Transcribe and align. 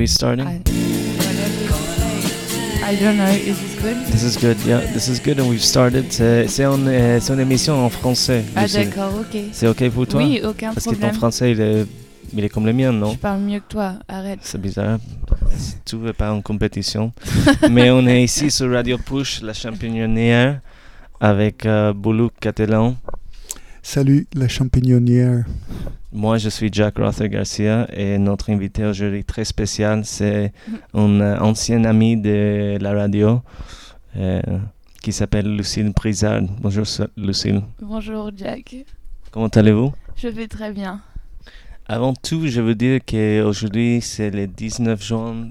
we 0.00 0.06
starting? 0.06 0.46
I. 0.46 0.62
I 2.82 2.96
don't 2.96 3.18
know. 3.18 3.26
Is 3.26 3.60
this 3.60 3.82
good? 3.82 3.96
This 4.06 4.22
is 4.22 4.36
good. 4.38 4.56
Yeah, 4.64 4.80
this 4.94 5.08
is 5.08 5.20
good. 5.20 5.38
And 5.38 5.48
we've 5.48 5.62
started. 5.62 6.10
C'est 6.10 6.48
c'est 6.48 6.64
une, 6.64 6.88
euh, 6.88 7.38
émission 7.38 7.84
en 7.84 7.90
français. 7.90 8.42
Ah 8.56 8.66
d'accord, 8.66 9.12
ok. 9.20 9.40
C'est 9.52 9.68
ok 9.68 9.90
pour 9.90 10.06
toi? 10.06 10.22
Oui, 10.22 10.40
aucun 10.42 10.72
Parce 10.72 10.86
que 10.86 10.90
ton 10.90 10.96
problème. 10.96 11.14
français, 11.14 11.52
il 11.52 11.60
est, 11.60 11.86
il 12.32 12.44
est 12.44 12.48
comme 12.48 12.64
le 12.64 12.72
mien, 12.72 12.92
non? 12.92 13.12
Je 13.12 13.18
parle 13.18 13.40
mieux 13.40 13.60
que 13.60 13.68
toi. 13.68 13.92
Arrête. 14.08 14.40
C'est 14.42 14.60
bizarre. 14.60 14.98
Tout 15.84 15.98
n'est 15.98 16.14
pas 16.14 16.32
en 16.32 16.40
compétition. 16.40 17.12
Mais 17.70 17.90
on 17.90 18.06
est 18.06 18.24
ici 18.24 18.50
sur 18.50 18.72
Radio 18.72 18.96
Push, 18.96 19.42
la 19.42 19.52
champignon 19.52 20.58
avec 21.20 21.66
euh, 21.66 21.92
Boulou 21.92 22.30
Catalan. 22.40 22.96
Salut 23.82 24.26
la 24.34 24.48
champignonnière. 24.48 25.44
Moi, 26.12 26.38
je 26.38 26.48
suis 26.48 26.68
Jack 26.72 26.98
Rother 26.98 27.28
Garcia 27.28 27.88
et 27.92 28.18
notre 28.18 28.50
invité 28.50 28.84
aujourd'hui 28.84 29.24
très 29.24 29.44
spécial, 29.44 30.04
c'est 30.04 30.52
un 30.92 31.20
euh, 31.20 31.38
ancien 31.38 31.84
ami 31.84 32.16
de 32.16 32.76
la 32.80 32.92
radio 32.92 33.40
euh, 34.16 34.42
qui 35.02 35.12
s'appelle 35.12 35.56
Lucille 35.56 35.92
Brizard. 35.94 36.42
Bonjour 36.60 36.84
Lucille, 37.16 37.62
Bonjour 37.80 38.30
Jack. 38.36 38.76
comment 39.30 39.46
allez-vous? 39.48 39.92
Je 40.16 40.28
vais 40.28 40.48
très 40.48 40.72
bien. 40.72 41.00
Avant 41.86 42.12
tout, 42.14 42.46
je 42.46 42.60
veux 42.60 42.74
dire 42.74 43.00
qu'aujourd'hui, 43.04 44.00
c'est 44.02 44.30
le 44.30 44.46
19 44.46 45.02
juin, 45.02 45.48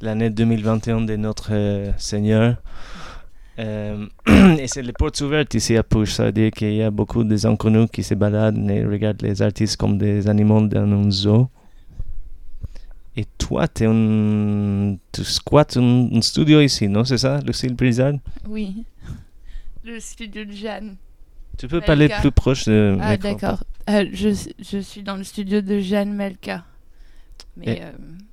l'année 0.00 0.30
2021 0.30 1.02
de 1.02 1.16
notre 1.16 1.50
euh, 1.52 1.92
Seigneur. 1.98 2.56
Euh, 3.58 4.06
et 4.58 4.66
c'est 4.66 4.82
les 4.82 4.92
portes 4.92 5.20
ouvertes 5.20 5.52
ici 5.54 5.76
à 5.76 5.82
Push. 5.82 6.12
Ça 6.12 6.24
veut 6.26 6.32
dire 6.32 6.50
qu'il 6.50 6.72
y 6.74 6.82
a 6.82 6.90
beaucoup 6.90 7.22
des 7.24 7.44
inconnus 7.46 7.88
qui 7.92 8.02
se 8.02 8.14
baladent 8.14 8.58
et 8.70 8.84
regardent 8.84 9.22
les 9.22 9.42
artistes 9.42 9.76
comme 9.76 9.98
des 9.98 10.26
animaux 10.28 10.66
dans 10.66 10.80
un 10.90 11.10
zoo. 11.10 11.48
Et 13.14 13.26
toi, 13.36 13.66
es 13.78 13.84
un, 13.84 14.96
tu 15.12 15.22
squattes 15.22 15.76
un, 15.76 16.08
un 16.14 16.22
studio 16.22 16.60
ici, 16.62 16.88
non? 16.88 17.04
C'est 17.04 17.18
ça, 17.18 17.40
Lucille 17.40 17.74
Brizard 17.74 18.14
Oui. 18.48 18.84
Le 19.84 20.00
studio 20.00 20.44
de 20.44 20.52
Jeanne. 20.52 20.96
Tu 21.58 21.68
peux 21.68 21.76
Melka. 21.76 21.86
parler 21.86 22.08
plus 22.20 22.30
proche 22.32 22.64
de 22.64 22.96
Ah 23.00 23.16
d'accord. 23.18 23.62
Euh, 23.90 24.06
je, 24.12 24.30
je 24.60 24.78
suis 24.78 25.02
dans 25.02 25.16
le 25.16 25.24
studio 25.24 25.60
de 25.60 25.78
Jeanne 25.80 26.14
Melka. 26.14 26.64
Mais, 27.58 27.66
Et- 27.66 27.82
euh, 27.82 27.90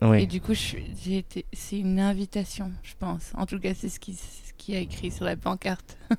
Oui. 0.09 0.23
Et 0.23 0.27
du 0.27 0.39
coup. 0.39 0.53
C'est 0.55 1.77
une 1.77 1.99
invitation, 1.99 2.71
je 2.83 2.93
pense. 2.97 3.33
En 3.35 3.45
tout 3.45 3.59
cas, 3.59 3.73
c'est 3.75 3.89
ce 3.89 3.99
qui, 3.99 4.13
qui 4.59 4.75
a 4.75 4.79
écrit 4.79 5.09
sur 5.09 5.25
la 5.25 5.35
pancarte. 5.35 5.97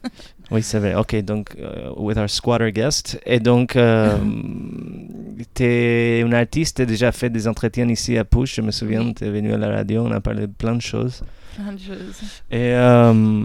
Oui, 0.51 0.65
c'est 0.65 0.81
vrai. 0.81 0.97
Ok, 0.97 1.15
donc, 1.23 1.51
euh, 1.61 1.93
with 1.97 2.19
our 2.19 2.29
squatter 2.29 2.73
guest. 2.73 3.21
Et 3.25 3.39
donc, 3.39 3.77
euh, 3.77 4.19
tu 5.55 5.63
es 5.63 6.23
un 6.27 6.33
artiste, 6.33 6.79
tu 6.79 6.83
as 6.83 6.87
déjà 6.87 7.13
fait 7.13 7.31
des 7.31 7.47
entretiens 7.47 7.89
ici 7.89 8.19
à 8.19 8.25
Push. 8.25 8.57
Je 8.57 8.63
me 8.63 8.73
souviens, 8.73 9.03
Oui. 9.05 9.15
tu 9.15 9.25
es 9.25 9.31
venu 9.31 9.53
à 9.53 9.59
la 9.59 9.69
radio, 9.71 10.03
on 10.05 10.11
a 10.11 10.21
parlé 10.21 10.49
de 10.49 10.53
plein 10.53 10.75
de 10.75 10.81
choses. 10.83 11.23
Plein 11.55 11.73
de 11.73 11.79
choses. 11.79 12.21
Et 12.51 12.75
euh, 12.75 13.45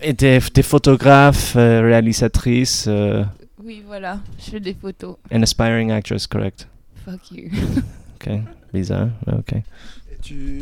et 0.00 0.14
tu 0.14 0.26
es, 0.26 0.40
photographe, 0.62 1.54
euh, 1.56 1.80
réalisatrice, 1.82 2.84
euh, 2.86 3.24
Oui, 3.62 3.82
voilà. 3.84 4.20
Je 4.38 4.52
fais 4.52 4.60
des 4.60 4.74
photos. 4.74 5.16
an 5.32 5.42
aspiring 5.42 5.90
actress, 5.90 6.26
correct? 6.28 6.68
Fuck 7.04 7.32
you. 7.32 7.50
Ok, 8.26 8.30
bizarre, 8.72 9.08
ok. 9.26 9.54
Et 9.54 9.62
tu, 10.22 10.60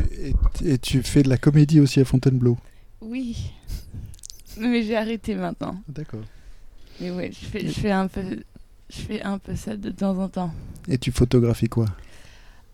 et, 0.64 0.72
et 0.72 0.78
tu 0.78 1.02
fais 1.02 1.22
de 1.22 1.28
la 1.28 1.36
comédie 1.36 1.80
aussi 1.80 2.00
à 2.00 2.04
Fontainebleau? 2.04 2.56
Oui. 3.02 3.36
Mais 4.58 4.82
j'ai 4.82 4.96
arrêté 4.96 5.34
maintenant. 5.34 5.76
D'accord. 5.88 6.22
Mais 7.00 7.10
ouais, 7.10 7.30
je 7.32 7.46
fais, 7.46 7.66
je 7.66 7.72
fais 7.72 7.90
un 7.90 8.06
peu. 8.08 8.22
Je 8.90 9.00
fais 9.00 9.22
un 9.22 9.38
peu 9.38 9.56
ça 9.56 9.76
de 9.76 9.90
temps 9.90 10.16
en 10.18 10.28
temps. 10.28 10.52
Et 10.88 10.98
tu 10.98 11.10
photographies 11.12 11.68
quoi? 11.68 11.86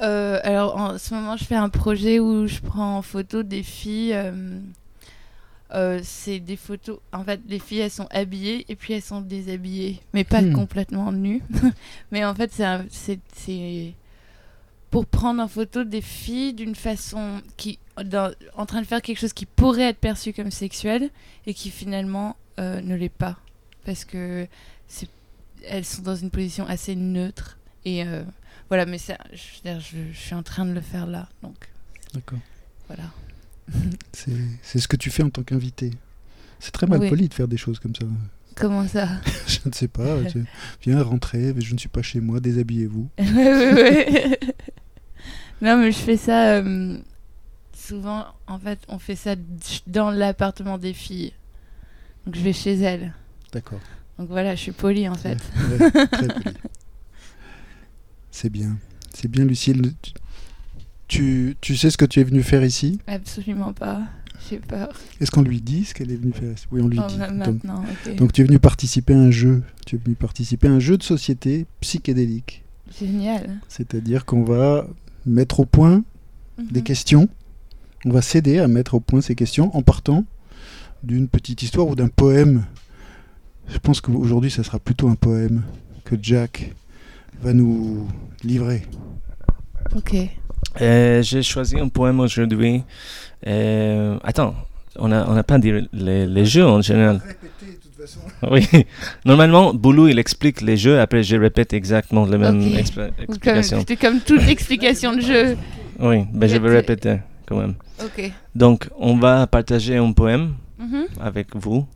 Euh, 0.02 0.40
alors 0.42 0.76
en 0.76 0.98
ce 0.98 1.14
moment, 1.14 1.36
je 1.36 1.44
fais 1.44 1.54
un 1.56 1.68
projet 1.68 2.18
où 2.20 2.46
je 2.46 2.60
prends 2.60 2.98
en 2.98 3.02
photo 3.02 3.42
des 3.42 3.62
filles. 3.62 4.12
euh, 4.14 4.58
euh, 5.74 6.00
c'est 6.02 6.40
des 6.40 6.56
photos. 6.56 6.98
En 7.12 7.22
fait, 7.24 7.40
les 7.46 7.58
filles, 7.58 7.80
elles 7.80 7.90
sont 7.90 8.08
habillées 8.10 8.64
et 8.68 8.74
puis 8.74 8.94
elles 8.94 9.02
sont 9.02 9.20
déshabillées, 9.20 10.00
mais 10.14 10.24
pas 10.24 10.40
Hmm. 10.42 10.52
complètement 10.54 11.12
nues. 11.12 11.42
mais 12.10 12.24
en 12.24 12.34
fait, 12.34 12.50
c'est 12.90 13.94
pour 14.90 15.04
prendre 15.06 15.42
en 15.42 15.48
photo 15.48 15.84
des 15.84 16.00
filles 16.00 16.54
d'une 16.54 16.74
façon 16.74 17.42
qui 17.56 17.78
dans- 18.04 18.32
en 18.56 18.66
train 18.66 18.80
de 18.80 18.86
faire 18.86 19.02
quelque 19.02 19.18
chose 19.20 19.32
qui 19.32 19.46
pourrait 19.46 19.88
être 19.90 19.98
perçu 19.98 20.32
comme 20.32 20.50
sexuel 20.50 21.10
et 21.46 21.54
qui 21.54 21.70
finalement 21.70 22.36
euh, 22.58 22.80
ne 22.80 22.94
l'est 22.94 23.08
pas 23.08 23.36
parce 23.84 24.04
que 24.04 24.46
elles 25.66 25.84
sont 25.84 26.02
dans 26.02 26.16
une 26.16 26.30
position 26.30 26.66
assez 26.66 26.94
neutre 26.96 27.58
et 27.84 28.04
euh, 28.04 28.22
voilà, 28.68 28.84
mais 28.86 28.98
ça, 28.98 29.16
je, 29.32 29.70
je, 29.80 29.96
je 30.12 30.18
suis 30.18 30.34
en 30.34 30.42
train 30.42 30.64
de 30.66 30.72
le 30.72 30.80
faire 30.80 31.06
là, 31.06 31.28
donc 31.42 31.54
D'accord. 32.14 32.38
voilà. 32.86 33.04
C'est 34.12 34.78
ce 34.78 34.88
que 34.88 34.96
tu 34.96 35.10
fais 35.10 35.22
en 35.22 35.30
tant 35.30 35.42
qu'invité. 35.42 35.90
C'est 36.60 36.70
très 36.72 36.86
mal 36.86 37.00
Oui. 37.00 37.08
poli 37.08 37.28
de 37.28 37.34
faire 37.34 37.48
des 37.48 37.56
choses 37.56 37.78
comme 37.78 37.94
ça. 37.94 38.04
Comment 38.56 38.86
ça 38.88 39.08
je 39.46 39.58
ne 39.66 39.72
sais 39.72 39.88
pas. 39.88 40.16
Viens 40.82 41.02
rentrer, 41.02 41.54
je 41.58 41.72
ne 41.74 41.78
suis 41.78 41.88
pas 41.88 42.02
chez 42.02 42.20
moi, 42.20 42.40
déshabillez-vous. 42.40 43.08
Ouais, 43.18 43.24
ouais, 43.32 43.72
ouais. 43.72 44.38
non, 45.62 45.76
mais 45.78 45.92
je 45.92 45.98
fais 45.98 46.16
ça 46.16 46.56
euh, 46.56 46.98
souvent. 47.88 48.26
En 48.46 48.58
fait, 48.58 48.78
on 48.88 48.98
fait 48.98 49.16
ça 49.16 49.34
dans 49.86 50.10
l'appartement 50.10 50.78
des 50.78 50.92
filles. 50.92 51.32
Donc 52.26 52.34
je 52.36 52.40
vais 52.42 52.52
chez 52.52 52.74
elles. 52.78 53.12
D'accord. 53.52 53.80
Donc 54.18 54.28
voilà, 54.28 54.54
je 54.54 54.60
suis 54.60 54.72
polie 54.72 55.08
en 55.08 55.14
fait. 55.14 55.38
Ouais, 55.70 55.90
très. 55.90 56.28
C'est 58.30 58.50
bien. 58.50 58.76
C'est 59.14 59.28
bien, 59.28 59.44
Lucille. 59.44 59.92
Tu, 61.08 61.56
tu, 61.60 61.76
sais 61.76 61.90
ce 61.90 61.96
que 61.96 62.04
tu 62.04 62.20
es 62.20 62.24
venu 62.24 62.42
faire 62.42 62.62
ici? 62.64 63.00
Absolument 63.06 63.72
pas. 63.72 64.02
J'ai 64.48 64.58
peur. 64.58 64.90
Est-ce 65.20 65.30
qu'on 65.30 65.42
lui 65.42 65.60
dit 65.60 65.84
ce 65.84 65.94
qu'elle 65.94 66.12
est 66.12 66.16
venue 66.16 66.32
faire 66.32 66.52
ici? 66.52 66.66
Oui, 66.70 66.80
on 66.82 66.88
lui 66.88 66.98
Oh, 67.02 67.06
dit. 67.08 67.16
Donc, 67.18 67.30
maintenant, 67.32 67.82
ok. 68.06 68.14
donc 68.16 68.32
tu 68.32 68.42
es 68.42 68.44
venu 68.44 68.58
participer 68.58 69.14
à 69.14 69.18
un 69.18 69.30
jeu. 69.30 69.62
Tu 69.86 69.96
es 69.96 69.98
venu 69.98 70.14
participer 70.14 70.68
à 70.68 70.72
un 70.72 70.78
jeu 70.78 70.98
de 70.98 71.02
société 71.02 71.66
psychédélique. 71.80 72.62
Génial. 73.00 73.58
C'est-à-dire 73.68 74.24
qu'on 74.26 74.44
va 74.44 74.86
mettre 75.26 75.60
au 75.60 75.64
point 75.64 76.04
des 76.58 76.80
Mhm. 76.80 76.84
questions. 76.84 77.28
On 78.08 78.12
va 78.12 78.22
s'aider 78.22 78.58
à 78.58 78.68
mettre 78.68 78.94
au 78.94 79.00
point 79.00 79.20
ces 79.20 79.34
questions 79.34 79.70
en 79.76 79.82
partant 79.82 80.24
d'une 81.02 81.28
petite 81.28 81.62
histoire 81.62 81.86
ou 81.88 81.94
d'un 81.94 82.08
poème. 82.08 82.64
Je 83.68 83.76
pense 83.76 84.00
qu'aujourd'hui, 84.00 84.50
ça 84.50 84.64
sera 84.64 84.78
plutôt 84.78 85.08
un 85.10 85.14
poème 85.14 85.62
que 86.06 86.16
Jack 86.22 86.72
va 87.42 87.52
nous 87.52 88.08
livrer. 88.42 88.86
Ok. 89.94 90.14
Euh, 90.80 91.22
J'ai 91.22 91.42
choisi 91.42 91.78
un 91.78 91.88
poème 91.88 92.18
aujourd'hui. 92.20 92.82
Euh, 93.46 94.16
attends, 94.24 94.54
on 94.96 95.08
n'a 95.08 95.28
on 95.28 95.36
a 95.36 95.42
pas 95.42 95.58
dit 95.58 95.72
les, 95.92 96.26
les 96.26 96.46
jeux 96.46 96.64
en 96.66 96.80
général. 96.80 97.20
Oui, 98.50 98.66
normalement, 99.26 99.74
Boulou 99.74 100.06
il 100.08 100.18
explique 100.20 100.60
les 100.62 100.76
jeux, 100.76 101.00
après 101.00 101.24
je 101.24 101.36
répète 101.36 101.72
exactement 101.74 102.24
la 102.26 102.38
même 102.38 102.60
Ok. 102.60 102.66
expla- 102.78 103.08
Ou 103.08 103.12
comme- 103.12 103.24
explication. 103.58 103.78
C'était 103.80 103.96
comme 103.96 104.20
toute 104.20 104.48
explication 104.48 105.14
de 105.16 105.20
jeu. 105.20 105.56
Oui, 105.98 106.18
ben 106.32 106.48
je 106.48 106.56
vais 106.56 106.70
répéter 106.70 107.18
quand 107.48 107.58
même. 107.58 107.74
Ok. 108.04 108.30
Donc, 108.54 108.88
on 108.98 109.16
va 109.16 109.46
partager 109.46 109.96
un 109.96 110.12
poème 110.12 110.54
Mhm. 110.78 111.06
avec 111.20 111.56
vous, 111.56 111.86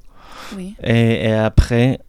Oui. 0.56 0.74
et, 0.82 1.26
et 1.28 1.32
après, 1.32 2.00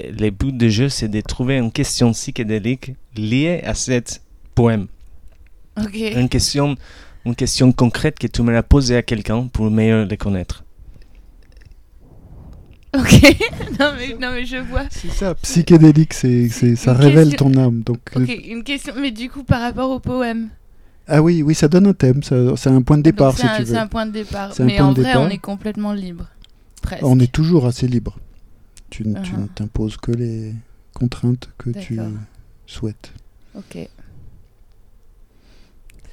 les 0.00 0.30
buts 0.30 0.52
du 0.52 0.70
jeu, 0.70 0.88
c'est 0.88 1.08
de 1.08 1.20
trouver 1.20 1.56
une 1.58 1.70
question 1.72 2.12
psychédélique 2.12 2.92
liée 3.16 3.62
à 3.64 3.74
cet 3.74 4.22
poème. 4.54 4.88
Ok. 5.80 5.94
Une 5.94 6.28
question, 6.28 6.76
une 7.24 7.34
question 7.34 7.72
concrète 7.72 8.18
que 8.18 8.26
tu 8.26 8.42
m'auras 8.42 8.62
posée 8.62 8.96
à 8.96 9.02
quelqu'un 9.02 9.46
pour 9.46 9.70
mieux 9.70 10.02
les 10.04 10.16
connaître. 10.18 10.64
Ok. 12.94 13.22
non, 13.80 13.92
mais, 13.96 14.08
non, 14.20 14.32
mais 14.34 14.44
je 14.44 14.58
vois. 14.58 14.82
C'est 14.90 15.10
ça, 15.10 15.34
psychédélique, 15.36 16.12
c'est, 16.12 16.48
c'est, 16.50 16.76
ça 16.76 16.92
révèle 16.92 17.30
question- 17.30 17.50
ton 17.52 17.58
âme. 17.60 17.80
Donc, 17.82 18.00
Ok, 18.14 18.28
une 18.46 18.62
question. 18.64 18.92
Mais 19.00 19.10
du 19.12 19.30
coup, 19.30 19.44
par 19.44 19.62
rapport 19.62 19.88
au 19.90 19.98
poème. 19.98 20.50
Ah 21.08 21.22
oui, 21.22 21.42
oui, 21.42 21.54
ça 21.54 21.68
donne 21.68 21.86
un 21.86 21.92
thème, 21.92 22.22
ça, 22.22 22.36
c'est 22.56 22.70
un 22.70 22.82
point 22.82 22.98
de 22.98 23.02
départ 23.02 23.32
Donc, 23.32 23.40
si 23.40 23.42
c'est 23.46 23.52
un, 23.52 23.56
tu 23.58 23.66
c'est 23.66 23.72
veux. 23.72 23.78
un 23.78 23.86
point 23.86 24.06
de 24.06 24.12
départ. 24.12 24.52
C'est 24.54 24.62
un 24.62 24.66
Mais 24.66 24.80
en 24.80 24.92
vrai, 24.92 25.04
départ. 25.04 25.22
on 25.22 25.28
est 25.28 25.38
complètement 25.38 25.92
libre. 25.92 26.26
Presque. 26.80 27.04
On 27.04 27.18
est 27.20 27.30
toujours 27.30 27.66
assez 27.66 27.86
libre. 27.86 28.16
Tu, 28.90 29.04
Uh-huh. 29.04 29.38
ne 29.40 29.46
t'imposes 29.46 29.96
que 29.96 30.12
les 30.12 30.54
contraintes 30.94 31.48
que 31.58 31.70
tu 31.70 31.98
souhaites. 32.66 33.12
Ok. 33.56 33.88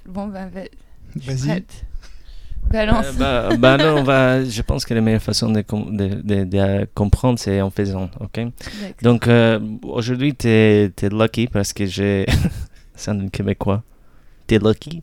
Bon, 0.07 0.27
bah, 0.27 0.47
va- 0.53 0.61
je 1.15 1.31
suis 1.31 1.47
Vas-y. 1.47 1.63
Balance. 2.71 3.05
Euh, 3.07 3.49
bah, 3.49 3.55
bah 3.57 3.73
alors, 3.73 3.97
on 3.99 4.03
va, 4.03 4.43
je 4.45 4.61
pense 4.61 4.85
que 4.85 4.93
la 4.93 5.01
meilleure 5.01 5.21
façon 5.21 5.49
de, 5.51 5.61
com- 5.61 5.95
de- 5.95 6.21
de- 6.21 6.43
de 6.43 6.87
comprendre, 6.93 7.39
c'est 7.39 7.61
en 7.61 7.69
faisant. 7.71 8.09
ok? 8.19 8.41
Donc, 9.01 9.27
euh, 9.27 9.59
aujourd'hui, 9.83 10.35
tu 10.35 10.47
es, 10.47 10.91
lucky 11.11 11.47
parce 11.47 11.73
que 11.73 11.85
j'ai. 11.85 12.25
c'est 12.95 13.11
un 13.11 13.27
québécois. 13.29 13.83
Tu 14.49 14.55
es 14.55 14.59
lucky 14.59 15.01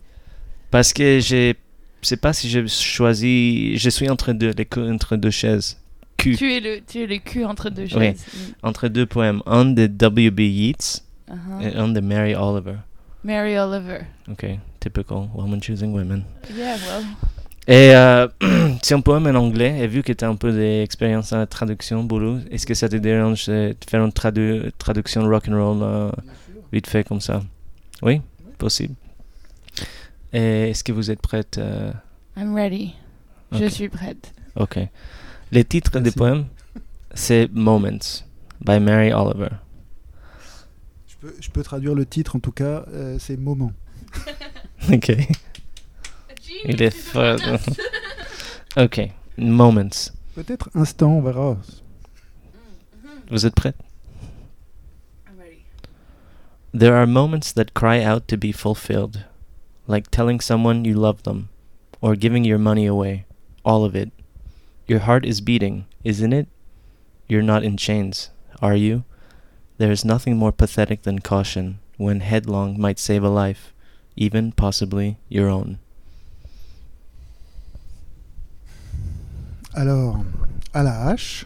parce 0.70 0.92
que 0.92 1.20
j'ai. 1.20 1.56
Je 2.02 2.08
sais 2.08 2.16
pas 2.18 2.32
si 2.32 2.48
j'ai 2.50 2.66
choisi. 2.68 3.76
Je 3.78 3.88
suis 3.90 4.08
entre 4.10 4.32
deux, 4.32 4.50
les 4.56 4.66
cou- 4.66 4.80
entre 4.88 5.16
deux 5.16 5.30
chaises. 5.30 5.78
Q. 6.18 6.36
Tu 6.36 6.52
es 6.54 6.60
le, 6.60 6.80
tu 6.86 7.02
es 7.02 7.06
le 7.06 7.16
cul 7.18 7.44
entre 7.44 7.70
deux 7.70 7.86
chaises. 7.86 8.24
Entre 8.62 8.88
deux 8.88 9.06
poèmes. 9.06 9.42
Un 9.46 9.64
de 9.66 9.86
W.B. 9.86 10.40
Yeats 10.40 11.00
Uh-huh. 11.28 11.60
et 11.60 11.74
un 11.74 11.88
de 11.88 11.98
Mary 11.98 12.36
Oliver. 12.36 12.76
Mary 13.24 13.58
Oliver. 13.58 14.02
Ok. 14.30 14.46
Typical 14.78 15.28
woman 15.34 15.60
choosing 15.60 15.92
women. 15.92 16.22
Yeah, 16.56 16.76
well. 16.76 17.04
Et 17.66 17.96
euh, 17.96 18.28
c'est 18.82 18.94
un 18.94 19.00
poème 19.00 19.26
en 19.26 19.34
anglais, 19.34 19.76
et 19.80 19.88
vu 19.88 20.04
que 20.04 20.12
tu 20.12 20.24
as 20.24 20.28
un 20.28 20.36
peu 20.36 20.52
d'expérience 20.52 21.32
en 21.32 21.44
traduction, 21.46 22.04
Boulou, 22.04 22.38
est-ce 22.52 22.64
que 22.64 22.74
ça 22.74 22.88
te 22.88 22.94
dérange 22.94 23.46
de 23.46 23.74
faire 23.90 24.04
une 24.04 24.12
tradu- 24.12 24.70
traduction 24.78 25.24
rock 25.28 25.48
and 25.48 25.56
roll 25.60 25.78
euh, 25.82 26.10
vite 26.72 26.86
fait 26.86 27.02
comme 27.02 27.20
ça? 27.20 27.42
Oui, 28.02 28.20
possible. 28.56 28.94
Et 30.36 30.68
est-ce 30.68 30.84
que 30.84 30.92
vous 30.92 31.10
êtes 31.10 31.22
prête 31.22 31.56
euh, 31.56 31.90
I'm 32.36 32.54
ready. 32.54 32.94
Je 33.52 33.64
suis 33.64 33.88
prête. 33.88 34.34
Ok. 34.54 34.78
Les 35.50 35.64
titres 35.64 35.92
des 35.92 36.00
Merci. 36.10 36.18
poèmes, 36.18 36.46
c'est 37.14 37.48
Moments 37.52 38.22
by 38.60 38.78
Mary 38.78 39.14
Oliver. 39.14 39.48
Je 41.08 41.16
peux, 41.20 41.34
je 41.40 41.48
peux 41.50 41.62
traduire 41.62 41.94
le 41.94 42.04
titre 42.04 42.36
en 42.36 42.40
tout 42.40 42.52
cas, 42.52 42.84
euh, 42.88 43.16
c'est 43.18 43.38
Moment. 43.38 43.72
Ok. 44.92 45.10
Il 46.66 46.82
est 46.82 46.90
fort. 46.90 47.38
ok. 48.76 49.08
Moments. 49.38 50.12
Peut-être 50.34 50.68
instant, 50.74 51.12
on 51.12 51.22
verra. 51.22 51.56
Vous 53.30 53.46
êtes 53.46 53.54
prête 53.54 53.76
I'm 55.26 55.38
ready. 55.40 55.62
There 56.78 56.94
are 56.94 57.06
moments 57.06 57.54
that 57.54 57.72
cry 57.74 58.04
out 58.04 58.26
to 58.26 58.36
be 58.36 58.52
fulfilled, 58.52 59.24
like 59.86 60.10
telling 60.10 60.40
someone 60.40 60.84
you 60.84 60.94
love 60.94 61.22
them, 61.22 61.48
or 62.00 62.16
giving 62.16 62.44
your 62.44 62.58
money 62.58 62.86
away, 62.86 63.24
all 63.64 63.84
of 63.84 63.94
it. 63.94 64.10
Your 64.86 65.00
heart 65.00 65.24
is 65.24 65.40
beating, 65.40 65.86
isn't 66.04 66.32
it? 66.32 66.48
You're 67.28 67.42
not 67.42 67.64
in 67.64 67.76
chains, 67.76 68.30
are 68.62 68.76
you? 68.76 69.04
There 69.78 69.90
is 69.90 70.04
nothing 70.04 70.36
more 70.36 70.52
pathetic 70.52 71.02
than 71.02 71.18
caution 71.18 71.80
when 71.96 72.20
headlong 72.20 72.80
might 72.80 72.98
save 72.98 73.24
a 73.24 73.28
life, 73.28 73.72
even 74.16 74.52
possibly 74.52 75.18
your 75.28 75.48
own. 75.48 75.78
Alors, 79.74 80.24
à 80.72 80.82
la 80.82 81.10
hache, 81.10 81.44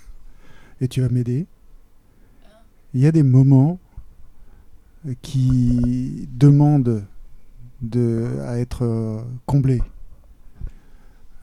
et 0.80 0.88
tu 0.88 1.00
vas 1.00 1.08
m'aider, 1.08 1.46
il 2.94 3.00
y 3.00 3.06
a 3.06 3.12
des 3.12 3.24
moments 3.24 3.78
qui 5.22 6.28
demandent 6.32 7.04
de, 7.82 8.38
à 8.46 8.58
être 8.58 8.84
euh, 8.84 9.22
comblés. 9.46 9.82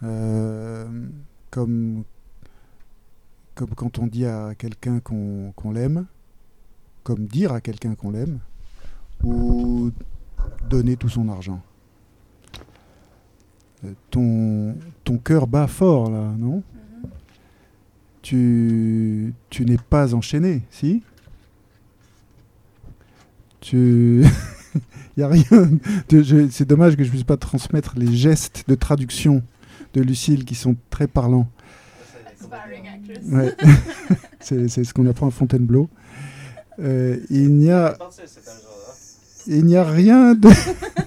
Euh, 0.04 0.86
comme, 1.50 2.04
comme 3.56 3.70
quand 3.76 4.00
on 4.00 4.08
dit 4.08 4.26
à 4.26 4.54
quelqu'un 4.56 5.00
qu'on 5.00 5.54
qu'on 5.56 5.72
l'aime, 5.72 6.06
comme 7.04 7.26
dire 7.26 7.52
à 7.54 7.62
quelqu'un 7.62 7.96
qu'on 7.96 8.12
l'aime, 8.12 8.40
ou 9.24 9.92
donner 10.70 10.98
tout 10.98 11.10
son 11.10 11.30
argent. 11.30 11.62
Euh, 13.86 13.94
Ton, 14.10 14.76
ton 15.04 15.18
cœur 15.18 15.48
bat 15.48 15.68
fort 15.68 16.10
là, 16.10 16.34
non? 16.38 16.64
Tu, 18.22 19.34
tu 19.50 19.66
n'es 19.66 19.78
pas 19.78 20.14
enchaîné, 20.14 20.62
si? 20.70 21.04
Tu... 23.60 24.24
Il 25.18 25.22
y 25.22 25.24
a 25.24 25.28
rien. 25.28 25.70
de- 26.10 26.24
je- 26.24 26.50
C'est 26.50 26.66
dommage 26.68 26.96
que 26.96 27.04
je 27.04 27.08
ne 27.10 27.12
puisse 27.12 27.24
pas 27.24 27.38
transmettre 27.38 27.94
les 27.98 28.16
gestes 28.16 28.64
de 28.68 28.76
traduction 28.76 29.44
de 29.94 30.02
Lucille 30.02 30.44
qui 30.46 30.56
sont 30.56 30.76
très 30.90 31.08
parlants. 31.08 31.48
Ouais. 33.32 33.54
c'est 34.40 34.68
c'est 34.68 34.84
ce 34.84 34.94
qu'on 34.94 35.08
apprend 35.08 35.28
à 35.28 35.32
Fontainebleau. 35.32 35.90
Euh, 36.80 37.18
il 37.30 37.54
n'y 37.54 37.70
a, 37.72 37.96
il 39.48 39.66
n'y 39.66 39.76
a 39.76 39.84
rien 39.84 40.34
de, 40.34 40.50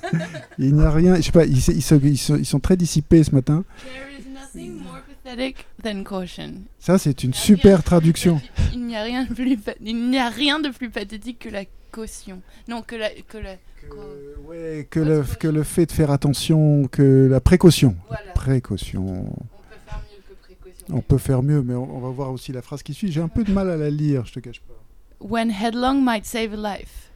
il 0.58 0.75
n'y 0.75 0.82
a 0.82 0.91
rien. 0.91 1.17
Je 1.17 1.23
sais 1.23 1.32
pas. 1.32 1.44
Ils, 1.44 1.61
se- 1.61 1.73
ils 1.73 1.82
sont, 1.82 2.37
ils 2.37 2.47
sont 2.47 2.61
très 2.61 2.76
dissipés 2.76 3.25
ce 3.25 3.35
matin. 3.35 3.64
There 3.85 4.20
is 4.20 4.32
nothing 4.32 4.82
more 4.82 5.00
pathetic 5.25 5.67
than 5.82 6.05
caution. 6.05 6.53
Ça, 6.79 6.99
c'est 6.99 7.25
une 7.25 7.35
super 7.35 7.82
traduction. 7.82 8.41
Il 8.73 8.87
n'y 8.87 8.97
a 8.97 9.03
rien 9.03 9.25
de 9.25 9.35
plus, 9.35 9.56
pa- 9.56 9.75
il 9.85 10.08
n'y 10.11 10.19
a 10.19 10.29
rien 10.29 10.61
de 10.61 10.69
plus 10.69 10.91
pathétique 10.91 11.41
que 11.41 11.49
la 11.49 11.64
caution. 11.96 12.43
Non, 12.69 12.82
que 12.82 12.94
la, 12.96 13.10
que 13.10 13.38
la. 13.38 13.56
Que, 13.56 14.38
ouais, 14.46 14.87
que 14.90 15.00
le, 15.00 15.25
que 15.40 15.48
le 15.48 15.62
fait 15.62 15.87
de 15.87 15.93
faire 15.93 16.10
attention, 16.10 16.87
que 16.88 17.26
la 17.31 17.40
précaution. 17.40 17.96
Voilà. 18.08 18.32
Précaution. 18.32 19.25
On 19.25 19.31
peut 19.70 19.78
faire 19.87 20.02
mieux 20.10 20.22
que 20.28 20.34
précaution. 20.43 20.87
On 20.96 21.00
peut 21.00 21.19
faire 21.19 21.43
mieux, 21.43 21.62
mais 21.62 21.75
on, 21.75 21.96
on 21.96 22.00
va 22.00 22.10
voir 22.10 22.31
aussi 22.32 22.52
la 22.52 22.62
phrase 22.62 22.82
qui 22.82 22.93
suit. 22.94 23.10
J'ai 23.10 23.20
un 23.22 23.28
peu 23.28 23.44
de 23.44 23.52
mal 23.52 23.70
à 23.70 23.76
la 23.76 23.88
lire, 23.90 24.26
je 24.26 24.32
te 24.34 24.40
cache 24.40 24.60
pas. 24.60 24.75
When 25.20 25.50
headlong 25.50 26.04
might 26.04 26.26
save 26.26 26.52
a 26.52 26.76
life. 26.78 27.10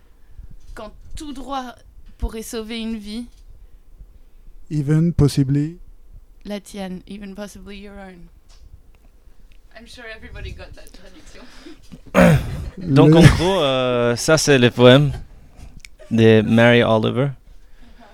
Quand 0.74 0.92
tout 1.16 1.32
droit 1.34 1.74
pourrait 2.18 2.42
sauver 2.42 2.78
une 2.80 2.96
vie, 2.96 3.26
Even, 4.70 5.12
possibly. 5.12 5.78
la 6.44 6.60
tienne, 6.60 7.00
even 7.08 7.34
possibly 7.34 7.76
your 7.78 7.94
own. 7.98 8.28
I'm 9.78 9.86
sure 9.86 10.04
everybody 10.14 10.52
got 10.52 10.72
that 10.74 10.90
traduction. 10.92 11.42
Donc 12.78 13.14
en 13.14 13.20
gros, 13.22 13.60
euh, 13.60 14.16
ça 14.16 14.36
c'est 14.38 14.58
le 14.58 14.70
poème 14.70 15.12
de 16.10 16.40
Mary 16.42 16.82
Oliver. 16.82 17.28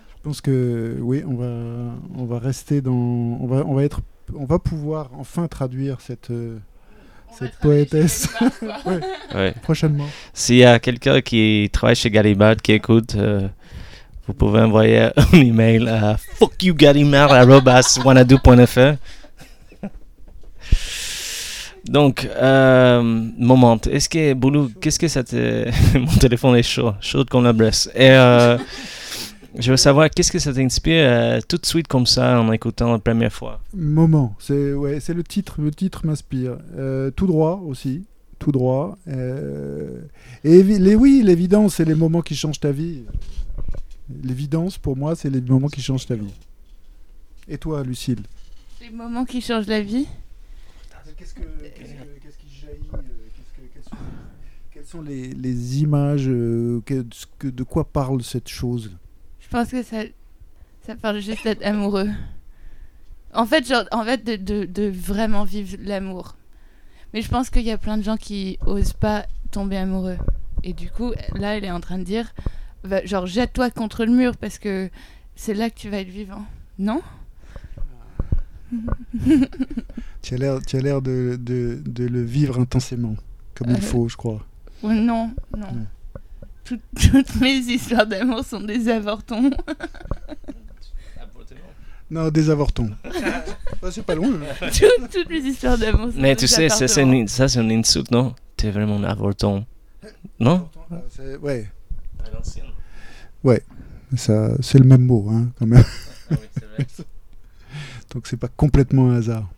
Je 0.09 0.15
pense 0.23 0.41
que 0.41 0.97
oui, 1.01 1.23
on 1.27 1.35
va, 1.37 1.47
on 2.17 2.25
va 2.25 2.39
rester 2.41 2.81
dans, 2.81 2.93
on 2.93 3.47
va, 3.47 3.65
on 3.65 3.75
va 3.75 3.85
être, 3.85 4.01
on 4.35 4.45
va 4.45 4.59
pouvoir 4.59 5.11
enfin 5.19 5.47
traduire 5.47 6.01
cette 6.01 6.31
euh, 6.31 6.59
Cette 7.33 7.57
poétesse. 7.59 8.29
Gallimard, 8.41 8.83
quoi. 8.83 8.85
Ouais. 8.93 9.01
Ouais. 9.35 9.55
prochainement. 9.63 10.09
S'il 10.35 10.57
y 10.57 10.65
a 10.65 10.79
quelqu'un 10.81 11.21
qui 11.21 11.69
travaille 11.73 11.97
chez 11.97 12.11
Gallimard 12.11 12.57
qui 12.57 12.73
écoute, 12.73 13.15
euh, 13.17 13.47
vous 14.27 14.35
pouvez 14.35 14.61
envoyer 14.61 15.11
un 15.17 15.33
email 15.39 15.89
à 15.89 16.17
fuckyogallimard.wanadoo.fr. 16.17 18.97
Donc, 21.89 22.29
euh, 22.37 23.03
moment, 23.39 23.79
est-ce 23.91 24.09
que, 24.09 24.35
Boulou, 24.35 24.71
qu'est-ce 24.81 24.99
que 24.99 25.09
ça 25.09 25.23
te... 25.23 25.69
Mon 25.99 26.19
téléphone 26.19 26.57
est 26.57 26.63
chaud, 26.63 26.93
chaud 27.01 27.25
comme 27.25 27.45
la 27.45 27.53
Bresse. 27.53 27.89
Et 27.95 28.11
euh, 28.11 28.59
je 29.59 29.71
veux 29.71 29.77
savoir, 29.77 30.11
qu'est-ce 30.11 30.33
que 30.33 30.39
ça 30.39 30.53
t'inspire 30.53 31.05
euh, 31.07 31.41
tout 31.49 31.59
de 31.59 31.67
suite 31.67 31.87
comme 31.87 32.07
ça 32.07 32.41
en 32.41 32.51
écoutant 32.53 32.93
la 32.93 32.99
première 32.99 33.33
fois? 33.33 33.61
Moment, 33.73 34.35
c'est 34.41 34.73
ouais, 34.75 34.99
c'est 34.99 35.15
le 35.15 35.23
titre. 35.23 35.61
Le 35.61 35.71
titre 35.71 36.05
m'inspire. 36.05 36.59
Euh, 36.77 37.11
tout 37.13 37.27
droit 37.27 37.63
aussi, 37.65 38.05
tout 38.39 38.51
droit. 38.51 38.99
Euh, 39.07 40.01
et 40.43 40.63
les, 40.65 40.97
oui, 40.97 41.23
l'évidence, 41.25 41.77
c'est 41.77 41.85
les 41.85 41.95
moments 41.95 42.23
qui 42.23 42.35
changent 42.35 42.61
ta 42.61 42.73
vie. 42.73 43.03
L'évidence, 44.25 44.77
pour 44.77 44.97
moi, 44.97 45.15
c'est 45.15 45.31
les 45.31 45.41
moments 45.41 45.69
qui 45.69 45.83
changent 45.83 46.07
ta 46.07 46.17
vie. 46.17 46.35
Et 47.49 47.59
toi, 47.59 47.85
Lucille? 47.85 48.23
Les 48.81 48.91
moments 48.91 49.25
qui 49.25 49.41
changent 49.41 49.69
la 49.69 49.81
vie? 49.81 50.07
Qu'est-ce 51.35 52.39
qui 52.39 52.49
jaillit 52.49 52.89
euh, 52.95 53.01
Quelles 54.71 54.85
sont 54.85 55.03
les, 55.03 55.29
les 55.33 55.83
images 55.83 56.29
euh, 56.29 56.83
De 57.43 57.63
quoi 57.65 57.85
parle 57.85 58.23
cette 58.23 58.49
chose 58.49 58.93
Je 59.41 59.49
pense 59.49 59.71
que 59.71 59.83
ça, 59.83 60.03
ça 60.83 60.95
parle 60.95 61.21
juste 61.21 61.43
d'être 61.45 61.65
amoureux. 61.65 62.09
En 63.35 63.45
fait, 63.47 63.67
genre, 63.67 63.85
en 63.91 64.05
fait 64.05 64.25
de, 64.25 64.37
de, 64.37 64.65
de 64.67 64.89
vraiment 64.89 65.45
vivre 65.45 65.77
l'amour. 65.81 66.37
Mais 67.13 67.23
je 67.23 67.29
pense 67.29 67.51
qu'il 67.51 67.63
y 67.63 67.71
a 67.71 67.79
plein 67.79 67.99
de 67.99 68.03
gens 68.03 68.17
qui 68.17 68.59
osent 68.67 68.93
pas 68.93 69.27
tomber 69.51 69.77
amoureux. 69.77 70.19
Et 70.63 70.73
du 70.73 70.91
coup, 70.91 71.13
là, 71.35 71.57
elle 71.57 71.65
est 71.65 71.71
en 71.71 71.81
train 71.81 71.99
de 71.99 72.05
dire, 72.05 72.33
genre, 73.05 73.27
jette-toi 73.27 73.71
contre 73.71 74.05
le 74.05 74.13
mur 74.13 74.37
parce 74.37 74.59
que 74.59 74.91
c'est 75.35 75.55
là 75.55 75.71
que 75.71 75.77
tu 75.77 75.89
vas 75.89 75.99
être 76.01 76.09
vivant. 76.09 76.45
Non? 76.79 77.03
Tu 80.27 80.35
as 80.35 80.39
l'air, 80.39 80.59
tu 80.61 80.77
as 80.77 80.81
l'air 80.81 81.01
de, 81.03 81.39
de, 81.41 81.81
de 81.87 82.05
le 82.05 82.21
vivre 82.21 82.59
intensément, 82.59 83.15
comme 83.55 83.71
il 83.71 83.77
Euh, 83.77 83.81
faut, 83.81 84.09
je 84.09 84.17
crois. 84.17 84.45
Non, 84.83 84.93
non. 84.93 85.33
Non. 85.57 85.87
Tout- 86.65 86.81
toutes 87.13 87.41
mes 87.41 87.59
histoires 87.59 88.09
d'amour 88.09 88.45
sont 88.45 88.61
des 88.61 88.89
avortons. 88.89 89.51
Non, 92.11 92.29
des 92.31 92.51
avortons. 92.51 92.91
Ah, 93.83 93.91
c'est 93.93 94.05
pas 94.05 94.15
loin. 94.17 94.31
hein. 94.31 94.69
toutes, 94.73 95.11
toutes 95.13 95.29
mes 95.31 95.39
histoires 95.39 95.79
d'amour 95.79 96.07
sont 96.13 96.19
Mais 96.21 96.35
des 96.35 96.41
tu 96.41 96.49
sais, 96.49 96.69
ça, 96.69 96.89
c'est 96.89 97.03
une, 97.03 97.29
ça 97.29 97.47
c'est 97.49 97.61
une 97.61 97.71
insulte, 97.71 98.11
non? 98.11 98.35
T'es 98.57 98.71
vraiment 98.73 98.97
un 98.97 99.05
avorton. 99.05 99.65
Non? 100.41 100.69
Ah, 100.91 100.97
c'est- 101.11 101.37
ouais, 101.37 101.69
ça, 104.17 104.51
c'est 104.61 104.79
le 104.79 104.85
même 104.85 105.03
mot, 105.05 105.29
hein, 105.31 105.51
quand 105.59 105.67
même. 105.67 105.85
Donc 108.13 108.27
c'est 108.27 108.37
pas 108.37 108.49
complètement 108.49 109.11
un 109.11 109.17
hasard. 109.19 109.49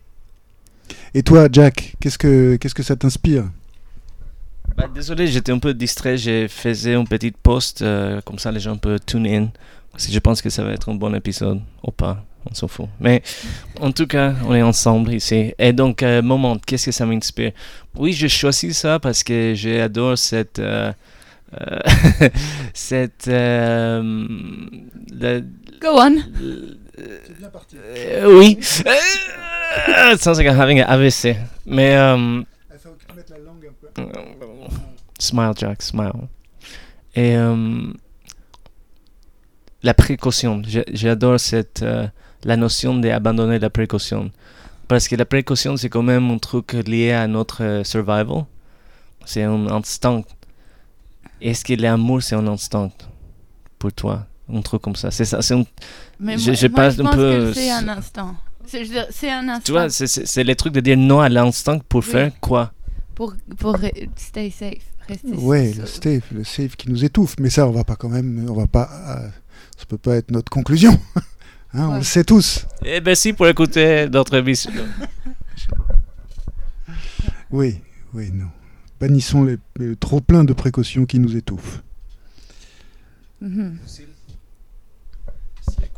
Et 1.13 1.23
toi, 1.23 1.47
Jack, 1.51 1.95
qu'est-ce 1.99 2.17
que, 2.17 2.55
qu'est-ce 2.57 2.75
que 2.75 2.83
ça 2.83 2.95
t'inspire 2.95 3.45
Bah, 4.77 4.87
désolé, 4.93 5.27
j'étais 5.27 5.51
un 5.51 5.59
peu 5.59 5.73
distrait. 5.73 6.17
J'ai 6.17 6.47
fait 6.47 6.73
une 6.93 7.07
petite 7.07 7.37
post, 7.37 7.81
euh, 7.81 8.21
comme 8.21 8.39
ça 8.39 8.51
les 8.51 8.59
gens 8.59 8.77
peuvent 8.77 8.99
tune 9.05 9.25
in. 9.27 9.49
Si 9.97 10.11
je 10.13 10.19
pense 10.19 10.41
que 10.41 10.49
ça 10.49 10.63
va 10.63 10.71
être 10.71 10.89
un 10.89 10.95
bon 10.95 11.13
épisode 11.15 11.61
ou 11.83 11.91
pas, 11.91 12.23
on 12.49 12.53
s'en 12.53 12.67
fout. 12.67 12.87
Mais 12.99 13.21
en 13.81 13.91
tout 13.91 14.05
cas, 14.07 14.33
on 14.45 14.53
est 14.53 14.61
ensemble 14.61 15.13
ici. 15.13 15.53
Et 15.57 15.73
donc, 15.73 16.03
euh, 16.03 16.21
moment, 16.21 16.57
qu'est-ce 16.65 16.85
que 16.85 16.91
ça 16.91 17.05
m'inspire? 17.05 17.51
Oui, 17.95 18.13
j'ai 18.13 18.29
choisi 18.29 18.73
ça 18.73 18.99
parce 18.99 19.23
que 19.23 19.53
j'adore 19.55 20.17
cette 20.17 20.59
euh, 20.59 20.93
Euh, 21.59 21.79
c'est 22.75 23.27
euh, 23.27 24.27
le- 25.11 25.43
Go 25.81 25.87
on. 25.97 26.17
euh, 26.99 28.37
oui. 28.37 28.59
It 30.11 30.19
sounds 30.21 30.37
like 30.37 30.47
I'm 30.47 30.55
having 30.57 30.79
an 30.79 30.87
AVC. 30.89 31.35
Mais 31.65 31.95
euh, 31.95 32.43
smile, 35.19 35.53
Jack, 35.55 35.81
smile. 35.81 36.27
Et 37.15 37.35
euh, 37.35 37.91
la 39.83 39.93
précaution. 39.93 40.61
J'adore 40.93 41.39
cette 41.39 41.81
euh, 41.83 42.07
la 42.43 42.55
notion 42.57 42.95
d'abandonner 42.95 43.59
la 43.59 43.69
précaution. 43.69 44.31
Parce 44.87 45.07
que 45.07 45.15
la 45.15 45.25
précaution, 45.25 45.77
c'est 45.77 45.89
quand 45.89 46.01
même 46.03 46.31
un 46.31 46.37
truc 46.39 46.73
lié 46.73 47.11
à 47.11 47.27
notre 47.27 47.81
survival. 47.83 48.45
C'est 49.25 49.43
un 49.43 49.67
instinct. 49.67 50.23
Est-ce 51.41 51.63
que 51.63 51.73
l'amour, 51.73 52.23
c'est 52.23 52.35
un 52.35 52.47
instinct 52.47 52.89
pour 53.77 53.93
toi 53.93 54.25
Un 54.51 54.61
truc 54.61 54.81
comme 54.81 54.95
ça. 54.95 55.11
C'est 55.11 55.25
ça. 55.25 55.41
C'est 55.41 55.53
un- 55.53 55.63
Mais 56.19 56.37
Je- 56.37 56.47
moi, 56.51 56.53
je 56.55 56.67
moi, 56.67 56.81
un 56.85 57.03
pense 57.05 57.15
peu, 57.15 57.31
que 57.31 57.53
c'est 57.53 57.69
un 57.71 57.87
instant. 57.89 58.35
C'est 59.11 59.31
un 59.31 59.47
instant 59.49 59.63
Tu 59.65 59.71
vois, 59.71 59.89
c'est- 59.89 60.07
c'est 60.07 60.25
c'est 60.27 60.43
le 60.43 60.55
truc 60.55 60.73
de 60.73 60.79
dire 60.79 60.97
non 60.97 61.19
à 61.21 61.29
l'instinct 61.29 61.79
pour 61.89 62.01
Oui. 62.01 62.05
faire 62.11 62.31
quoi? 62.39 62.71
Pour, 63.15 63.35
pour 63.57 63.75
re- 63.77 64.09
stay 64.15 64.49
safe. 64.49 64.83
Rester 65.07 65.33
Ouais, 65.33 65.73
safe. 65.73 65.77
le 65.79 65.85
safe, 65.87 66.31
le 66.31 66.43
safe 66.43 66.75
qui 66.75 66.89
nous 66.89 67.03
étouffe. 67.03 67.35
Mais 67.39 67.49
ça, 67.49 67.67
on 67.67 67.71
va 67.71 67.83
pas 67.83 67.95
quand 67.95 68.09
même, 68.09 68.45
on 68.49 68.53
va 68.53 68.67
pas, 68.67 68.89
euh, 69.17 69.29
ça 69.77 69.85
peut 69.87 69.97
pas 69.97 70.15
être 70.15 70.31
notre 70.31 70.49
conclusion. 70.51 70.99
Hein, 71.71 71.87
On 71.91 71.95
le 71.97 72.03
sait 72.03 72.23
tous. 72.23 72.65
Eh 72.83 72.99
ben 72.99 73.13
si, 73.13 73.31
pour 73.31 73.47
écouter 73.47 74.09
notre 74.09 74.33
émission. 74.33 74.71
Oui, 77.51 77.79
oui, 78.13 78.31
non. 78.33 78.47
Bannissons 78.99 79.43
les, 79.43 79.57
les 79.77 79.95
trop 79.95 80.19
plein 80.21 80.43
de 80.43 80.53
précautions 80.53 81.05
qui 81.05 81.19
nous 81.19 81.35
étouffent. 81.35 81.81
C'est 83.85 84.07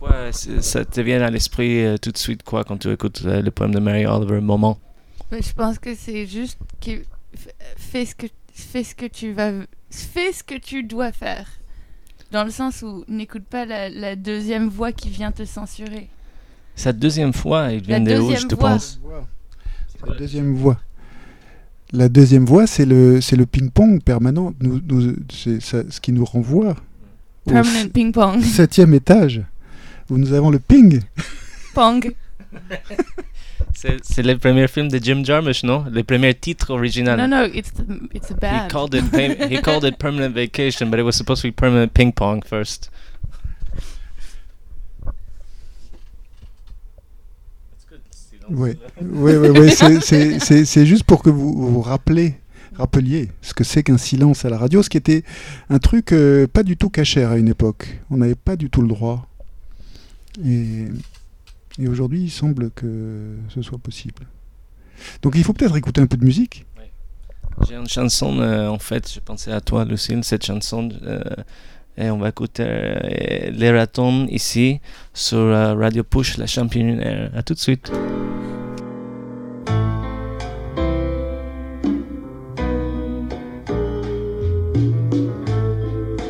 quoi 0.01 0.31
Ça 0.62 0.86
te 0.86 1.01
vient 1.01 1.22
à 1.22 1.29
l'esprit 1.29 1.86
euh, 1.86 1.98
tout 1.98 2.12
de 2.12 2.17
suite 2.17 2.43
quoi 2.43 2.63
quand 2.63 2.77
tu 2.77 2.91
écoutes 2.91 3.22
euh, 3.25 3.41
le 3.41 3.51
poème 3.51 3.74
de 3.74 3.79
Mary 3.79 4.05
Oliver, 4.05 4.41
Moment? 4.41 4.79
Mais 5.31 5.41
je 5.41 5.53
pense 5.53 5.79
que 5.79 5.96
c'est 5.96 6.25
juste 6.25 6.58
que 6.86 6.91
fais 7.77 8.05
ce 8.05 8.15
que 8.15 8.27
fais 8.53 8.84
ce 8.84 8.96
que 8.96 9.05
tu 9.05 9.31
vas 9.34 9.51
fais 9.89 10.31
ce 10.34 10.43
que 10.43 10.55
tu 10.58 10.84
dois 10.84 11.12
faire. 11.12 11.48
Dans 12.31 12.43
le 12.43 12.51
sens 12.51 12.81
où 12.81 13.03
n'écoute 13.08 13.43
pas 13.43 13.65
la, 13.65 13.89
la 13.89 14.15
deuxième 14.15 14.67
voix 14.70 14.91
qui 14.91 15.10
vient 15.10 15.31
te 15.31 15.43
censurer. 15.46 16.08
Sa 16.75 16.93
deuxième 16.93 17.34
fois, 17.34 17.72
il 17.74 17.81
vient 17.84 18.00
La 18.00 18.15
de 18.15 18.20
où, 18.22 18.27
je 18.29 18.31
deuxième 18.34 18.48
te 18.50 18.55
voix. 18.55 18.70
pense? 18.72 19.00
La 20.08 20.15
deuxième 20.15 20.55
voie. 20.55 20.79
La 21.93 22.08
deuxième 22.08 22.46
voie, 22.46 22.67
c'est 22.67 22.86
le, 22.86 23.20
c'est 23.20 23.36
le 23.36 23.46
ping-pong 23.46 24.01
permanent. 24.01 24.53
Nous, 24.62 24.79
nous- 24.88 25.15
c'est 25.29 25.62
ça- 25.62 25.84
ce 25.89 26.00
qui 26.00 26.13
nous 26.13 26.24
renvoie 26.24 26.75
au 27.46 27.51
Permanent 27.51 27.89
ping 27.93 28.13
pong. 28.13 28.41
septième 28.41 28.93
étage, 28.93 29.41
où 30.12 30.18
nous 30.18 30.34
avons 30.34 30.50
le 30.51 30.60
ping. 30.60 31.01
Pong. 31.74 32.13
C'est 33.74 34.22
le 34.24 34.38
premier 34.38 34.68
film 34.68 34.89
de 34.89 35.00
Jim 35.01 35.22
Jarmusch, 35.24 35.63
non? 35.63 35.86
Le 35.89 36.03
premier 36.03 36.36
titre 36.36 36.72
original. 36.72 37.18
No, 37.18 37.25
no, 37.27 37.46
it's 37.46 37.72
it's 38.13 38.30
a 38.30 38.34
He 38.36 38.39
bad. 38.39 38.70
called 38.72 38.94
it 38.94 39.10
pay- 39.10 39.38
he 39.50 39.62
called 39.62 39.86
it 39.86 39.98
permanent 39.98 40.34
vacation, 40.36 40.89
but 40.91 41.00
it 41.00 41.03
was 41.03 41.13
supposed 41.15 41.41
to 41.44 41.48
be 41.48 41.53
permanent 41.56 41.94
ping 41.94 42.12
pong 42.12 42.44
first. 42.46 42.91
Oui, 48.50 48.72
oui, 49.01 49.34
oui, 49.38 49.50
oui, 49.50 49.72
c'est 49.72 50.86
juste 50.86 51.03
pour 51.06 51.24
que 51.24 51.30
vous 51.30 51.72
vous 51.72 51.82
rappelez, 51.82 52.36
rappeliez 52.75 53.30
ce 53.41 53.53
que 53.53 53.63
c'est 53.63 53.82
qu'un 53.84 53.98
silence 53.98 54.44
à 54.44 54.50
la 54.50 54.58
radio, 54.58 54.84
ce 54.84 54.89
qui 54.89 54.98
était 54.98 55.24
un 55.70 55.80
truc 55.80 56.12
euh, 56.12 56.48
pas 56.48 56.63
du 56.63 56.75
tout 56.75 56.89
caché 56.89 57.24
à 57.24 57.38
une 57.38 57.48
époque. 57.48 58.00
On 58.10 58.18
n'avait 58.18 58.36
pas 58.36 58.56
du 58.58 58.70
tout 58.70 58.82
le 58.82 58.89
droit. 58.89 59.27
Et, 60.46 60.88
et 61.80 61.88
aujourd'hui, 61.88 62.24
il 62.24 62.32
semble 62.32 62.72
que 62.72 63.36
ce 63.50 63.62
soit 63.62 63.78
possible. 63.78 64.24
Donc 65.22 65.34
il 65.36 65.44
faut 65.44 65.54
peut-être 65.54 65.76
écouter 65.78 66.02
un 66.02 66.08
peu 66.08 66.18
de 66.18 66.26
musique. 66.26 66.66
J'ai 67.68 67.76
une 67.76 67.88
chanson, 67.88 68.40
euh, 68.40 68.68
en 68.70 68.80
fait, 68.80 69.12
je 69.14 69.20
pensais 69.20 69.52
à 69.52 69.62
toi, 69.62 69.86
Lucille, 69.86 70.24
cette 70.24 70.46
chanson. 70.46 70.90
euh, 71.04 71.22
et 71.98 72.10
on 72.10 72.18
va 72.18 72.30
écouter 72.30 72.64
euh, 72.66 73.52
Les 73.52 73.70
Ratons 73.72 74.26
ici 74.28 74.80
sur 75.14 75.38
euh, 75.38 75.76
Radio 75.76 76.04
Push, 76.04 76.38
la 76.38 76.48
championnière. 76.48 77.30
À 77.36 77.44
tout 77.44 77.54
de 77.54 77.60
suite. 77.60 77.92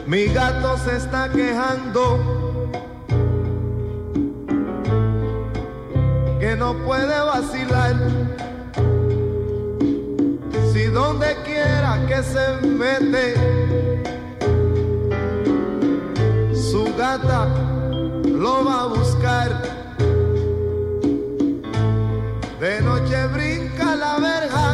Mi 0.08 0.28
gato 0.34 0.78
se 0.78 0.98
está 0.98 1.30
quejando 1.32 2.51
que 6.42 6.56
no 6.56 6.74
puede 6.74 7.20
vacilar. 7.20 7.96
Si 10.74 10.86
donde 10.86 11.36
quiera 11.46 12.04
que 12.08 12.24
se 12.24 12.46
mete, 12.66 13.36
su 16.52 16.84
gata 16.98 17.48
lo 18.26 18.66
va 18.66 18.82
a 18.82 18.88
buscar. 18.88 19.50
De 22.60 22.82
noche 22.82 23.28
brinca 23.28 23.96
la 23.96 24.18
verja 24.18 24.66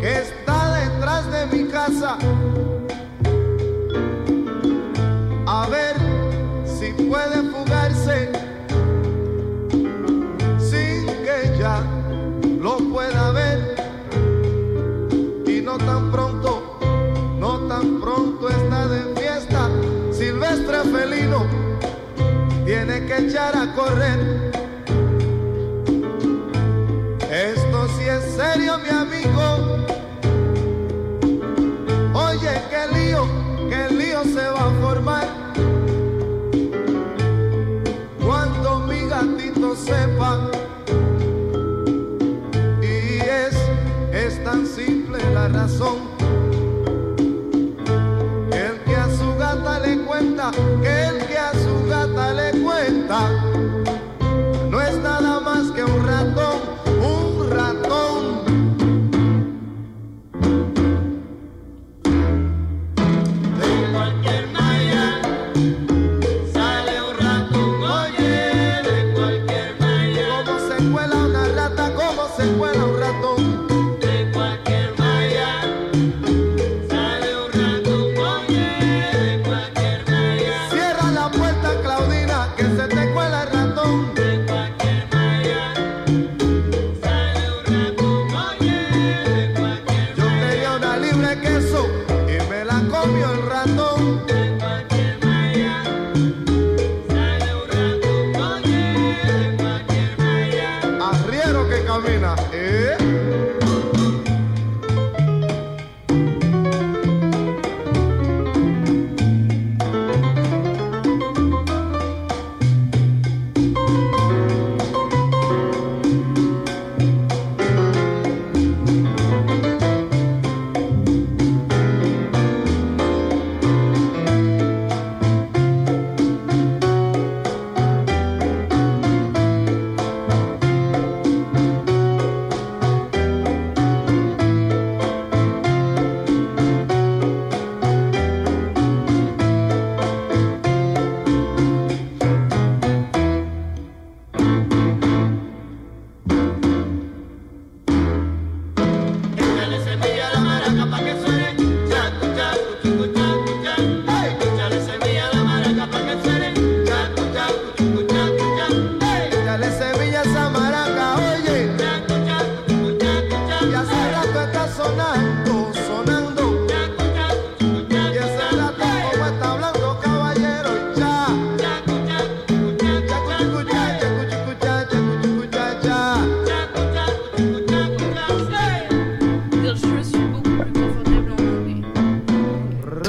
que 0.00 0.18
está 0.18 0.58
detrás 0.80 1.30
de 1.30 1.46
mi 1.56 1.64
casa. 1.70 2.18
A 5.46 5.68
ver 5.68 5.94
si 6.66 6.92
puede 7.04 7.38
fugarse 7.52 8.37
ella 11.58 11.82
lo 12.60 12.76
pueda 12.76 13.32
ver. 13.32 13.74
Y 15.46 15.60
no 15.60 15.76
tan 15.78 16.12
pronto, 16.12 16.78
no 17.38 17.58
tan 17.66 18.00
pronto 18.00 18.48
está 18.48 18.86
de 18.86 19.20
fiesta. 19.20 19.68
Silvestre 20.12 20.78
felino 20.84 21.46
tiene 22.64 23.06
que 23.06 23.26
echar 23.26 23.56
a 23.56 23.74
correr. 23.74 24.52
Esto 27.30 27.88
sí 27.98 28.04
es 28.04 28.34
serio, 28.36 28.78
mi 28.78 28.90
amigo. 28.90 29.86
Oye, 32.14 32.62
qué 32.70 32.98
lío, 32.98 33.26
qué 33.68 33.94
lío 33.94 34.22
se 34.24 34.48
va 34.48 34.68
a 34.68 34.80
formar. 34.80 35.28
Cuando 38.24 38.78
mi 38.80 39.00
gatito 39.08 39.74
sepa. 39.74 40.47
La 45.38 45.48
razón. 45.48 46.27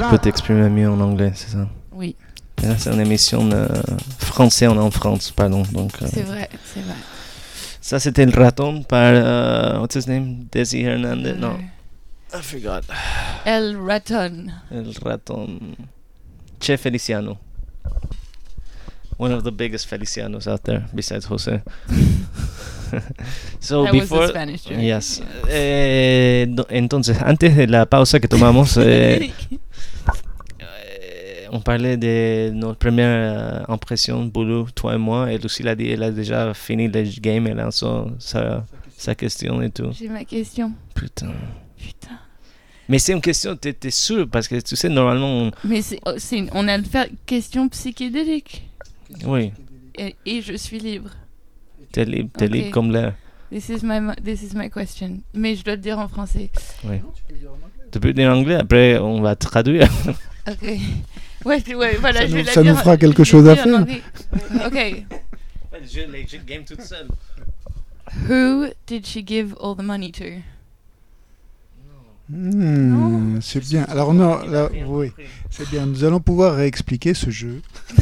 Tu 0.04 0.10
peux 0.10 0.18
t'exprimer 0.18 0.68
mieux 0.68 0.88
en 0.90 1.00
anglais, 1.00 1.32
c'est 1.34 1.50
ça 1.50 1.68
Oui, 1.92 2.16
Là, 2.62 2.76
c'est 2.76 2.92
une 2.92 3.00
émission 3.00 3.46
de 3.46 3.66
français, 4.18 4.66
on 4.68 4.74
est 4.74 4.78
en 4.78 4.90
France, 4.90 5.30
pardon. 5.30 5.62
Donc, 5.72 5.92
euh, 6.02 6.06
c'est 6.12 6.22
vrai, 6.22 6.48
c'est 6.64 6.80
vrai. 6.80 6.94
ça, 7.80 7.98
c'était 7.98 8.26
le 8.26 8.38
raton 8.38 8.82
par, 8.82 9.12
euh, 9.14 9.78
what's 9.80 9.94
his 9.94 10.06
name? 10.08 10.44
Desi 10.52 10.82
Hernandez 10.82 11.34
Non, 11.38 11.56
I 12.34 12.42
forgot. 12.42 12.82
El 13.46 13.76
Raton. 13.78 14.48
El 14.70 14.92
raton. 15.02 15.58
Che 16.60 16.76
Feliciano. 16.76 17.38
One 19.18 19.32
of 19.34 19.42
the 19.42 19.50
biggest 19.52 19.86
Felicianos 19.88 20.46
out 20.46 20.62
there, 20.64 20.84
besides 20.94 21.26
Jose. 21.26 21.62
so 23.60 23.84
That 23.84 23.92
was 23.94 24.02
before. 24.02 24.26
the 24.26 24.32
Spanish. 24.32 24.66
Yes. 24.66 25.22
Eh, 25.48 26.46
do- 26.48 26.66
entonces, 26.70 27.16
antes 27.22 27.56
de 27.56 27.66
la 27.66 27.86
pausa 27.86 28.18
que 28.20 28.28
tomamos, 28.28 28.76
eh, 28.78 29.32
on 31.50 31.60
parlait 31.60 31.96
de 31.96 32.50
notre 32.50 32.78
première 32.78 33.08
euh, 33.68 33.72
impression, 33.72 34.24
Boulou, 34.24 34.68
toi 34.74 34.94
et 34.94 34.98
moi, 34.98 35.32
et 35.32 35.38
Lucie 35.38 35.62
l'a 35.62 35.74
dit, 35.74 35.88
elle 35.90 36.02
a 36.02 36.10
déjà 36.10 36.54
fini 36.54 36.88
le 36.88 37.02
game, 37.20 37.46
elle 37.46 37.60
a 37.60 37.70
son- 37.70 38.12
sa, 38.18 38.64
sa 38.96 39.14
question 39.14 39.60
et 39.62 39.70
tout. 39.70 39.90
J'ai 39.92 40.08
ma 40.08 40.24
question. 40.24 40.72
Putain. 40.94 41.32
Putain. 41.78 42.18
Mais 42.88 42.98
c'est 42.98 43.12
une 43.12 43.20
question, 43.20 43.56
t'es 43.56 43.72
t'es 43.72 43.90
sûr, 43.90 44.28
parce 44.28 44.48
que 44.48 44.60
tu 44.60 44.74
sais, 44.76 44.88
normalement, 44.88 45.28
on- 45.28 45.50
Mais 45.64 45.82
c'est, 45.82 46.00
oh, 46.06 46.12
une- 46.32 46.50
on 46.52 46.66
a 46.68 46.76
le 46.76 46.84
faire 46.84 47.06
question 47.26 47.68
psychédélique. 47.68 48.68
oui, 49.26 49.52
Et, 49.96 50.14
et 50.26 50.40
je 50.42 50.54
suis 50.56 50.78
libre. 50.78 51.10
t'es 51.92 52.04
libre, 52.04 52.30
t'es 52.36 52.46
Ok. 52.46 52.52
libre 52.52 52.70
comme 52.70 52.90
l'air. 52.92 53.14
This 53.52 53.68
is 53.68 53.80
my 53.84 53.98
this 54.24 54.42
is 54.42 54.54
my 54.56 54.70
question. 54.70 55.18
Mais 55.34 55.56
je 55.56 55.64
dois 55.64 55.74
le 55.74 55.80
dire 55.80 55.98
en 55.98 56.06
français. 56.06 56.50
Tu 57.90 57.98
peux 57.98 58.08
le 58.08 58.14
dire 58.14 58.30
en 58.30 58.36
anglais, 58.36 58.54
après 58.54 58.96
on 58.98 59.20
va 59.20 59.34
traduire. 59.34 59.88
Ok. 60.48 60.56
Ouais, 61.44 61.62
ouais, 61.74 61.96
voilà, 61.96 62.20
Ça 62.20 62.26
je 62.26 62.30
nous- 62.30 62.36
vais 62.36 62.42
la 62.42 62.52
ça 62.52 62.62
dire 62.62 62.72
nous 62.72 62.78
fera 62.78 62.96
quelque 62.96 63.24
chose 63.24 63.48
à 63.48 63.56
faire. 63.56 63.86
Ok. 64.66 65.04
game 66.46 66.64
toute 66.64 66.82
seule. 66.82 67.08
Who 68.28 68.66
did 68.86 69.06
she 69.06 69.24
give 69.26 69.54
all 69.60 69.74
the 69.76 69.82
money 69.82 70.10
to? 70.12 70.24
Hmm, 72.28 73.40
c'est 73.40 73.60
bien. 73.60 73.84
Alors 73.84 74.12
non, 74.14 74.38
là, 74.46 74.68
oui, 74.86 75.12
c'est 75.50 75.68
bien. 75.70 75.86
Nous 75.86 76.04
allons 76.04 76.20
pouvoir 76.20 76.54
réexpliquer 76.56 77.14
ce 77.14 77.30
jeu. 77.30 77.60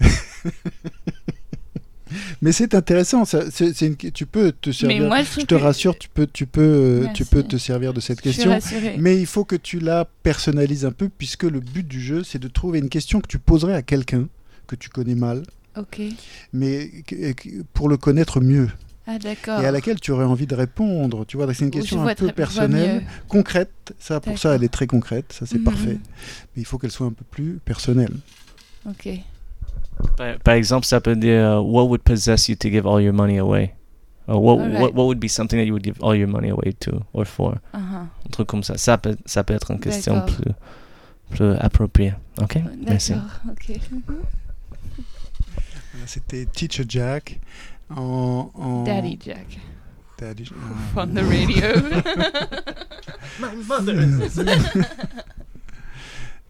Mais 2.42 2.52
c'est 2.52 2.74
intéressant. 2.74 3.24
Ça, 3.24 3.44
c'est, 3.50 3.74
c'est 3.74 3.86
une- 3.86 3.96
tu 3.96 4.26
peux 4.26 4.52
te 4.52 4.70
servir. 4.70 5.06
moi, 5.06 5.22
je, 5.22 5.40
je 5.40 5.46
te 5.46 5.54
que- 5.54 5.60
rassure, 5.60 5.98
tu 5.98 6.08
peux, 6.08 6.26
tu 6.26 6.46
peux, 6.46 6.60
euh, 6.60 7.06
tu 7.14 7.24
peux 7.24 7.42
te 7.42 7.56
servir 7.56 7.92
de 7.92 8.00
cette 8.00 8.20
question. 8.20 8.58
Mais 8.98 9.18
il 9.18 9.26
faut 9.26 9.44
que 9.44 9.56
tu 9.56 9.78
la 9.80 10.04
personnalises 10.22 10.84
un 10.84 10.92
peu, 10.92 11.08
puisque 11.08 11.44
le 11.44 11.60
but 11.60 11.86
du 11.86 12.00
jeu, 12.00 12.22
c'est 12.24 12.38
de 12.38 12.48
trouver 12.48 12.78
une 12.78 12.88
question 12.88 13.20
que 13.20 13.28
tu 13.28 13.38
poserais 13.38 13.74
à 13.74 13.82
quelqu'un 13.82 14.28
que 14.66 14.76
tu 14.76 14.88
connais 14.88 15.14
mal, 15.16 15.42
Ok. 15.76 16.00
mais 16.52 16.90
pour 17.74 17.88
le 17.88 17.96
connaître 17.96 18.40
mieux, 18.40 18.68
Ah 19.06 19.18
d'accord. 19.18 19.60
et 19.60 19.66
à 19.66 19.72
laquelle 19.72 19.98
tu 19.98 20.12
aurais 20.12 20.24
envie 20.24 20.46
de 20.46 20.54
répondre. 20.54 21.24
Tu 21.26 21.36
vois, 21.36 21.52
c'est 21.52 21.64
une 21.64 21.70
question 21.72 22.02
un 22.06 22.14
peu 22.14 22.26
très- 22.26 22.32
personnelle, 22.32 23.02
concrète. 23.28 23.70
Ça, 23.98 24.20
pour 24.20 24.38
ça, 24.38 24.54
elle 24.54 24.62
est 24.64 24.68
très 24.72 24.86
concrète. 24.86 25.32
Ça, 25.32 25.46
c'est 25.46 25.58
Mhm. 25.58 25.64
parfait. 25.64 25.98
Mais 26.54 26.62
il 26.62 26.64
faut 26.64 26.78
qu'elle 26.78 26.92
soit 26.92 27.06
un 27.06 27.12
peu 27.12 27.24
plus 27.28 27.58
personnelle. 27.64 28.12
Ok. 28.88 29.08
Par, 30.16 30.38
par 30.38 30.54
exemple, 30.54 30.86
ça 30.86 31.00
peut 31.00 31.16
dire 31.16 31.58
uh, 31.58 31.62
What 31.62 31.86
would 31.88 32.02
possess 32.02 32.48
you 32.48 32.56
to 32.56 32.68
give 32.70 32.86
all 32.86 33.00
your 33.00 33.12
money 33.14 33.38
away? 33.38 33.74
Or 34.28 34.40
what, 34.42 34.58
Alright. 34.60 34.80
what, 34.80 34.94
what 34.94 35.06
would 35.06 35.18
be 35.20 35.28
something 35.28 35.58
that 35.58 35.66
you 35.66 35.72
would 35.72 35.82
give 35.82 36.00
all 36.02 36.14
your 36.14 36.28
money 36.28 36.50
away 36.50 36.72
to 36.80 37.02
or 37.12 37.24
for? 37.26 37.56
Uh-huh. 37.74 37.80
Un 38.26 38.30
truc 38.30 38.46
comme 38.48 38.62
ça. 38.62 38.76
Ça 38.78 38.96
peut, 38.98 39.16
ça 39.26 39.42
peut 39.42 39.54
être 39.54 39.70
une 39.72 39.80
question 39.80 40.20
plus, 40.26 40.52
plus 41.30 41.54
appropriée. 41.58 42.14
Ok? 42.40 42.58
Merci. 42.86 43.12
D'accord. 43.14 43.28
Ok. 43.50 43.80
Voilà, 45.92 46.06
C'était 46.06 46.46
Teacher 46.46 46.84
Jack 46.88 47.40
en. 47.94 48.50
en- 48.54 48.84
Daddy 48.84 49.18
Jack 49.24 49.58
Daddy- 50.18 50.50
ah. 50.96 51.00
on 51.02 51.06
the 51.08 51.22
radio. 51.22 51.66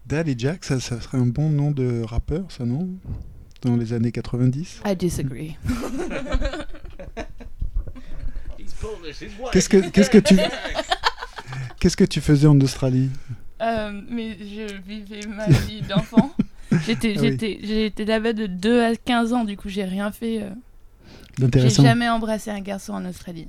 Daddy 0.05 0.35
Jack, 0.37 0.65
ça, 0.65 0.79
ça 0.79 0.99
serait 0.99 1.17
un 1.17 1.25
bon 1.25 1.49
nom 1.49 1.71
de 1.71 2.03
rappeur, 2.03 2.43
ça, 2.49 2.65
non? 2.65 2.87
Dans 3.63 3.75
les 3.77 3.93
années 3.93 4.11
90 4.11 4.81
I 4.85 4.95
disagree. 4.95 5.55
Qu'est-ce 9.51 9.69
que, 9.69 9.89
qu'est-ce 9.89 10.09
que 10.09 10.17
tu. 10.17 10.35
Qu'est-ce 11.79 11.97
que 11.97 12.03
tu 12.03 12.21
faisais 12.21 12.47
en 12.47 12.59
Australie? 12.61 13.09
Euh, 13.61 14.01
mais 14.09 14.37
je 14.39 14.79
vivais 14.81 15.25
ma 15.27 15.47
vie 15.47 15.81
d'enfant. 15.81 16.31
J'étais, 16.85 17.15
Ah 17.17 17.21
oui. 17.21 18.05
là-bas 18.05 18.33
de 18.33 18.45
2 18.47 18.81
à 18.83 18.95
15 18.95 19.33
ans, 19.33 19.43
du 19.43 19.57
coup 19.57 19.67
j'ai 19.69 19.83
rien 19.83 20.11
fait. 20.11 20.41
euh, 20.43 21.47
J'ai 21.55 21.69
jamais 21.69 22.07
embrassé 22.09 22.49
un 22.49 22.61
garçon 22.61 22.93
en 22.93 23.03
Australie. 23.05 23.47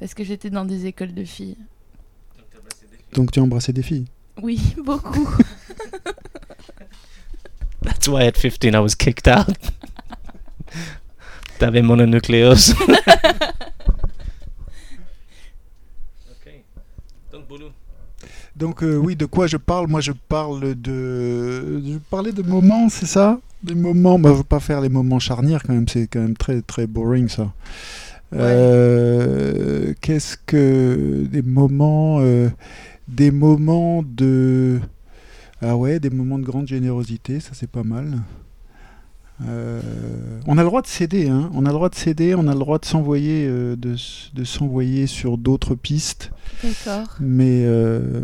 Parce 0.00 0.12
que 0.14 0.22
j'étais 0.22 0.50
dans 0.50 0.64
des 0.64 0.86
écoles 0.86 1.14
de 1.14 1.24
filles. 1.24 1.56
Donc 3.14 3.32
tu 3.32 3.40
as 3.40 3.42
embrassé 3.42 3.72
des 3.72 3.82
filles? 3.82 4.04
Oui, 4.42 4.60
beaucoup. 4.84 5.28
That's 7.98 8.06
why 8.08 8.26
at 8.26 8.36
15 8.36 8.76
I 8.76 8.78
was 8.78 8.94
kicked 8.94 9.26
out. 9.26 9.48
T'avais 11.58 11.82
mononucléose. 11.82 12.70
ok. 16.30 16.46
Donc, 17.32 17.48
Boulou. 17.48 17.70
Donc 18.54 18.84
euh, 18.84 18.94
oui, 18.94 19.16
de 19.16 19.26
quoi 19.26 19.48
je 19.48 19.56
parle? 19.56 19.88
Moi, 19.88 20.00
je 20.00 20.12
parle 20.12 20.76
de... 20.76 21.80
Je 21.84 21.98
parlais 22.08 22.30
de 22.30 22.42
moments, 22.42 22.88
c'est 22.88 23.06
ça? 23.06 23.40
Des 23.64 23.74
moments... 23.74 24.16
Bah, 24.20 24.30
je 24.32 24.36
veux 24.36 24.44
pas 24.44 24.60
faire 24.60 24.80
les 24.80 24.88
moments 24.88 25.18
charnières 25.18 25.64
quand 25.64 25.72
même, 25.74 25.88
c'est 25.88 26.06
quand 26.06 26.20
même 26.20 26.36
très 26.36 26.62
très 26.62 26.86
boring 26.86 27.28
ça. 27.28 27.52
Euh, 28.32 29.92
Qu'est-ce 30.00 30.36
que... 30.46 31.26
Des 31.28 31.42
moments... 31.42 32.20
euh, 32.20 32.48
Des 33.08 33.32
moments 33.32 34.04
de... 34.06 34.78
Ah 35.60 35.76
ouais, 35.76 35.98
des 36.00 36.10
moments 36.10 36.38
de 36.38 36.44
grande 36.44 36.68
générosité, 36.68 37.40
ça 37.40 37.50
c'est 37.52 37.70
pas 37.70 37.82
mal. 37.82 38.18
Euh, 39.46 39.80
on 40.46 40.58
a 40.58 40.62
le 40.62 40.68
droit 40.68 40.82
de 40.82 40.86
céder, 40.88 41.28
hein. 41.28 41.50
On 41.54 41.64
a 41.64 41.68
le 41.68 41.74
droit 41.74 41.88
de 41.88 41.94
céder, 41.94 42.34
on 42.34 42.46
a 42.48 42.52
le 42.52 42.58
droit 42.58 42.78
de 42.78 42.84
s'envoyer, 42.84 43.46
euh, 43.48 43.76
de, 43.76 44.44
s'envoyer 44.44 45.06
sur 45.06 45.38
d'autres 45.38 45.74
pistes 45.76 46.30
D'accord. 46.62 47.14
mais 47.20 47.62
euh, 47.64 48.20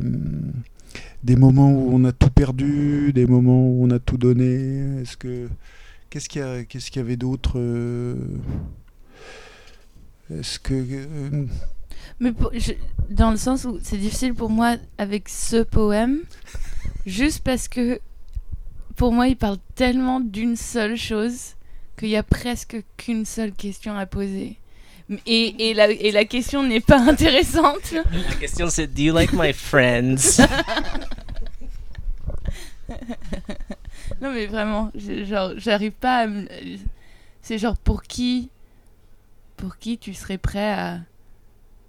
des 1.22 1.36
moments 1.36 1.70
où 1.70 1.90
on 1.92 2.04
a 2.04 2.12
tout 2.12 2.30
perdu, 2.30 3.12
des 3.12 3.26
moments 3.26 3.68
où 3.68 3.84
on 3.84 3.90
a 3.90 3.98
tout 4.00 4.16
donné. 4.18 5.00
Est-ce 5.02 5.16
que 5.16 5.48
qu'est-ce 6.10 6.28
qu'il 6.28 6.40
y 6.40 6.44
a, 6.44 6.64
qu'est-ce 6.64 6.90
qu'il 6.90 7.00
y 7.00 7.04
avait 7.04 7.16
d'autre 7.16 7.58
Est-ce 10.32 10.58
que 10.58 10.84
Mais 12.20 12.32
pour- 12.32 12.50
je- 12.54 12.72
dans 13.10 13.30
le 13.30 13.36
sens 13.36 13.64
où 13.64 13.78
c'est 13.82 13.96
difficile 13.98 14.34
pour 14.34 14.50
moi 14.50 14.76
avec 14.98 15.28
ce 15.28 15.62
poème, 15.62 16.20
juste 17.06 17.42
parce 17.42 17.68
que 17.68 18.00
pour 18.96 19.12
moi 19.12 19.28
il 19.28 19.36
parle 19.36 19.58
tellement 19.74 20.20
d'une 20.20 20.56
seule 20.56 20.96
chose 20.96 21.54
qu'il 21.98 22.08
y 22.08 22.16
a 22.16 22.22
presque 22.22 22.76
qu'une 22.96 23.24
seule 23.24 23.52
question 23.52 23.96
à 23.96 24.06
poser. 24.06 24.56
Et, 25.26 25.70
et, 25.70 25.74
la, 25.74 25.90
et 25.90 26.10
la 26.12 26.24
question 26.24 26.62
n'est 26.62 26.80
pas 26.80 26.98
intéressante. 27.10 27.92
La 27.92 28.34
question 28.36 28.68
c'est 28.70 28.86
Do 28.86 29.02
you 29.02 29.14
like 29.14 29.32
my 29.32 29.52
friends? 29.52 30.40
Non 34.20 34.32
mais 34.32 34.46
vraiment, 34.46 34.90
genre 34.94 35.52
j'arrive 35.56 35.92
pas 35.92 36.18
à 36.20 36.26
me- 36.26 36.46
C'est 37.42 37.58
genre 37.58 37.76
pour 37.76 38.02
qui 38.02 38.50
pour 39.56 39.78
qui 39.78 39.98
tu 39.98 40.14
serais 40.14 40.38
prêt 40.38 40.70
à 40.72 41.00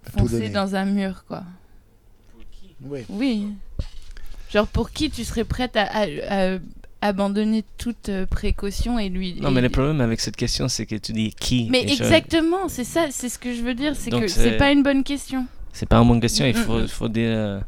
foncer 0.03 0.49
dans 0.49 0.75
un 0.75 0.85
mur 0.85 1.25
quoi? 1.27 1.43
ouais. 2.81 3.05
Oui. 3.09 3.49
Genre 4.53 4.67
pour 4.67 4.91
qui 4.91 5.09
tu 5.09 5.23
serais 5.23 5.43
prête 5.43 5.75
à, 5.75 5.83
à- 5.83 6.05
à 6.55 6.57
abandonner 7.01 7.63
toute 7.77 8.09
euh, 8.09 8.25
précaution 8.25 8.97
et 8.99 9.09
lui. 9.09 9.37
Non, 9.41 9.49
et- 9.49 9.53
mais 9.53 9.61
le 9.61 9.69
problème 9.69 10.01
avec 10.01 10.19
cette 10.21 10.35
question, 10.35 10.67
c'est 10.67 10.85
que 10.85 10.95
tu 10.95 11.13
dis 11.13 11.33
qui. 11.37 11.67
Mais 11.71 11.83
exactement, 11.83 12.67
c'est 12.67 12.83
ça, 12.83 13.07
c'est 13.11 13.29
ce 13.29 13.37
que 13.37 13.53
je 13.53 13.61
veux 13.61 13.73
dire, 13.75 13.93
c'est 13.95 14.09
que 14.11 14.27
c'est- 14.27 14.57
pas 14.57 14.71
une 14.71 14.81
bonne 14.83 15.03
question. 15.03 15.45
C'est 15.73 15.87
pas 15.87 15.99
une 15.99 16.07
bonne 16.07 16.21
question, 16.21 16.45
il 16.45 16.55
Mm, 16.55 16.59
faut, 16.63 16.79
mm. 16.79 16.87
faut 16.87 17.09
dire. 17.09 17.29
euh, 17.31 17.59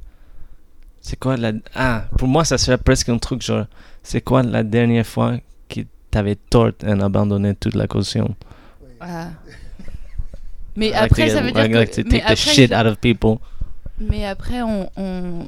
C'est 1.01 1.17
quoi 1.19 1.37
la. 1.37 1.51
Ah, 1.75 2.05
pour 2.17 2.27
moi, 2.27 2.43
ça 2.45 2.57
serait 2.57 2.77
presque 2.77 3.07
un 3.09 3.17
truc 3.17 3.41
genre. 3.41 3.65
C'est 4.03 4.21
quoi 4.21 4.43
la 4.43 4.63
dernière 4.63 5.05
fois 5.05 5.37
que 5.69 5.81
t'avais 6.11 6.35
tort 6.35 6.71
en 6.85 6.99
abandonné 7.01 7.53
toute 7.55 7.75
la 7.75 7.87
caution? 7.87 8.35
Ah. 8.99 9.29
Mais 10.75 10.89
like 10.89 11.01
après, 11.03 11.29
ça 11.29 11.41
veut 11.41 11.51
dire 11.51 11.67
like 11.69 11.91
que- 11.91 12.01
to 12.01 12.07
mais 12.11 12.19
the 12.19 12.23
après, 12.23 12.35
shit 12.35 12.69
je- 12.71 12.75
out 12.75 12.85
of 12.87 12.97
people. 12.99 13.37
Mais 13.99 14.25
après, 14.25 14.61
on, 14.61 14.89
on- 14.95 15.47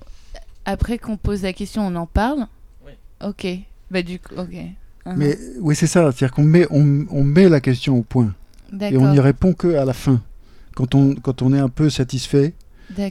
après 0.69 0.97
qu'on 0.97 1.17
pose 1.17 1.43
la 1.43 1.53
question, 1.53 1.85
on 1.85 1.95
en 1.95 2.05
parle. 2.05 2.47
Oui. 2.85 2.91
Ok. 3.25 3.47
Bah 3.91 4.01
du 4.01 4.19
coup, 4.19 4.35
ok. 4.37 4.53
Uhum. 5.05 5.15
Mais 5.17 5.37
oui, 5.59 5.75
c'est 5.75 5.87
ça. 5.87 6.01
C'est-à-dire 6.11 6.31
qu'on 6.33 6.43
met, 6.43 6.67
on, 6.69 7.05
on 7.09 7.23
met 7.23 7.49
la 7.49 7.59
question 7.61 7.97
au 7.97 8.03
point 8.03 8.33
et 8.79 8.97
on 8.97 9.11
n'y 9.11 9.19
répond 9.19 9.53
que 9.53 9.75
à 9.75 9.85
la 9.85 9.93
fin. 9.93 10.21
Quand 10.75 10.93
on, 10.95 11.15
quand 11.15 11.41
on 11.41 11.53
est 11.53 11.59
un 11.59 11.69
peu 11.69 11.89
satisfait, 11.89 12.53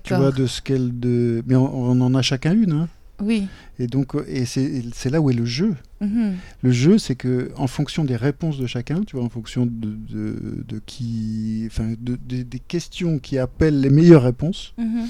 tu 0.05 0.15
vois, 0.15 0.31
de 0.33 0.47
ce 0.47 0.61
qu'elle. 0.63 0.99
De... 0.99 1.43
Mais 1.47 1.57
on, 1.57 1.75
on 1.75 2.01
en 2.01 2.15
a 2.15 2.23
chacun 2.23 2.53
une. 2.53 2.73
Hein. 2.73 2.89
Oui. 3.21 3.49
Et 3.81 3.89
donc, 3.89 4.15
et 4.29 4.45
c'est 4.45 4.85
c'est 4.95 5.11
là 5.11 5.21
où 5.21 5.29
est 5.31 5.35
le 5.35 5.45
jeu. 5.45 5.75
Mhm. 6.01 6.35
Le 6.63 6.71
jeu, 6.71 6.99
c'est 6.99 7.17
que 7.17 7.51
en 7.57 7.67
fonction 7.67 8.05
des 8.05 8.15
réponses 8.15 8.59
de 8.59 8.67
chacun, 8.69 9.03
tu 9.03 9.17
vois, 9.17 9.25
en 9.25 9.29
fonction 9.29 9.67
de, 9.67 9.71
de, 10.09 10.65
de 10.69 10.81
qui, 10.87 11.65
enfin, 11.67 11.95
de, 11.99 12.17
de- 12.29 12.43
des 12.43 12.59
questions 12.61 13.19
qui 13.19 13.37
appellent 13.39 13.81
les 13.81 13.91
meilleures 13.91 14.23
réponses, 14.23 14.73
Mhm. 14.79 15.09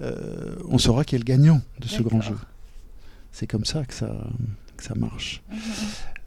Euh, 0.00 0.56
on 0.68 0.78
saura 0.78 1.04
qui 1.04 1.14
est 1.14 1.18
le 1.18 1.24
gagnant 1.24 1.60
de 1.80 1.86
ce 1.86 2.02
grand 2.02 2.20
jeu. 2.20 2.36
C'est 3.32 3.46
comme 3.46 3.64
ça 3.64 3.84
que 3.84 3.94
ça, 3.94 4.10
que 4.76 4.82
ça 4.82 4.94
marche. 4.94 5.42
Mhm. 5.50 5.58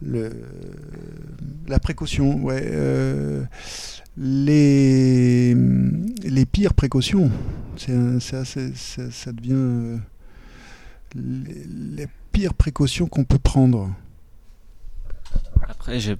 Le, 0.05 0.31
la 1.67 1.79
précaution, 1.79 2.43
ouais. 2.43 2.61
euh, 2.65 3.43
les, 4.17 5.55
les 5.55 6.45
pires 6.45 6.73
précautions, 6.73 7.31
c'est 7.77 7.93
un- 7.93 8.19
c'est 8.19 8.35
assez- 8.37 8.73
ça, 8.75 9.09
ça 9.11 9.31
devient 9.31 9.53
euh, 9.53 9.97
les, 11.15 11.63
les 12.03 12.07
pires 12.31 12.53
précautions 12.53 13.07
qu'on 13.07 13.23
peut 13.23 13.39
prendre. 13.39 13.89
Après, 15.67 15.99
je, 15.99 16.13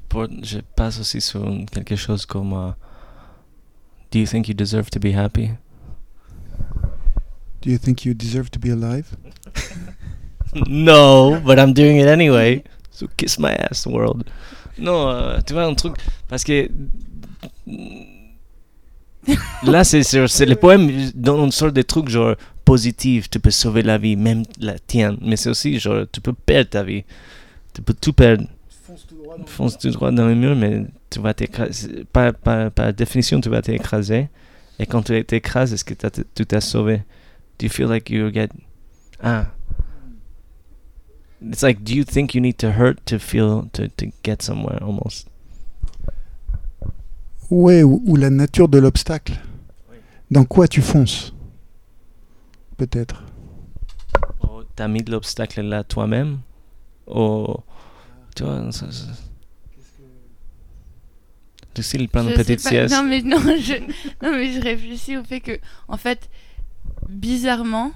passe 0.76 1.00
aussi 1.00 1.20
sur 1.22 1.46
quelque 1.72 1.96
chose 1.96 2.26
comme 2.26 2.52
Do 4.12 4.20
you 4.20 4.26
think 4.26 4.48
you 4.48 4.54
deserve 4.54 4.90
to 4.92 5.00
be 5.00 5.14
happy? 5.16 5.50
Do 7.64 7.72
you 7.72 7.78
think 7.78 8.06
you 8.06 8.14
deserve 8.14 8.50
to 8.52 8.60
be 8.60 8.70
alive? 8.72 9.16
no, 10.68 11.40
but 11.46 11.58
I'm 11.60 11.74
doing 11.74 11.98
it 11.98 12.08
anyway. 12.08 12.64
So 12.92 13.08
kiss 13.18 13.40
my 13.40 13.54
ass, 13.54 13.88
world. 13.88 14.30
Non, 14.78 15.10
euh, 15.10 15.40
tu 15.46 15.54
vois, 15.54 15.64
un 15.66 15.74
truc. 15.76 15.96
Parce 16.28 16.44
que. 16.44 16.70
Là, 19.64 19.84
c'est 19.86 20.04
sur- 20.04 20.30
c'est 20.30 20.46
les 20.46 20.56
poèmes 20.56 21.12
dont 21.16 21.40
on 21.40 21.52
sort 21.52 21.72
des 21.72 21.86
trucs 21.86 22.10
genre 22.10 22.36
positifs. 22.66 23.30
Tu 23.30 23.40
peux 23.40 23.52
sauver 23.52 23.82
la 23.82 23.98
vie, 23.98 24.16
même 24.18 24.44
la 24.60 24.78
tienne. 24.78 25.18
Mais 25.22 25.38
c'est 25.38 25.50
aussi 25.50 25.80
genre, 25.80 26.06
tu 26.12 26.20
peux 26.20 26.34
perdre 26.34 26.70
ta 26.70 26.84
vie. 26.84 27.04
Tu 27.74 27.82
peux 27.82 27.94
tout 27.94 28.12
perdre. 28.14 28.46
Fonce 29.48 29.78
tout 29.78 29.90
droit 29.92 30.12
dans 30.12 30.28
le 30.28 30.36
mur, 30.36 30.56
mais 30.56 30.84
tu 31.10 31.20
vas 31.22 31.34
t'écraser. 31.34 32.04
Par, 32.12 32.34
par, 32.34 32.70
par 32.72 32.94
définition, 32.94 33.40
tu 33.40 33.48
vas 33.50 33.62
t'écraser. 33.62 34.28
Et 34.78 34.86
quand 34.86 35.02
tu 35.04 35.24
t'écrases, 35.24 35.72
est-ce 35.74 35.86
que 35.86 35.94
tu 36.36 36.46
t'as 36.46 36.62
sauvé? 36.62 37.02
Do 37.58 37.66
you 37.66 37.70
feel 37.70 37.88
like 37.88 38.10
you 38.10 38.30
get. 38.32 38.52
Ah. 39.22 39.52
It's 41.42 41.62
like, 41.62 41.84
do 41.84 41.94
you 41.94 42.04
think 42.04 42.34
you 42.34 42.42
need 42.42 42.58
to 42.60 42.72
hurt 42.72 43.06
to 43.06 43.20
feel, 43.20 43.70
to, 43.74 43.90
to 43.90 44.12
get 44.24 44.42
somewhere 44.42 44.80
almost? 44.82 45.28
Ouais, 47.50 47.84
ou, 47.84 48.02
ou 48.06 48.16
la 48.16 48.30
nature 48.30 48.68
de 48.70 48.80
l'obstacle? 48.80 49.34
Dans 50.32 50.46
quoi 50.46 50.68
tu 50.68 50.82
fonces? 50.82 51.34
Peut-être. 52.78 53.24
Ou 54.44 54.64
t'as 54.76 54.88
mis 54.88 55.04
de 55.04 55.12
l'obstacle 55.12 55.62
là 55.62 55.84
toi-même? 55.84 56.40
Ou. 57.08 57.46
Tu 58.36 58.44
vois, 58.44 58.72
ça. 58.72 58.92
ça... 58.92 59.06
Lucille 61.76 62.08
prend 62.08 62.22
une 62.24 62.30
Je 62.30 62.36
sais 62.36 62.44
petite 62.44 62.64
pas- 62.64 62.70
sieste. 62.70 62.94
Non 62.96 63.04
mais 63.04 63.22
non, 63.22 63.38
je 63.42 63.74
non 64.26 64.32
mais 64.32 64.52
je 64.54 64.62
réfléchis 64.62 65.18
au 65.18 65.24
fait 65.24 65.40
que 65.42 65.60
en 65.88 65.98
fait 65.98 66.30
bizarrement 67.10 67.92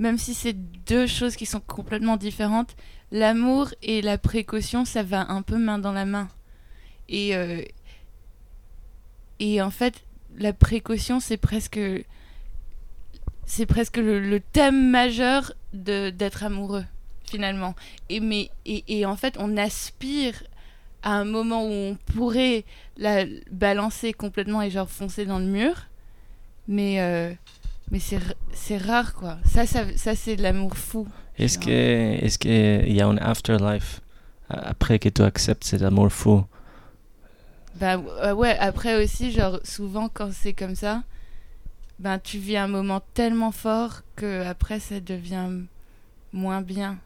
même 0.00 0.16
si 0.16 0.32
c'est 0.32 0.54
deux 0.54 1.06
choses 1.06 1.36
qui 1.36 1.44
sont 1.44 1.60
complètement 1.60 2.16
différentes, 2.16 2.74
l'amour 3.12 3.68
et 3.82 4.00
la 4.00 4.16
précaution 4.16 4.84
ça 4.86 5.02
va 5.02 5.30
un 5.30 5.42
peu 5.42 5.58
main 5.58 5.78
dans 5.78 5.92
la 5.92 6.06
main. 6.06 6.28
Et 7.08 7.36
euh, 7.36 7.62
et 9.38 9.60
en 9.60 9.70
fait 9.70 10.02
la 10.38 10.54
précaution 10.54 11.20
c'est 11.20 11.36
presque 11.36 11.78
c'est 13.44 13.66
presque 13.66 13.98
le, 13.98 14.40
thème 14.40 14.90
majeur 14.90 15.52
de 15.74 16.08
d'être 16.08 16.44
amoureux 16.44 16.84
finalement. 17.24 17.74
Et 18.08 18.20
mais 18.20 18.50
et, 18.64 18.84
et 18.88 19.04
en 19.04 19.16
fait 19.16 19.36
on 19.38 19.58
aspire 19.58 20.42
à 21.02 21.12
un 21.12 21.24
moment 21.24 21.64
où 21.64 21.70
on 21.70 21.98
pourrait 22.14 22.64
la 22.96 23.24
balancer 23.50 24.14
complètement 24.14 24.62
et 24.62 24.70
genre 24.70 24.88
foncer 24.88 25.26
dans 25.26 25.38
le 25.38 25.46
mur. 25.46 25.74
Mais, 26.68 27.00
euh, 27.00 27.32
mais 27.90 27.98
c'est, 28.00 28.76
rare 28.78 29.14
quoi. 29.14 29.38
Ça, 29.44 29.66
ça, 29.66 29.84
ça 29.96 30.14
c'est 30.14 30.36
de 30.36 30.42
l'amour 30.42 30.76
fou. 30.76 31.06
Est-ce 31.38 31.58
que 31.58 31.70
est-ce 32.24 32.38
qu'il 32.38 32.92
y 32.92 33.00
a 33.00 33.06
un 33.06 33.16
afterlife 33.16 34.00
après 34.48 34.98
que 34.98 35.08
tu 35.08 35.22
acceptes 35.22 35.64
cet 35.64 35.82
amour 35.82 36.10
fou? 36.12 36.44
Bah 37.80 38.00
euh, 38.22 38.32
ouais, 38.34 38.56
après 38.58 39.02
aussi, 39.02 39.30
genre 39.30 39.58
souvent 39.64 40.08
quand 40.12 40.30
c'est 40.32 40.52
comme 40.52 40.74
ça, 40.74 41.02
ben 41.98 42.18
tu 42.18 42.38
vis 42.38 42.56
un 42.56 42.68
moment 42.68 43.00
tellement 43.14 43.52
fort 43.52 44.02
que 44.16 44.44
après 44.46 44.80
ça 44.80 45.00
devient 45.00 45.48
moins 46.32 46.60
bien. 46.62 46.98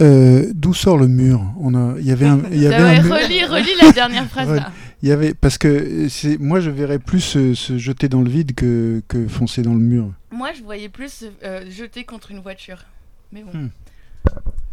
Euh, 0.00 0.50
D'où 0.54 0.72
sort 0.72 0.96
le 0.96 1.08
mur? 1.08 1.42
On 1.58 1.74
a, 1.74 1.98
il 1.98 2.06
y 2.06 2.12
avait 2.12 2.26
un, 2.26 2.40
il 2.50 2.62
y 2.62 2.66
avait 2.66 2.76
Ah 2.76 3.00
un 3.00 3.02
mur- 3.02 3.14
relis, 3.14 3.44
relis 3.44 3.76
la 3.82 3.92
dernière 3.92 4.26
phrase 4.30 4.48
là. 4.54 4.72
Il 5.02 5.08
y 5.08 5.12
avait 5.12 5.34
parce 5.34 5.58
que 5.58 6.08
c'est, 6.08 6.38
moi 6.38 6.60
je 6.60 6.70
verrais 6.70 6.98
plus 6.98 7.20
se, 7.20 7.54
se 7.54 7.78
jeter 7.78 8.08
dans 8.08 8.22
le 8.22 8.30
vide 8.30 8.54
que, 8.54 9.02
que 9.08 9.28
foncer 9.28 9.62
dans 9.62 9.74
le 9.74 9.80
mur. 9.80 10.12
Moi 10.30 10.52
je 10.52 10.62
voyais 10.62 10.88
plus 10.88 11.24
euh, 11.42 11.64
jeter 11.70 12.04
contre 12.04 12.30
une 12.30 12.40
voiture. 12.40 12.84
Mais 13.32 13.42
bon. 13.42 13.52
Hmm. 13.52 13.68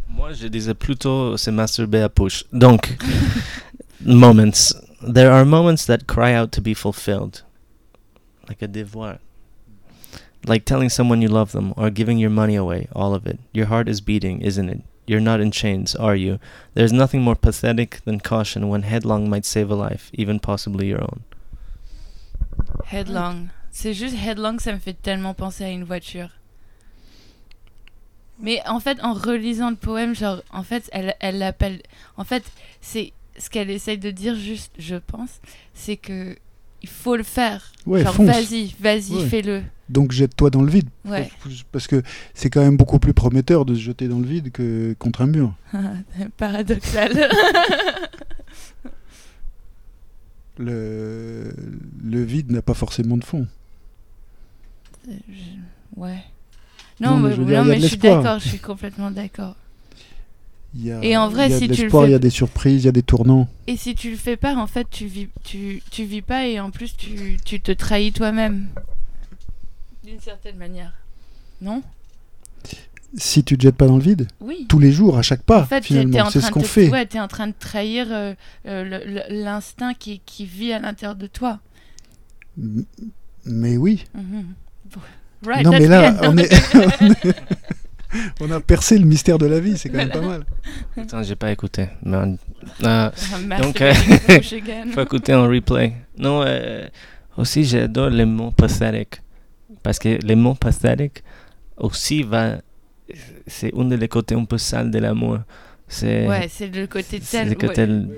Moi, 0.08 0.32
je 0.32 0.48
disais 0.48 0.74
plutôt 0.74 1.36
se 1.36 1.50
masturber 1.50 2.02
à 2.02 2.08
push. 2.08 2.44
Donc, 2.52 2.96
moments. 4.04 4.74
There 5.00 5.30
are 5.30 5.44
moments 5.44 5.86
that 5.86 6.06
cry 6.06 6.34
out 6.34 6.50
to 6.52 6.60
be 6.60 6.74
fulfilled. 6.74 7.44
Like 8.48 8.62
a 8.62 8.66
devoir. 8.66 9.18
Like 10.46 10.64
telling 10.64 10.88
someone 10.88 11.22
you 11.22 11.28
love 11.28 11.52
them 11.52 11.72
or 11.76 11.90
giving 11.90 12.18
your 12.18 12.30
money 12.30 12.56
away, 12.56 12.88
all 12.94 13.14
of 13.14 13.26
it. 13.26 13.38
Your 13.52 13.66
heart 13.66 13.88
is 13.88 14.00
beating, 14.00 14.40
isn't 14.40 14.68
it? 14.68 14.82
You're 15.08 15.20
not 15.22 15.40
in 15.40 15.50
chains, 15.50 15.94
are 15.96 16.14
you? 16.14 16.38
There's 16.74 16.92
nothing 16.92 17.22
more 17.22 17.34
pathetic 17.34 18.00
than 18.04 18.20
caution 18.20 18.68
when 18.68 18.82
headlong 18.82 19.28
might 19.30 19.46
save 19.46 19.70
a 19.70 19.74
life, 19.74 20.10
even 20.12 20.38
possibly 20.38 20.86
your 20.88 21.00
own. 21.02 21.22
Headlong. 22.84 23.48
C'est 23.70 23.94
juste 23.94 24.16
headlong, 24.16 24.58
ça 24.60 24.72
me 24.72 24.78
fait 24.78 25.00
tellement 25.00 25.34
penser 25.34 25.64
à 25.64 25.70
une 25.70 25.84
voiture. 25.84 26.28
Mais 28.40 28.60
en 28.66 28.80
fait, 28.80 28.98
en 29.02 29.14
relisant 29.14 29.70
le 29.70 29.76
poème, 29.76 30.14
genre, 30.14 30.42
en 30.52 30.62
fait, 30.62 30.88
elle 30.92 31.14
elle 31.20 31.38
l'appelle. 31.38 31.82
En 32.16 32.24
fait, 32.24 32.44
c'est 32.80 33.12
ce 33.36 33.50
qu'elle 33.50 33.70
essaye 33.70 33.98
de 33.98 34.10
dire, 34.10 34.34
juste, 34.36 34.72
je 34.78 34.96
pense, 34.96 35.40
c'est 35.74 35.96
que 35.96 36.36
il 36.82 36.88
faut 36.88 37.16
le 37.16 37.24
faire. 37.24 37.72
Ouais, 37.86 38.04
genre, 38.04 38.12
vas-y, 38.22 38.74
vas-y, 38.78 39.14
Ouais. 39.16 39.26
fais-le. 39.26 39.62
Donc 39.88 40.12
jette-toi 40.12 40.50
dans 40.50 40.62
le 40.62 40.70
vide. 40.70 40.88
Ouais. 41.06 41.30
Parce 41.72 41.86
que 41.86 42.02
c'est 42.34 42.50
quand 42.50 42.60
même 42.60 42.76
beaucoup 42.76 42.98
plus 42.98 43.14
prometteur 43.14 43.64
de 43.64 43.74
se 43.74 43.80
jeter 43.80 44.06
dans 44.08 44.18
le 44.18 44.26
vide 44.26 44.50
que 44.52 44.94
contre 44.98 45.22
un 45.22 45.26
mur. 45.26 45.54
Paradoxal. 46.36 47.28
Le, 50.60 51.52
le 52.02 52.22
vide 52.24 52.50
n'a 52.50 52.62
pas 52.62 52.74
forcément 52.74 53.16
de 53.16 53.22
fond. 53.24 53.46
Je- 55.08 55.14
Ouais. 55.96 56.18
Non, 57.00 57.10
Non, 57.10 57.16
mais 57.18 57.28
mais, 57.30 57.34
je 57.36 57.40
non, 57.42 57.64
mais 57.64 57.80
je 57.80 57.86
suis 57.86 57.96
d'accord, 57.96 58.38
je 58.40 58.48
suis 58.48 58.58
complètement 58.58 59.10
d'accord. 59.12 59.54
Il 60.74 60.84
y 60.84 60.92
a, 60.92 61.02
Et 61.02 61.16
en 61.16 61.28
vrai, 61.28 61.46
il 61.46 61.52
y 61.52 61.54
a 61.54 61.58
si 61.58 61.68
de 61.68 61.74
tu 61.74 61.84
le 61.84 61.90
fais- 61.90 62.08
il 62.08 62.10
y 62.10 62.14
a 62.14 62.18
des 62.18 62.30
surprises, 62.30 62.82
il 62.82 62.86
y 62.86 62.88
a 62.88 62.92
des 62.92 63.02
tournants. 63.02 63.48
Et 63.68 63.76
si 63.76 63.94
tu 63.94 64.10
le 64.10 64.16
fais 64.16 64.36
pas, 64.36 64.54
en 64.56 64.66
fait, 64.66 64.86
tu 64.90 65.06
vis, 65.06 65.28
tu, 65.44 65.80
tu 65.90 66.04
vis 66.04 66.22
pas 66.22 66.46
et 66.46 66.58
en 66.60 66.70
plus, 66.70 66.96
tu, 66.96 67.36
tu 67.44 67.60
te 67.60 67.70
trahis 67.72 68.12
toi-même. 68.12 68.66
D'une 70.08 70.20
certaine 70.20 70.56
manière. 70.56 70.92
Non? 71.60 71.82
Si 73.16 73.42
tu 73.44 73.56
te 73.56 73.62
jettes 73.62 73.76
pas 73.76 73.86
dans 73.86 73.96
le 73.96 74.02
vide, 74.02 74.28
Oui. 74.40 74.66
tous 74.68 74.78
les 74.78 74.92
jours, 74.92 75.16
à 75.18 75.22
chaque 75.22 75.42
pas, 75.42 75.62
en 75.62 75.66
fait, 75.66 75.84
finalement, 75.84 76.18
en 76.20 76.30
c'est 76.30 76.40
train 76.40 76.48
ce 76.48 76.52
de 76.52 76.54
qu'on 76.54 76.62
fait. 76.62 76.88
Ouais, 76.90 77.06
t'es 77.06 77.20
en 77.20 77.28
train 77.28 77.46
de 77.46 77.54
trahir 77.58 78.06
euh, 78.10 78.34
euh, 78.66 79.24
l'instinct 79.30 79.94
qui, 79.94 80.20
qui 80.26 80.44
vit 80.44 80.72
à 80.72 80.78
l'intérieur 80.78 81.16
de 81.16 81.26
toi. 81.26 81.60
M- 82.58 82.84
Mais 83.46 83.76
oui. 83.76 84.04
Mhm. 84.14 84.54
Right, 85.46 85.64
non, 85.64 85.70
mais 85.70 85.86
là, 85.86 86.16
on, 86.22 86.36
est, 86.36 86.50
a 88.52 88.60
percé 88.60 88.98
le 88.98 89.04
mystère 89.06 89.38
de 89.38 89.46
la 89.46 89.60
vie, 89.60 89.78
c'est 89.78 89.88
quand 89.88 89.98
même 89.98 90.10
pas 90.10 90.20
mal. 90.20 90.44
Attends, 90.96 91.22
j'ai 91.22 91.36
pas 91.36 91.52
écouté. 91.52 91.88
Mais, 92.02 92.16
euh, 92.16 92.36
Ah, 92.84 93.12
Donc, 93.62 93.80
euh, 93.82 93.94
faut 94.92 95.00
écouter 95.02 95.34
en 95.34 95.46
replay. 95.48 95.94
Non, 96.18 96.42
euh, 96.44 96.86
aussi 97.36 97.64
j'adore 97.64 98.10
les 98.10 98.24
mots 98.24 98.50
pathétiques. 98.50 99.20
Parce 99.82 99.98
que 99.98 100.18
les 100.24 100.34
mots 100.36 100.54
pathétiques 100.54 101.22
aussi 101.76 102.22
va. 102.22 102.56
C'est 103.46 103.72
un 103.74 103.84
des 103.84 104.08
côtés 104.08 104.34
un 104.34 104.44
peu 104.44 104.58
sales 104.58 104.90
de 104.90 104.98
l'amour. 104.98 105.38
C'est 105.90 106.28
Ouais, 106.28 106.48
c'est 106.50 106.66
le 106.68 106.86
côté 106.86 107.18
c'est 107.22 107.38
tel. 107.38 107.48
le 107.48 107.54
côté 107.54 107.80
ouais. 107.80 107.88
l- 107.88 108.08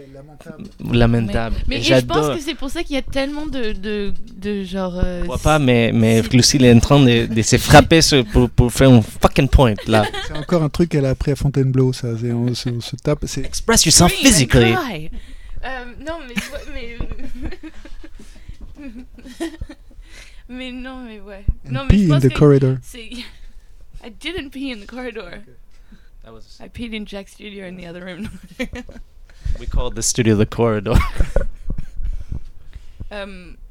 lamentable. 0.92 1.54
Mais 1.68 1.76
Et 1.76 1.78
et 1.78 1.82
je 1.84 2.04
pense 2.04 2.34
que 2.36 2.40
c'est 2.42 2.56
pour 2.56 2.68
ça 2.68 2.82
qu'il 2.82 2.96
y 2.96 2.98
a 2.98 3.02
tellement 3.02 3.46
de, 3.46 3.70
de, 3.72 4.12
de 4.36 4.64
genre. 4.64 4.98
euh, 4.98 5.20
Je 5.20 5.26
vois 5.26 5.38
pas, 5.38 5.60
mais, 5.60 5.92
mais 5.94 6.20
Lucille 6.32 6.64
est 6.64 6.74
en 6.74 6.80
train 6.80 6.98
de, 6.98 7.26
de 7.32 7.42
se 7.42 7.56
frapper 7.58 8.02
sur- 8.02 8.24
pour, 8.26 8.50
pour 8.50 8.72
faire 8.72 8.90
un 8.90 9.00
fucking 9.02 9.46
point 9.48 9.74
là. 9.86 10.04
C'est 10.26 10.36
encore 10.36 10.64
un 10.64 10.68
truc 10.68 10.88
qu'elle 10.88 11.06
a 11.06 11.10
appris 11.10 11.30
à 11.30 11.36
Fontainebleau, 11.36 11.92
ça. 11.92 12.08
C'est- 12.18 12.32
On, 12.32 12.52
se, 12.54 12.68
on 12.70 12.80
se 12.80 12.96
tape. 12.96 13.20
C'est 13.26 13.44
Express 13.44 13.84
yourself 13.86 14.12
and 14.12 14.16
physically. 14.26 14.74
Euh, 14.74 15.84
non, 16.04 16.18
mais, 16.26 16.34
mais... 16.74 16.98
mais 20.50 20.72
non, 20.72 21.04
mais 21.04 21.20
ouais. 21.20 21.44
non, 21.70 21.80
and 21.80 21.86
mais 21.90 21.96
je 21.98 22.02
pee 22.04 22.04
in 22.04 22.08
pense 22.14 22.22
the 22.22 22.28
que 22.28 22.38
corridor. 22.38 22.76
c'est... 22.82 23.08
I 24.02 24.10
didn't 24.10 24.50
pee 24.50 24.72
in 24.72 24.80
the 24.80 24.86
corridor. 24.86 25.42
That 26.24 26.32
was- 26.32 26.58
I 26.60 26.68
peed 26.68 26.92
in 26.94 27.06
Jack's 27.06 27.32
studio 27.32 27.66
in 27.66 27.76
the 27.76 27.86
other 27.86 28.04
room. 28.04 28.28
we 29.60 29.66
called 29.66 29.94
the 29.94 30.02
studio 30.02 30.36
the 30.36 30.46
corridor. 30.48 30.96
Euh, 33.12 33.52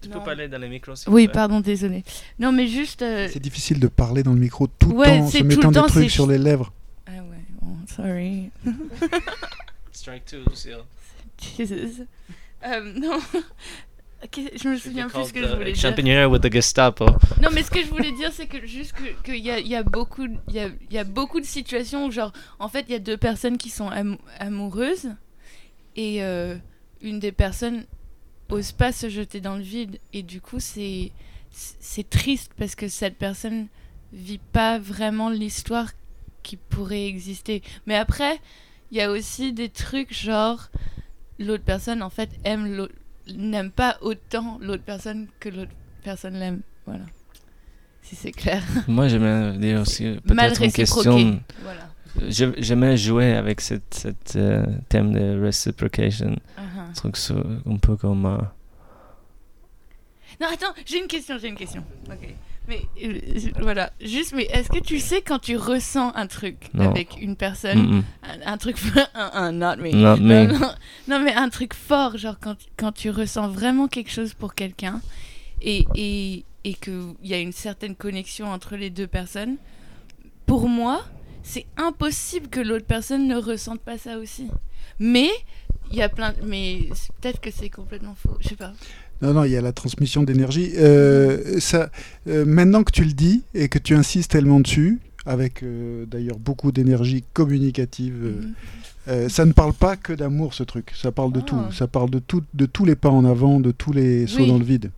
Tu 0.00 0.10
non. 0.10 0.18
peux 0.18 0.24
parler 0.26 0.48
dans 0.48 0.58
les 0.60 0.68
micros 0.68 0.96
s'il 0.96 1.08
Oui, 1.10 1.22
te 1.22 1.30
plaît? 1.30 1.34
pardon, 1.40 1.60
désolé. 1.60 2.04
Non, 2.38 2.52
mais 2.52 2.68
juste... 2.68 3.00
euh, 3.00 3.26
C'est 3.32 3.40
difficile 3.40 3.80
de 3.80 3.88
parler 3.88 4.22
dans 4.22 4.34
le 4.34 4.38
micro 4.38 4.66
tout 4.66 4.90
le 4.90 4.96
Ouais, 4.96 5.18
temps, 5.18 5.26
c'est 5.28 5.38
se 5.38 5.42
tout 5.44 5.48
mettant 5.48 5.68
le 5.68 5.74
des 5.74 5.80
temps, 5.80 5.86
trucs 5.86 6.02
c'est 6.04 6.08
sur 6.10 6.26
ch- 6.26 6.36
les 6.38 6.44
lèvres. 6.44 6.72
Ah 7.06 7.12
ouais, 7.12 7.44
bon, 7.62 7.76
sorry. 7.88 8.50
Strike 9.92 10.26
two, 10.26 10.40
Lucille. 10.50 10.82
Jesus. 11.56 12.02
Euh, 12.66 12.92
non. 13.00 13.18
Je 14.32 14.68
me 14.68 14.76
souviens 14.76 15.08
plus 15.08 15.24
ce 15.28 15.32
que 15.32 15.42
je 15.46 15.52
voulais 15.54 15.72
dire. 15.72 15.80
Champignon 15.82 16.26
with 16.26 16.42
the 16.42 16.52
Gestapo. 16.52 17.06
Non, 17.42 17.50
mais 17.52 17.62
ce 17.62 17.70
que 17.70 17.80
je 17.82 17.88
voulais 17.88 18.12
dire, 18.12 18.30
c'est 18.32 18.46
que 18.46 18.66
juste 18.66 18.92
que- 18.92 19.22
qu'il 19.22 19.44
y 19.44 19.50
a, 19.50 19.58
y, 19.60 19.74
a 19.74 19.82
beaucoup, 19.82 20.26
y, 20.48 20.58
a, 20.58 20.66
il 20.68 20.92
y 20.94 20.98
a 20.98 21.04
beaucoup 21.04 21.40
de 21.40 21.44
situations 21.46 22.06
où, 22.06 22.10
genre, 22.10 22.32
en 22.58 22.68
fait, 22.68 22.86
il 22.88 22.92
y 22.92 22.94
a 22.94 22.98
deux 23.00 23.16
personnes 23.16 23.58
qui 23.58 23.70
sont 23.70 23.88
am- 23.88 24.16
amoureuses 24.38 25.10
et 25.96 26.22
euh, 26.22 26.56
une 27.02 27.18
des 27.20 27.32
personnes 27.32 27.84
ose 28.50 28.72
pas 28.72 28.92
se 28.92 29.08
jeter 29.08 29.40
dans 29.40 29.56
le 29.56 29.62
vide. 29.62 29.98
Et 30.12 30.22
du 30.22 30.40
coup, 30.40 30.60
c'est 30.60 31.12
c'est 31.50 32.08
triste 32.10 32.52
parce 32.58 32.74
que 32.74 32.88
cette 32.88 33.16
personne 33.16 33.68
vit 34.12 34.40
pas 34.52 34.78
vraiment 34.78 35.28
l'histoire 35.28 35.90
qui 36.42 36.56
pourrait 36.56 37.06
exister. 37.06 37.62
Mais 37.86 37.94
après, 37.94 38.40
il 38.90 38.98
y 38.98 39.00
a 39.00 39.10
aussi 39.10 39.52
des 39.52 39.68
trucs 39.68 40.12
genre 40.12 40.68
l'autre 41.38 41.62
personne 41.64 42.02
en 42.02 42.10
fait 42.10 42.30
aime 42.44 42.74
l'autre 42.76 42.94
n'aime 43.34 43.70
pas 43.70 43.98
autant 44.00 44.58
l'autre 44.60 44.82
personne 44.84 45.28
que 45.40 45.48
l'autre 45.48 45.72
personne 46.02 46.34
l'aime. 46.34 46.60
Voilà. 46.86 47.04
Si 48.02 48.14
c'est 48.16 48.32
clair. 48.32 48.62
Moi, 48.88 49.08
j'aimerais 49.08 49.56
dire 49.56 49.80
aussi 49.80 50.16
peut-être 50.26 50.62
une 50.62 50.72
question. 50.72 51.40
Voilà. 51.62 51.88
J'aimerais 52.28 52.96
jouer 52.96 53.32
avec 53.34 53.60
cette, 53.60 53.92
cette 53.92 54.36
euh, 54.36 54.64
thème 54.88 55.12
de 55.12 55.44
reciprocation. 55.44 56.36
Uh-huh. 56.58 56.88
Un 56.90 56.92
truc 56.92 57.16
un 57.66 57.76
peu 57.78 57.96
comme. 57.96 58.26
euh, 58.26 58.38
Non, 60.40 60.46
attends, 60.52 60.74
j'ai 60.86 60.98
une 61.00 61.08
question, 61.08 61.38
j'ai 61.38 61.48
une 61.48 61.56
question. 61.56 61.82
Ok. 62.08 62.34
Mais 62.66 62.80
euh, 63.02 63.18
voilà, 63.60 63.92
juste, 64.00 64.32
mais 64.34 64.44
est-ce 64.44 64.70
que 64.70 64.78
tu 64.78 64.98
sais 64.98 65.20
quand 65.20 65.38
tu 65.38 65.56
ressens 65.56 66.14
un 66.14 66.26
truc 66.26 66.70
Non. 66.72 66.90
avec 66.90 67.20
une 67.20 67.36
personne, 67.36 67.78
mm, 67.78 67.96
mm. 67.96 68.04
un, 68.22 68.52
un 68.52 68.56
truc, 68.58 68.76
un, 69.14 69.30
un 69.34 69.52
not 69.52 69.76
me. 69.76 69.92
Not 69.92 70.16
me. 70.16 70.46
Non, 70.46 70.58
non, 70.58 70.74
non, 71.08 71.20
mais 71.20 71.34
un 71.34 71.50
truc 71.50 71.74
fort, 71.74 72.16
genre 72.16 72.36
quand, 72.40 72.56
quand 72.76 72.92
tu 72.92 73.10
ressens 73.10 73.48
vraiment 73.48 73.86
quelque 73.86 74.10
chose 74.10 74.32
pour 74.32 74.54
quelqu'un 74.54 75.00
et, 75.60 75.86
et, 75.94 76.44
et 76.64 76.74
qu'il 76.74 77.14
y 77.22 77.34
a 77.34 77.38
une 77.38 77.52
certaine 77.52 77.96
connexion 77.96 78.46
entre 78.46 78.76
les 78.76 78.88
deux 78.90 79.06
personnes, 79.06 79.56
pour 80.46 80.68
moi, 80.68 81.04
c'est 81.42 81.66
impossible 81.76 82.48
que 82.48 82.60
l'autre 82.60 82.86
personne 82.86 83.28
ne 83.28 83.36
ressente 83.36 83.80
pas 83.80 83.98
ça 83.98 84.18
aussi. 84.18 84.48
Mais 84.98 85.28
il 85.90 85.98
y 85.98 86.02
a 86.02 86.08
plein. 86.08 86.34
Mais 86.42 86.88
peut-être 87.20 87.40
que 87.40 87.50
c'est 87.50 87.68
complètement 87.68 88.14
faux, 88.14 88.36
je 88.40 88.48
sais 88.48 88.56
pas. 88.56 88.72
Non, 89.22 89.32
non, 89.32 89.44
il 89.44 89.52
y 89.52 89.56
a 89.56 89.60
la 89.62 89.72
transmission 89.72 90.22
d'énergie. 90.22 90.72
Euh, 90.76 91.58
ça, 91.60 91.90
euh, 92.28 92.44
maintenant 92.44 92.82
que 92.82 92.92
tu 92.92 93.04
le 93.04 93.12
dis 93.12 93.42
et 93.54 93.68
que 93.68 93.78
tu 93.78 93.94
insistes 93.94 94.30
tellement 94.32 94.60
dessus, 94.60 94.98
avec 95.24 95.62
euh, 95.62 96.04
d'ailleurs 96.06 96.38
beaucoup 96.38 96.72
d'énergie 96.72 97.24
communicative, 97.32 98.34
Mhm. 99.06 99.28
ça 99.28 99.44
ne 99.46 99.52
parle 99.52 99.72
pas 99.72 99.96
que 99.96 100.12
d'amour, 100.12 100.52
ce 100.54 100.62
truc. 100.62 100.92
Ça 100.94 101.12
parle 101.12 101.32
de 101.32 101.40
Ah. 101.40 101.46
tout. 101.46 101.60
Ça 101.72 101.86
parle 101.86 102.10
de, 102.10 102.18
tout, 102.18 102.42
de 102.54 102.66
tous 102.66 102.84
les 102.84 102.96
pas 102.96 103.08
en 103.10 103.24
avant, 103.24 103.60
de 103.60 103.70
tous 103.70 103.92
les 103.92 104.26
sauts 104.26 104.40
Oui. 104.42 104.48
dans 104.48 104.58
le 104.58 104.64
vide. 104.64 104.90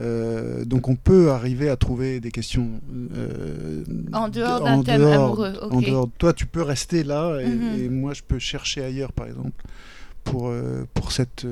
Euh, 0.00 0.64
donc 0.64 0.88
on 0.88 0.96
peut 0.96 1.30
arriver 1.30 1.68
à 1.68 1.76
trouver 1.76 2.18
des 2.18 2.30
questions 2.30 2.66
euh, 3.14 3.84
En 4.14 4.28
dehors 4.30 4.60
de- 4.60 4.64
d'un 4.64 4.82
thème 4.82 5.00
dehors- 5.02 5.24
amoureux, 5.24 5.52
ok. 5.60 5.72
en 5.74 5.80
dehors. 5.82 6.08
Toi, 6.16 6.32
tu 6.32 6.46
peux 6.46 6.62
rester 6.62 7.04
là 7.04 7.38
et, 7.40 7.46
Mhm. 7.46 7.78
et 7.84 7.88
moi, 7.90 8.14
je 8.14 8.22
peux 8.26 8.38
chercher 8.38 8.82
ailleurs, 8.82 9.12
par 9.12 9.26
exemple, 9.26 9.62
pour, 10.24 10.48
euh, 10.48 10.84
pour 10.94 11.12
cette. 11.12 11.44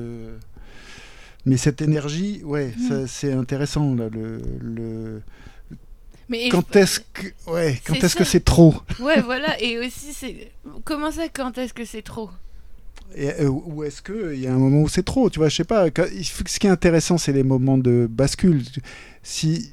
Mais 1.45 1.57
cette 1.57 1.81
énergie, 1.81 2.41
ouais, 2.43 2.71
ça, 2.87 3.07
c'est 3.07 3.33
intéressant. 3.33 3.95
Là, 3.95 4.09
le, 4.11 4.41
le... 4.61 5.21
Mais 6.29 6.49
Quand 6.49 6.75
est-ce 6.75 6.99
que, 7.13 7.27
ouais, 7.47 7.79
quand 7.85 7.93
C'est 7.95 8.03
est-ce 8.05 8.15
que 8.15 8.23
c'est 8.23 8.45
trop? 8.45 8.75
Ouais, 9.01 9.21
voilà, 9.21 9.59
et 9.61 9.79
aussi, 9.79 10.13
c'est. 10.13 10.51
Comment 10.85 11.11
ça, 11.11 11.23
quand 11.33 11.57
est-ce 11.57 11.73
que 11.73 11.83
c'est 11.83 12.03
trop? 12.03 12.29
Et, 13.15 13.29
euh, 13.41 13.49
Ou 13.49 13.83
est-ce 13.83 14.01
qu'il 14.01 14.39
y 14.39 14.47
a 14.47 14.53
un 14.53 14.57
moment 14.57 14.83
où 14.83 14.87
c'est 14.87 15.03
trop 15.03 15.29
Tu 15.29 15.39
vois, 15.39 15.49
je 15.49 15.55
sais 15.57 15.63
pas. 15.65 15.89
quand- 15.89 16.05
ce 16.07 16.59
qui 16.59 16.67
est 16.67 16.69
intéressant, 16.69 17.17
c'est 17.17 17.33
les 17.33 17.43
moments 17.43 17.77
de 17.77 18.07
bascule. 18.09 18.61
Si 19.23 19.71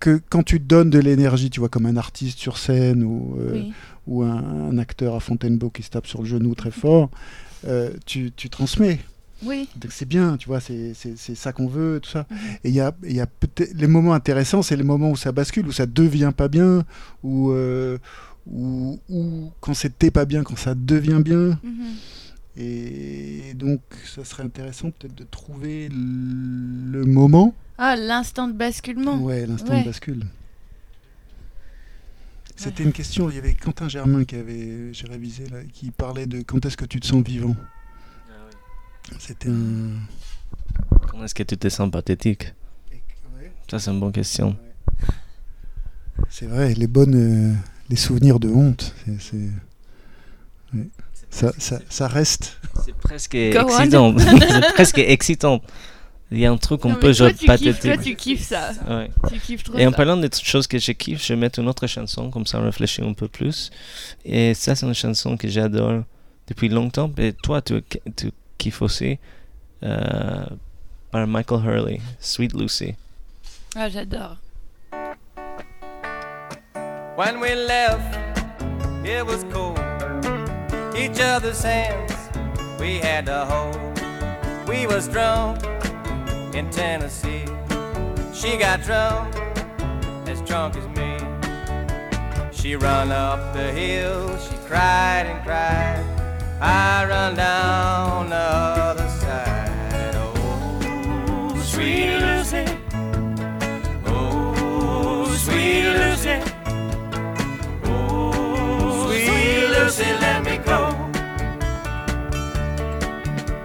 que 0.00 0.20
quand 0.28 0.42
tu 0.42 0.58
donnes 0.60 0.90
de 0.90 0.98
l'énergie, 0.98 1.48
tu 1.50 1.60
vois, 1.60 1.68
comme 1.70 1.86
un 1.86 1.96
artiste 1.96 2.38
sur 2.38 2.58
scène 2.58 3.02
ou, 3.02 3.36
euh, 3.40 3.52
Oui. 3.54 3.72
ou 4.06 4.22
un, 4.22 4.36
un 4.70 4.78
acteur 4.78 5.14
à 5.14 5.20
Fontainebleau 5.20 5.70
qui 5.70 5.82
se 5.82 5.90
tape 5.90 6.06
sur 6.06 6.20
le 6.22 6.28
genou 6.28 6.54
très 6.54 6.70
fort, 6.70 7.08
euh, 7.66 7.90
tu, 8.04 8.30
tu 8.36 8.50
transmets. 8.50 8.98
Oui. 9.44 9.68
Donc 9.76 9.92
c'est 9.92 10.04
bien, 10.08 10.36
tu 10.36 10.48
vois, 10.48 10.60
c'est 10.60 10.94
c'est- 10.94 11.16
c'est 11.16 11.34
ça 11.36 11.52
qu'on 11.52 11.68
veut, 11.68 12.00
tout 12.02 12.10
ça. 12.10 12.26
Mhm. 12.30 12.36
Et 12.64 12.68
il 12.70 12.74
y 12.74 12.80
a, 12.80 12.92
il 13.04 13.14
y 13.16 13.20
a 13.20 13.26
peut-être 13.26 13.72
les 13.74 13.86
moments 13.86 14.14
intéressants, 14.14 14.62
c'est 14.62 14.76
les 14.76 14.82
moments 14.82 15.10
où 15.10 15.16
ça 15.16 15.30
bascule, 15.32 15.66
où 15.68 15.72
ça 15.72 15.86
devient 15.86 16.32
pas 16.36 16.48
bien, 16.48 16.84
ou 17.22 17.50
euh, 17.50 17.98
ou 18.50 18.98
ou 19.08 19.50
quand 19.60 19.74
c'était 19.74 20.10
pas 20.10 20.24
bien, 20.24 20.42
quand 20.42 20.56
ça 20.58 20.74
devient 20.74 21.20
bien. 21.24 21.58
Mhm. 21.62 21.94
Et 22.60 23.54
donc, 23.54 23.80
ça 24.04 24.24
serait 24.24 24.42
intéressant 24.42 24.90
peut-être 24.90 25.14
de 25.14 25.22
trouver 25.22 25.88
le 25.92 27.04
moment. 27.04 27.54
Ah, 27.78 27.94
l'instant 27.94 28.48
de 28.48 28.52
basculement. 28.54 29.18
Ouais, 29.18 29.46
l'instant 29.46 29.70
Ouais. 29.74 29.82
de 29.82 29.86
bascule. 29.86 30.24
C'était 32.56 32.82
une 32.82 32.90
question, 32.92 33.30
il 33.30 33.36
y 33.36 33.38
avait 33.38 33.54
Quentin 33.54 33.88
Germain 33.88 34.24
qui 34.24 34.34
avait, 34.34 34.92
j'ai 34.92 35.06
révisé 35.06 35.46
là, 35.46 35.58
qui 35.72 35.92
parlait 35.92 36.26
de 36.26 36.42
quand 36.42 36.66
est-ce 36.66 36.76
que 36.76 36.84
tu 36.86 36.98
te 36.98 37.06
sens 37.06 37.22
vivant. 37.22 37.54
C'était 39.18 39.48
un. 39.48 39.90
Comment 41.08 41.24
est-ce 41.24 41.34
que 41.34 41.42
tu 41.42 41.56
te 41.56 41.68
sens 41.68 41.90
pathétique? 41.90 42.54
Ça, 43.70 43.78
c'est 43.78 43.90
une 43.90 44.00
bonne 44.00 44.12
question. 44.12 44.56
C'est 46.30 46.46
vrai, 46.46 46.74
les 46.74 46.86
bonnes, 46.86 47.14
euh, 47.14 47.54
les 47.90 47.96
souvenirs 47.96 48.40
de 48.40 48.48
honte, 48.48 48.94
c'est- 49.20 49.36
ouais. 50.74 50.88
ça, 51.30 51.52
ça, 51.58 51.78
ça 51.88 52.08
reste. 52.08 52.58
C'est 52.84 52.94
presque 52.94 53.36
Go 53.36 53.68
excitant. 53.68 54.14
c'est 54.18 54.72
presque 54.74 54.98
excitant. 54.98 55.60
Il 56.30 56.38
y 56.40 56.46
a 56.46 56.50
un 56.50 56.56
truc 56.58 56.84
un 56.84 56.90
Non, 56.90 56.94
peu 56.96 57.08
mais 57.08 57.14
genre 57.14 57.28
toi, 57.28 57.32
tu 57.32 57.38
kiffes, 57.38 57.46
pathétique. 57.46 57.82
toi, 57.94 57.96
tu 58.02 58.16
kiffes 58.16 58.46
ça. 58.48 58.72
Ouais. 58.88 59.10
Tu 59.32 59.38
kiffes 59.38 59.62
trop 59.64 59.78
Et 59.78 59.86
en 59.86 59.90
ça. 59.90 59.96
parlant 59.96 60.16
de 60.16 60.28
choses 60.42 60.66
que 60.66 60.78
je 60.78 60.92
kiffe, 60.92 61.24
je 61.24 61.32
vais 61.32 61.38
mettre 61.40 61.58
une 61.58 61.68
autre 61.68 61.86
chanson, 61.86 62.30
comme 62.30 62.44
ça 62.46 62.58
on 62.58 62.64
réfléchit 62.64 63.02
un 63.02 63.14
peu 63.14 63.28
plus. 63.28 63.70
Et 64.26 64.52
ça, 64.54 64.74
c'est 64.74 64.84
une 64.86 64.94
chanson 64.94 65.36
que 65.38 65.48
j'adore 65.48 66.02
depuis 66.46 66.68
longtemps. 66.68 67.10
Et 67.16 67.32
toi, 67.32 67.62
tu, 67.62 67.82
tu 68.14 68.30
kiffes 68.58 68.82
aussi. 68.82 69.18
euh, 69.82 70.44
par 71.12 71.26
Michael 71.26 71.60
Hurley, 71.60 72.00
Sweet 72.20 72.52
Lucy. 72.52 72.96
Ah, 73.76 73.88
j'adore. 73.88 74.36
When 77.16 77.40
we 77.40 77.54
left, 77.54 78.16
it 79.04 79.24
was 79.24 79.44
cold. 79.52 79.78
Each 80.96 81.20
other's 81.20 81.62
hands 81.62 82.12
we 82.80 82.98
had 82.98 83.26
to 83.26 83.44
hold. 83.44 83.76
We 84.68 84.86
was 84.86 85.08
drunk 85.08 85.62
in 86.54 86.68
Tennessee. 86.70 87.44
She 88.34 88.56
got 88.56 88.82
drunk, 88.82 89.34
as 90.28 90.40
drunk 90.42 90.76
as 90.76 90.86
me. 90.96 91.16
She 92.52 92.76
run 92.76 93.10
up 93.12 93.52
the 93.54 93.72
hill, 93.72 94.36
she 94.38 94.56
cried 94.66 95.26
and 95.26 95.42
cried. 95.44 96.04
I 96.60 97.06
run 97.06 97.36
down 97.36 98.30
the 98.30 98.36
other 98.36 99.08
side. 99.08 100.12
Oh, 100.16 101.56
sweet 101.62 102.18
Lucy. 102.18 102.64
Oh, 104.06 105.32
sweet 105.38 105.84
Lucy. 105.84 106.40
Oh, 107.84 109.06
sweet 109.06 109.68
Lucy, 109.68 110.04
let 110.20 110.44
me 110.44 110.58
go. 110.58 110.96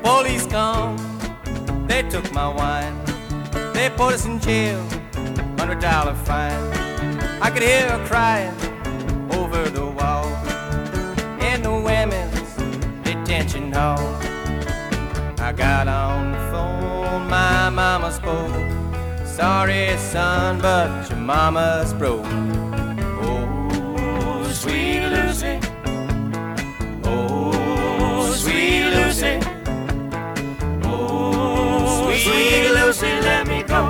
Police 0.03 0.45
come, 0.45 0.95
they 1.87 2.03
took 2.03 2.31
my 2.31 2.47
wine. 2.47 2.95
They 3.73 3.89
put 3.89 4.13
us 4.13 4.25
in 4.25 4.39
jail, 4.39 4.79
hundred 5.57 5.79
dollar 5.79 6.13
fine. 6.13 6.61
I 7.41 7.49
could 7.49 7.63
hear 7.63 7.89
her 7.89 8.05
crying 8.05 8.62
extension 13.43 13.71
hall. 13.73 13.99
I 15.39 15.51
got 15.51 15.87
on 15.87 16.31
the 16.31 16.37
phone, 16.51 17.27
my 17.29 17.69
mama 17.69 18.11
spoke. 18.11 18.55
Sorry, 19.25 19.97
son, 19.97 20.61
but 20.61 21.09
your 21.09 21.19
mama's 21.19 21.93
broke. 21.93 22.25
Oh, 23.21 24.49
sweet 24.53 25.01
Lucy. 25.01 25.59
Oh, 27.03 28.31
sweet 28.33 28.85
Lucy. 28.95 29.39
Oh, 30.83 32.13
sweet 32.23 32.69
Lucy, 32.71 33.11
let 33.27 33.47
me 33.47 33.63
go. 33.63 33.83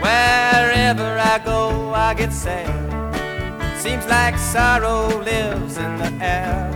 Wherever 0.00 1.18
I 1.18 1.40
go, 1.44 1.92
I 1.94 2.14
get 2.14 2.32
sad. 2.32 2.81
Seems 3.82 4.06
like 4.06 4.38
sorrow 4.38 5.08
lives 5.24 5.76
in 5.76 5.98
the 5.98 6.12
air. 6.24 6.70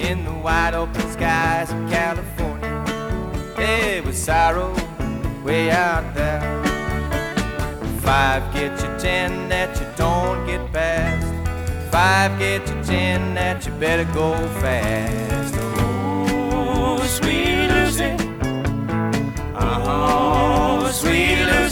In 0.00 0.24
the 0.24 0.32
wide 0.32 0.72
open 0.72 1.06
skies 1.10 1.70
of 1.70 1.90
California. 1.90 2.82
Hey, 3.56 4.00
with 4.00 4.16
sorrow 4.16 4.74
way 5.44 5.70
out 5.70 6.14
there. 6.14 6.40
Five 8.00 8.42
get 8.54 8.72
you 8.80 8.88
ten 8.98 9.50
that 9.50 9.78
you 9.78 9.86
don't 9.98 10.46
get 10.46 10.72
past. 10.72 11.26
Five 11.92 12.38
get 12.38 12.66
you 12.66 12.82
ten 12.82 13.34
that 13.34 13.66
you 13.66 13.72
better 13.72 14.10
go 14.14 14.32
fast. 14.62 15.54
Oh, 15.58 17.04
sweet 17.06 17.68
Lucy. 17.68 18.16
Oh, 19.54 20.90
sweet 20.90 21.44
Lucy. 21.44 21.71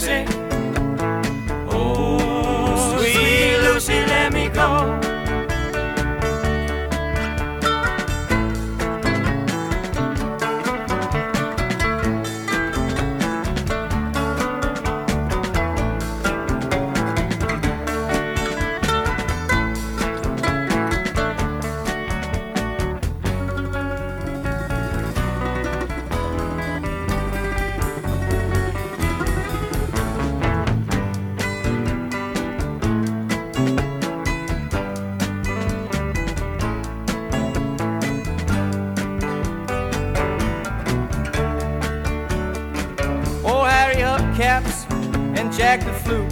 Jack 45.61 45.81
the 45.85 45.93
Flute. 45.93 46.31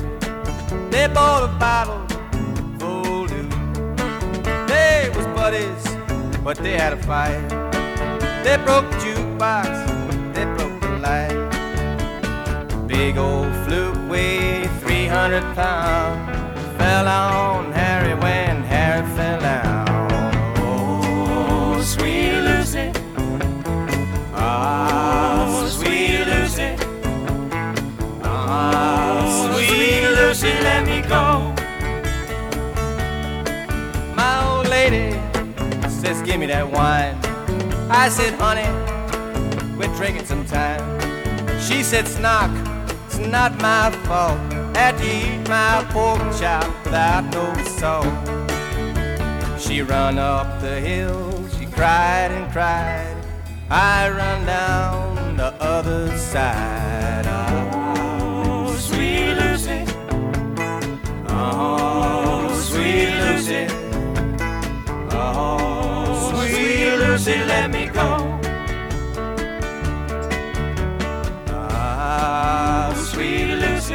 They 0.89 1.05
bought 1.05 1.43
a 1.43 1.51
bottle 1.59 2.01
full 2.79 3.25
of 3.25 4.67
They 4.67 5.11
was 5.15 5.27
buddies, 5.37 5.83
but 6.43 6.57
they 6.57 6.75
had 6.75 6.93
a 6.93 6.97
fight. 7.03 7.47
They 8.43 8.57
broke 8.65 8.89
the 8.89 8.97
jukebox, 9.03 10.33
they 10.33 10.45
broke 10.55 10.81
the 10.81 10.93
light. 11.07 12.87
Big 12.87 13.17
old 13.17 13.53
flute 13.65 13.99
weighed 14.09 14.71
300 14.81 15.43
pounds. 15.53 16.77
Fell 16.79 17.07
on 17.07 17.71
Harry 17.71 18.15
when 18.15 18.63
Harry 18.63 19.05
fell 19.15 19.28
Give 36.29 36.39
me 36.39 36.45
that 36.45 36.69
wine. 36.71 37.17
I 37.89 38.07
said, 38.07 38.35
Honey, 38.35 38.69
we're 39.75 39.91
drinking 39.95 40.25
some 40.25 40.45
time. 40.45 40.79
She 41.59 41.81
said, 41.81 42.05
Snock, 42.05 42.51
it's 43.07 43.17
not 43.17 43.59
my 43.59 43.89
fault. 44.05 44.37
Had 44.77 44.99
to 44.99 45.05
eat 45.05 45.49
my 45.49 45.83
pork 45.89 46.19
chop 46.39 46.67
without 46.85 47.23
no 47.33 47.51
salt. 47.63 48.05
She 49.59 49.81
run 49.81 50.19
up 50.19 50.61
the 50.61 50.79
hill, 50.79 51.49
she 51.57 51.65
cried 51.65 52.29
and 52.29 52.51
cried. 52.51 53.17
I 53.71 54.09
run 54.11 54.45
down 54.45 55.35
the 55.35 55.51
other 55.59 56.15
side. 56.15 56.78
Ah, 71.50 72.89
Lucy. 72.91 73.93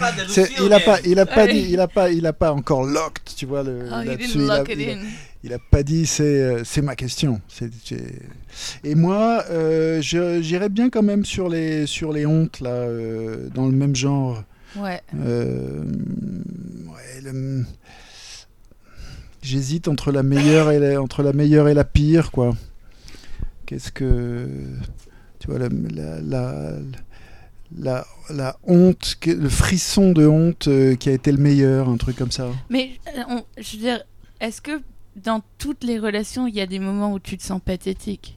il 0.61 0.71
a 0.73 0.79
pas, 0.79 0.99
il 1.05 1.19
a 1.19 1.25
pas 1.25 1.47
dit, 1.47 1.65
il 1.69 1.79
a 1.79 1.87
pas, 1.87 2.09
il 2.09 2.25
a 2.27 2.33
pas 2.33 2.51
encore 2.53 2.83
locked, 2.83 3.35
tu 3.35 3.45
vois 3.45 3.63
le. 3.63 3.85
Oh, 3.91 4.03
là-dessus, 4.05 4.39
il 4.39 4.51
a- 4.51 4.57
lock 4.59 4.69
it 4.69 4.77
il 4.79 4.89
a- 4.89 4.93
in. 4.93 4.97
Il 5.45 5.53
a 5.53 5.59
pas 5.59 5.83
dit 5.83 6.05
c'est 6.05 6.23
euh, 6.23 6.61
c'est 6.63 6.81
ma 6.81 6.95
question. 6.95 7.41
C'est- 7.49 7.69
Et 8.83 8.95
moi, 8.95 9.43
euh, 9.49 9.99
j'irais 10.01 10.69
bien 10.69 10.89
quand 10.89 11.03
même 11.03 11.25
sur 11.25 11.49
les 11.49 11.85
sur 11.85 12.13
les 12.13 12.25
hontes 12.25 12.59
là, 12.61 12.69
euh, 12.69 13.49
dans 13.53 13.65
le 13.65 13.73
même 13.73 13.95
genre. 13.95 14.43
Ouais. 14.77 15.01
Euh, 15.19 15.83
ouais, 16.87 17.21
le- 17.23 17.65
J'hésite 19.41 19.89
entre 19.89 20.11
la 20.13 20.23
meilleure 20.23 20.71
et 20.71 20.79
la, 20.79 21.01
entre 21.01 21.21
la 21.21 21.33
meilleure 21.33 21.67
et 21.67 21.73
la 21.73 21.83
pire 21.83 22.31
quoi. 22.31 22.55
Qu'est-ce 23.65 23.91
que 23.91 24.47
tu 25.39 25.47
vois 25.47 25.59
la 25.59 25.67
la, 25.67 26.21
la, 26.21 26.71
la, 27.77 28.05
la 28.29 28.57
honte, 28.63 29.17
le 29.25 29.49
frisson 29.49 30.11
de 30.11 30.25
honte 30.27 30.67
euh, 30.67 30.95
qui 30.95 31.09
a 31.09 31.13
été 31.13 31.31
le 31.31 31.37
meilleur, 31.37 31.89
un 31.89 31.97
truc 31.97 32.15
comme 32.15 32.31
ça. 32.31 32.47
Mais 32.69 32.91
euh, 33.17 33.21
on- 33.29 33.43
je 33.57 33.73
veux 33.77 33.83
dire, 33.83 34.01
est-ce 34.39 34.61
que 34.61 34.81
dans 35.15 35.41
toutes 35.57 35.83
les 35.83 35.99
relations, 35.99 36.47
il 36.47 36.55
y 36.55 36.61
a 36.61 36.65
des 36.65 36.79
moments 36.79 37.13
où 37.13 37.19
tu 37.19 37.37
te 37.37 37.43
sens 37.43 37.61
pathétique? 37.63 38.35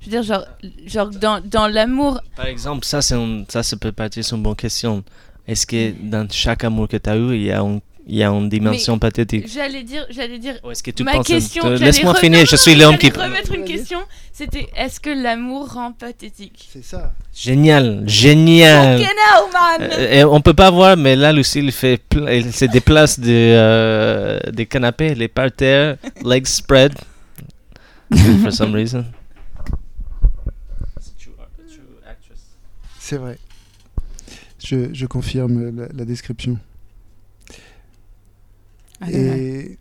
Je 0.00 0.06
veux 0.06 0.10
dire, 0.10 0.22
genre, 0.22 0.44
genre 0.86 1.10
dans, 1.10 1.40
dans 1.44 1.68
l'amour, 1.68 2.20
Par 2.36 2.46
exemple, 2.46 2.84
ça, 2.84 3.02
c'est 3.02 3.16
ça, 3.48 3.62
ça 3.62 3.76
peut 3.76 3.92
partir 3.92 4.24
sur 4.24 4.36
une 4.36 4.42
bonne 4.42 4.56
question. 4.56 5.04
Est-ce 5.46 5.66
que 5.66 5.92
dans 6.08 6.28
chaque 6.30 6.64
amour 6.64 6.88
que 6.88 6.96
tu 6.96 7.08
as 7.10 7.16
eu, 7.16 7.34
il 7.36 7.42
y 7.42 7.50
a, 7.52 7.60
un- 7.62 7.80
il 8.06 8.16
y 8.16 8.22
a 8.24 8.28
une 8.30 8.48
dimension 8.48 8.98
pathétique 8.98 9.46
j'allais 9.48 9.84
dire, 9.84 10.04
j'allais 10.10 10.38
dire. 10.38 10.58
Ou 10.64 10.70
est-ce 10.72 10.82
que 10.82 10.90
tu 10.90 11.04
Ma 11.04 11.12
penses... 11.12 11.26
question, 11.26 11.68
Laisse-moi 11.70 12.14
finir, 12.16 12.40
non, 12.40 12.46
je 12.46 12.56
suis 12.56 12.74
l'homme 12.74 12.98
qui... 12.98 13.10
remettre 13.10 13.52
une 13.54 13.64
question. 13.64 14.00
C'était 14.32 14.68
est-ce 14.76 14.98
que 14.98 15.10
l'amour 15.10 15.72
rend 15.74 15.92
pathétique? 15.92 16.68
C'est 16.72 16.84
ça. 16.84 17.12
Génial, 17.34 18.02
génial 18.06 18.98
Fucking 18.98 19.14
hell, 19.14 19.52
man 19.52 19.90
Euh, 19.92 20.12
et 20.20 20.24
on 20.24 20.40
peut 20.40 20.54
pas 20.54 20.70
voir, 20.70 20.96
mais 20.96 21.14
là, 21.16 21.32
Lucille 21.32 21.70
fait, 21.70 22.02
elle 22.26 22.52
se 22.52 22.64
déplace 22.64 23.20
de, 23.20 23.28
euh, 23.30 24.40
des 24.50 24.66
canapés, 24.66 25.06
elle 25.12 25.22
est 25.22 25.28
par 25.28 25.52
terre, 25.52 25.96
legs 26.24 26.46
spread, 26.46 26.92
for 28.42 28.52
some 28.52 28.74
reason. 28.74 29.04
C'est 32.98 33.16
vrai. 33.16 33.38
Je, 34.64 34.92
je 34.94 35.06
confirme 35.06 35.76
la, 35.76 35.86
la 35.92 36.04
description. 36.04 36.58
Ah. 39.02 39.10
Et, 39.10 39.78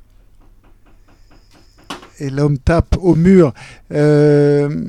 et 2.19 2.29
l'homme 2.29 2.57
tape 2.57 2.97
au 2.99 3.15
mur. 3.15 3.53
Euh, 3.91 4.85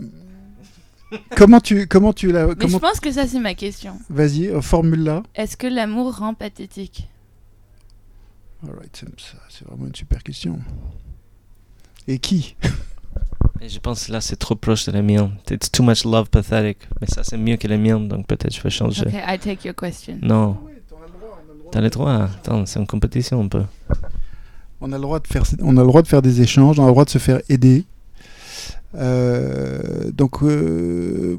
comment 1.37 1.61
tu 1.61 1.87
comment 1.87 2.13
tu 2.13 2.33
la 2.33 2.47
Mais 2.47 2.55
comment 2.55 2.79
je 2.79 2.79
pense 2.79 3.01
que 3.01 3.13
ça, 3.13 3.27
c'est 3.27 3.41
ma 3.41 3.55
question. 3.55 3.95
vas-y 4.09 4.49
euh, 4.49 4.61
formule-la. 4.61 5.23
Est-ce 5.35 5.57
que 5.57 5.67
l'amour 5.67 6.17
rend 6.17 6.35
pathétique? 6.35 7.09
Alright, 8.67 8.97
c'est 8.97 9.21
ça, 9.21 9.39
c'est 9.49 9.67
vraiment 9.67 9.87
une 9.87 9.95
super 9.95 10.23
question. 10.23 10.59
Et 12.09 12.19
qui? 12.19 12.57
Et 13.61 13.69
je 13.69 13.79
pense 13.79 14.07
que 14.07 14.13
là, 14.13 14.21
c'est 14.21 14.37
trop 14.37 14.55
proche 14.57 14.87
de 14.87 14.93
la 14.93 15.03
mienne. 15.03 15.33
It's 15.51 15.71
too 15.71 15.83
much 15.85 16.05
love 16.05 16.29
pathetic. 16.31 16.79
Mais 17.01 17.07
ça, 17.07 17.23
c'est 17.23 17.37
mieux 17.37 17.57
que 17.57 17.69
la 17.69 17.77
mienne, 17.77 18.09
donc 18.09 18.27
peut-être 18.27 18.55
je 18.55 18.61
vais 18.61 18.71
changer. 18.71 19.07
Ok, 19.07 19.13
I 19.15 19.39
take 19.39 19.69
your 19.69 19.75
question. 19.77 20.19
Non. 20.23 20.59
T'as 21.71 21.81
le 21.81 21.89
droit. 21.91 22.13
Attends, 22.25 22.67
c'est 22.67 22.79
une 22.81 22.87
compétition 22.87 23.41
un 23.43 23.49
peu. 23.49 23.63
On 24.85 24.91
a 24.93 24.97
le 24.97 25.03
droit 25.03 25.21
de 25.21 25.27
faire, 25.29 25.45
on 25.61 25.77
a 25.77 25.81
le 25.81 25.87
droit 25.87 26.03
de 26.03 26.09
faire 26.09 26.23
des 26.23 26.41
échanges, 26.43 26.79
on 26.81 26.83
a 26.83 26.87
le 26.87 26.93
droit 26.93 27.05
de 27.05 27.11
se 27.11 27.19
faire 27.19 27.41
aider. 27.49 27.85
Euh, 28.95 30.11
donc, 30.11 30.43
euh, 30.43 31.39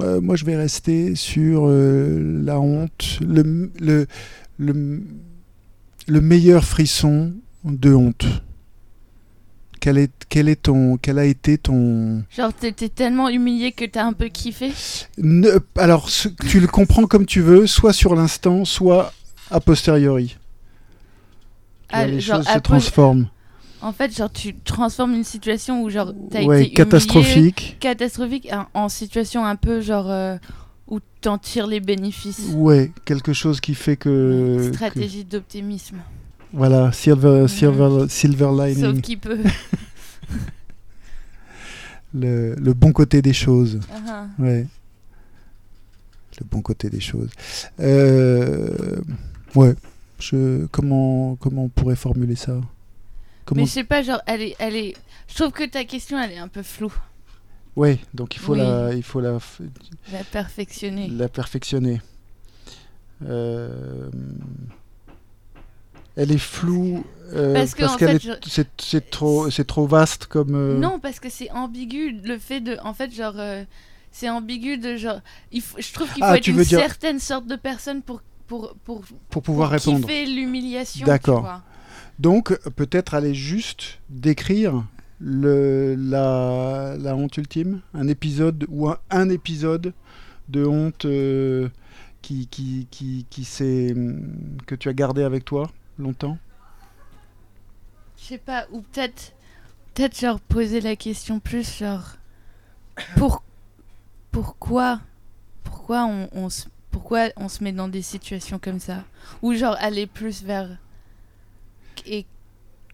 euh, 0.00 0.20
moi, 0.20 0.34
je 0.36 0.44
vais 0.44 0.56
rester 0.56 1.14
sur 1.14 1.66
euh, 1.66 2.42
la 2.42 2.58
honte, 2.58 3.18
le, 3.20 3.70
le, 3.78 4.06
le, 4.58 5.02
le 6.08 6.20
meilleur 6.20 6.64
frisson 6.64 7.32
de 7.64 7.92
honte. 7.94 8.24
Quel 9.80 9.96
est, 9.98 10.10
quel 10.28 10.48
est 10.48 10.62
ton, 10.62 10.96
quel 10.96 11.18
a 11.18 11.24
été 11.24 11.58
ton 11.58 12.22
Genre, 12.34 12.52
t'étais 12.52 12.88
tellement 12.88 13.28
humilié 13.28 13.72
que 13.72 13.84
t'as 13.84 14.04
un 14.04 14.12
peu 14.12 14.28
kiffé? 14.28 14.72
Ne- 15.18 15.58
alors, 15.76 16.08
ce- 16.10 16.28
tu 16.48 16.60
le 16.60 16.66
comprends 16.66 17.06
comme 17.06 17.24
tu 17.26 17.40
veux, 17.40 17.66
soit 17.66 17.92
sur 17.92 18.14
l'instant, 18.14 18.64
soit 18.64 19.12
a 19.50 19.60
posteriori. 19.60 20.36
Vois, 21.90 21.98
Ah, 22.00 22.06
les 22.06 22.20
genre, 22.20 22.36
choses 22.38 22.46
se 22.52 22.58
transforment. 22.58 23.28
En 23.82 23.92
fait, 23.92 24.14
genre, 24.14 24.30
tu 24.30 24.54
transformes 24.56 25.14
une 25.14 25.24
situation 25.24 25.82
où, 25.82 25.90
genre, 25.90 26.12
t'as 26.30 26.38
Ouais, 26.44 26.44
été 26.44 26.52
humilié, 26.66 26.74
catastrophique. 26.74 27.76
catastrophique 27.80 28.48
en, 28.52 28.66
en 28.84 28.88
situation 28.88 29.44
un 29.44 29.56
peu, 29.56 29.80
genre, 29.80 30.10
euh, 30.10 30.36
où 30.86 31.00
t'en 31.22 31.38
tires 31.38 31.66
les 31.66 31.80
bénéfices. 31.80 32.50
Ouais, 32.54 32.90
quelque 33.04 33.32
chose 33.32 33.60
qui 33.60 33.74
fait 33.74 33.96
que. 33.96 34.56
que- 34.68 34.72
Stratégie 34.74 35.24
d'optimisme. 35.24 35.96
voilà, 36.52 36.92
silver, 36.92 37.46
silver, 37.48 38.06
silver 38.08 38.46
Sauf 38.46 38.66
lining, 38.66 39.00
qu'il 39.00 39.18
peut. 39.18 39.38
le, 42.14 42.54
le 42.56 42.74
bon 42.74 42.92
côté 42.92 43.22
des 43.22 43.32
choses. 43.32 43.80
Ah, 43.92 44.26
Ouais. 44.38 44.66
Le 46.38 46.46
bon 46.50 46.62
côté 46.62 46.88
des 46.88 47.00
choses. 47.00 47.28
Euh, 47.80 48.96
ouais. 49.54 49.74
Je, 50.20 50.66
comment, 50.66 51.36
comment 51.36 51.64
on 51.64 51.68
pourrait 51.68 51.96
formuler 51.96 52.36
ça? 52.36 52.60
Comment 53.44 53.62
Mais 53.62 53.66
je 53.66 53.72
sais 53.72 53.84
pas, 53.84 54.02
genre, 54.02 54.20
elle 54.26 54.42
est, 54.42 54.56
elle 54.58 54.76
est. 54.76 54.94
Je 55.28 55.34
trouve 55.34 55.50
que 55.52 55.64
ta 55.64 55.84
question, 55.84 56.18
elle 56.20 56.32
est 56.32 56.38
un 56.38 56.48
peu 56.48 56.62
floue. 56.62 56.92
Ouais, 57.76 57.98
donc 58.14 58.34
il 58.36 58.38
faut 58.40 58.52
Oui. 58.52 58.58
la, 58.58 58.92
il 58.94 59.02
faut 59.02 59.20
la, 59.20 59.38
La 60.12 60.22
perfectionner. 60.24 61.08
la 61.08 61.28
perfectionner. 61.28 62.00
Euh, 63.24 64.10
elle 66.16 66.32
est 66.32 66.38
floue 66.38 67.04
euh, 67.32 67.54
Parce 67.54 67.74
que, 67.74 68.04
est, 68.04 68.22
je- 68.22 68.32
c'est, 68.48 68.68
c'est 68.80 69.10
trop, 69.10 69.50
c'est 69.50 69.64
trop 69.66 69.86
vaste 69.86 70.26
comme. 70.26 70.54
euh, 70.54 70.78
Non, 70.78 70.98
parce 70.98 71.20
que 71.20 71.30
c'est 71.30 71.50
ambigu 71.50 72.12
le 72.24 72.38
fait 72.38 72.60
de. 72.60 72.76
En 72.82 72.92
fait, 72.94 73.14
genre. 73.14 73.34
euh, 73.38 73.64
c'est 74.12 74.28
ambigu 74.28 74.76
de 74.76 74.96
genre. 74.96 75.20
Il 75.52 75.60
faut, 75.62 75.80
je 75.80 75.92
trouve 75.92 76.08
qu'il 76.12 76.22
faut 76.24 76.28
Ah, 76.30 76.36
être 76.38 76.46
une 76.48 76.56
dire- 76.62 76.78
certaine 76.80 77.20
sorte 77.20 77.46
de 77.46 77.56
personne 77.56 78.02
pour. 78.02 78.20
Pour, 78.50 78.74
pour, 78.84 79.02
pour 79.28 79.42
pouvoir 79.44 79.68
pour 79.68 79.78
répondre. 79.78 80.08
kiffer 80.08 80.26
l'humiliation. 80.26 81.06
D'accord. 81.06 81.60
Donc, 82.18 82.58
peut-être 82.70 83.14
aller 83.14 83.32
juste 83.32 84.00
décrire 84.08 84.84
le, 85.20 85.94
la, 85.94 86.96
la 86.98 87.14
honte 87.14 87.36
ultime, 87.36 87.80
un 87.94 88.08
épisode 88.08 88.66
ou 88.68 88.88
un, 88.88 88.98
un 89.10 89.28
épisode 89.28 89.94
de 90.48 90.66
honte 90.66 91.04
euh, 91.04 91.68
qui, 92.22 92.48
qui, 92.48 92.88
qui, 92.90 93.24
qui 93.30 93.46
hum, 93.92 94.56
que 94.66 94.74
tu 94.74 94.88
as 94.88 94.94
gardé 94.94 95.22
avec 95.22 95.44
toi 95.44 95.70
longtemps? 95.96 96.36
Je 98.16 98.24
sais 98.24 98.38
pas, 98.38 98.66
ou 98.72 98.80
peut-être. 98.80 99.32
Peut-être, 99.94 100.18
genre, 100.18 100.40
poser 100.40 100.80
la 100.80 100.96
question 100.96 101.38
plus, 101.38 101.78
genre. 101.78 102.16
Pour, 103.16 103.44
pourquoi 104.32 105.00
Pourquoi 105.62 106.04
on, 106.04 106.28
on 106.32 106.50
se. 106.50 106.66
Pourquoi 106.90 107.28
on 107.36 107.48
se 107.48 107.62
met 107.62 107.72
dans 107.72 107.88
des 107.88 108.02
situations 108.02 108.58
comme 108.58 108.80
ça? 108.80 109.04
Ou 109.42 109.54
genre 109.54 109.76
aller 109.78 110.06
plus 110.06 110.42
vers. 110.42 110.68
Et, 112.06 112.26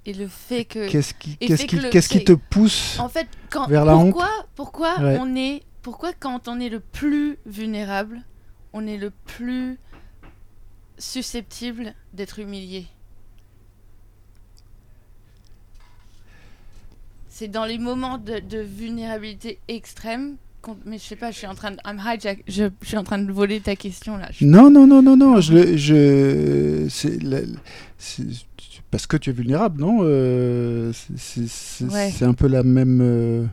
et 0.05 0.12
le 0.12 0.28
fait 0.28 0.64
que. 0.64 0.88
Qu'est-ce 0.88 1.14
qui, 1.14 1.36
le- 1.40 2.24
te 2.24 2.32
pousse 2.32 2.99
En 2.99 3.09
fait, 3.09 3.26
quand, 3.51 3.66
Vers 3.68 3.84
la 3.84 3.97
honte? 3.97 4.11
pourquoi, 4.12 4.30
pourquoi 4.55 4.99
Ouais. 5.01 5.18
on 5.20 5.34
est, 5.36 5.62
pourquoi 5.82 6.12
quand 6.12 6.49
on 6.49 6.61
est 6.61 6.68
le 6.68 6.80
plus 6.80 7.38
vulnérable, 7.47 8.20
on 8.72 8.86
est 8.86 8.99
le 8.99 9.11
plus 9.11 9.78
susceptible 10.99 11.94
d'être 12.12 12.38
humilié? 12.38 12.86
C'est 17.28 17.49
dans 17.49 17.64
les 17.66 17.78
moments 17.78 18.18
de, 18.18 18.38
de 18.38 18.59
vulnérabilité 18.59 19.59
extrême. 19.68 20.36
Mais 20.84 20.98
je 20.98 21.02
sais 21.04 21.16
pas, 21.16 21.30
je 21.30 21.36
suis 21.38 21.46
en 21.46 21.54
train 21.54 21.70
de, 21.72 21.76
I'm 21.86 21.98
hijack, 22.00 22.42
je, 22.48 22.64
je 22.82 22.86
suis 22.86 22.96
en 22.96 23.04
train 23.04 23.18
de 23.18 23.30
voler 23.32 23.60
ta 23.60 23.76
question 23.76 24.16
là. 24.16 24.28
Je- 24.32 24.44
Non, 24.44 24.70
non, 24.70 24.86
non, 24.86 25.02
non, 25.02 25.16
non. 25.16 25.40
Je, 25.40 25.52
le- 25.52 25.76
je, 25.76 26.86
c'est, 26.88 27.22
la- 27.22 27.40
c'est 27.98 28.24
parce 28.90 29.06
que 29.06 29.16
tu 29.16 29.30
es 29.30 29.32
vulnérable, 29.32 29.80
non 29.80 29.98
Euh, 30.02 30.92
c'est, 30.92 31.18
c'est- 31.18 31.48
c'est- 31.48 31.84
Ouais. 31.84 32.10
c'est 32.14 32.24
un 32.24 32.34
peu 32.34 32.46
la 32.48 32.62
même, 32.62 33.00
euh, 33.02 33.44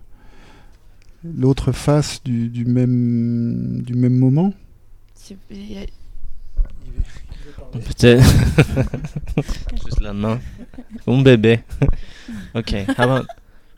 l'autre 1.24 1.72
face 1.72 2.24
du, 2.24 2.50
du 2.50 2.66
même, 2.66 3.82
du 3.84 3.94
même 3.96 4.18
moment. 4.18 4.54
Peut-être. 7.74 8.24
Juste 9.86 10.00
la 10.02 10.14
main. 10.14 10.40
Un 11.08 11.22
bébé. 11.22 11.62
ok, 12.56 12.76
how 12.98 13.02
about 13.04 13.28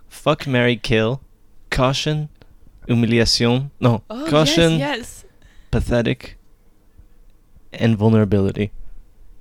fuck, 0.10 0.48
Mary 0.48 0.80
kill, 0.80 1.16
caution, 1.70 2.28
humiliation, 2.88 3.72
no, 3.80 4.04
Oh, 4.10 4.26
caution, 4.30 4.74
yes, 4.80 4.98
yes. 4.98 5.26
pathetic, 5.72 6.38
and 7.74 7.98
vulnerability. 7.98 8.72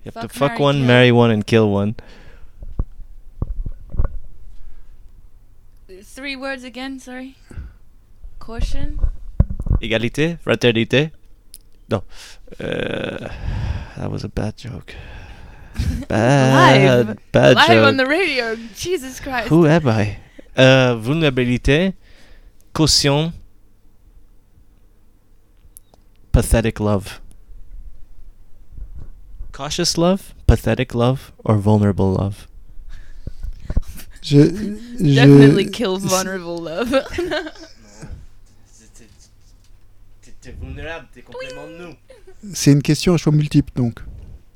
You 0.04 0.10
have 0.14 0.22
to 0.22 0.28
Fuck, 0.28 0.32
fuck 0.32 0.58
marry, 0.58 0.60
one, 0.62 0.74
kill. 0.76 0.86
marry 0.86 1.12
one, 1.12 1.30
and 1.30 1.46
kill 1.46 1.70
one. 1.70 1.94
Three 6.02 6.36
words 6.36 6.64
again, 6.64 6.98
sorry. 7.00 7.36
Caution. 8.38 8.98
Égalité, 9.80 10.38
fraternité. 10.40 11.10
No. 11.90 12.04
Uh, 12.60 13.28
that 13.96 14.10
was 14.10 14.24
a 14.24 14.28
bad 14.28 14.56
joke. 14.56 14.94
Bad, 16.08 17.06
Live. 17.08 17.18
bad 17.32 17.56
Live 17.56 17.66
joke. 17.66 17.86
on 17.88 17.96
the 17.96 18.06
radio. 18.06 18.54
Jesus 18.76 19.18
Christ. 19.18 19.48
Who 19.48 19.66
am 19.66 19.88
I? 19.88 20.18
Euh, 20.56 20.94
vulnérabilité, 20.94 21.94
caution, 22.74 23.32
pathetic 26.32 26.80
love. 26.80 27.20
Cautious 29.52 29.96
love, 29.96 30.34
pathetic 30.46 30.94
love, 30.94 31.32
or 31.44 31.56
vulnerable 31.56 32.12
love? 32.12 32.48
Je, 34.20 34.38
Definitely 34.98 35.64
je, 35.64 35.70
kill 35.70 35.98
vulnerable 35.98 36.58
love. 36.62 36.90
T'es 40.40 40.52
vulnérable, 40.60 41.06
t'es 41.14 41.22
complètement 41.22 41.66
nous. 41.68 41.94
c'est 42.52 42.72
une 42.72 42.82
question 42.82 43.14
à 43.14 43.16
choix 43.16 43.32
multiple, 43.32 43.72
donc. 43.74 44.00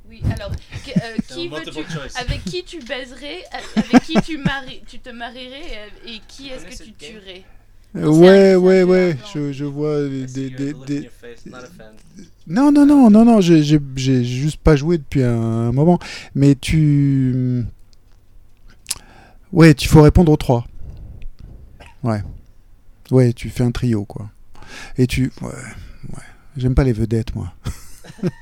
oui, 0.07 0.21
alors, 0.35 0.51
que- 0.51 0.91
euh, 0.91 1.16
qui 1.29 1.49
veux-tu, 1.49 1.79
avec 2.16 2.45
qui 2.45 2.62
tu 2.64 2.81
baiserais, 2.81 3.43
avec 3.75 4.03
qui 4.03 4.21
tu, 4.21 4.37
maries, 4.37 4.83
tu 4.87 4.99
te 4.99 5.09
marierais 5.09 5.91
et, 6.05 6.16
et 6.16 6.21
qui 6.29 6.51
est-ce 6.51 6.66
que 6.66 6.85
tu 6.85 6.93
tuerais? 6.93 7.43
Euh, 7.47 7.58
ouais, 7.95 8.55
ouais, 8.57 8.82
ouais. 8.82 9.16
Je, 9.34 9.53
je 9.53 9.64
vois 9.64 10.07
des. 10.09 10.26
des, 10.26 10.72
des-. 10.86 11.11
Non, 12.47 12.72
non, 12.72 12.86
non, 12.86 13.11
non, 13.11 13.24
non. 13.24 13.41
J'ai 13.41 13.62
j'ai- 13.62 13.80
j'ai 13.97 14.24
juste 14.24 14.59
pas 14.59 14.76
joué 14.76 14.99
depuis 14.99 15.22
un 15.22 15.72
moment. 15.72 15.99
Mais 16.34 16.55
tu. 16.55 17.64
Ouais, 19.53 19.74
tu 19.74 19.89
faut 19.89 20.03
répondre 20.03 20.30
aux 20.32 20.36
trois. 20.36 20.66
Ouais. 22.03 22.22
Ouais, 23.11 23.32
tu 23.32 23.49
fais 23.51 23.64
un 23.64 23.70
trio, 23.70 24.05
quoi. 24.05 24.30
Et 24.99 25.07
tu. 25.07 25.32
Ouais, 25.41 25.49
ouais. 25.49 26.22
J'aime 26.57 26.74
pas 26.74 26.84
les 26.84 26.93
vedettes, 26.93 27.34
moi. 27.34 27.53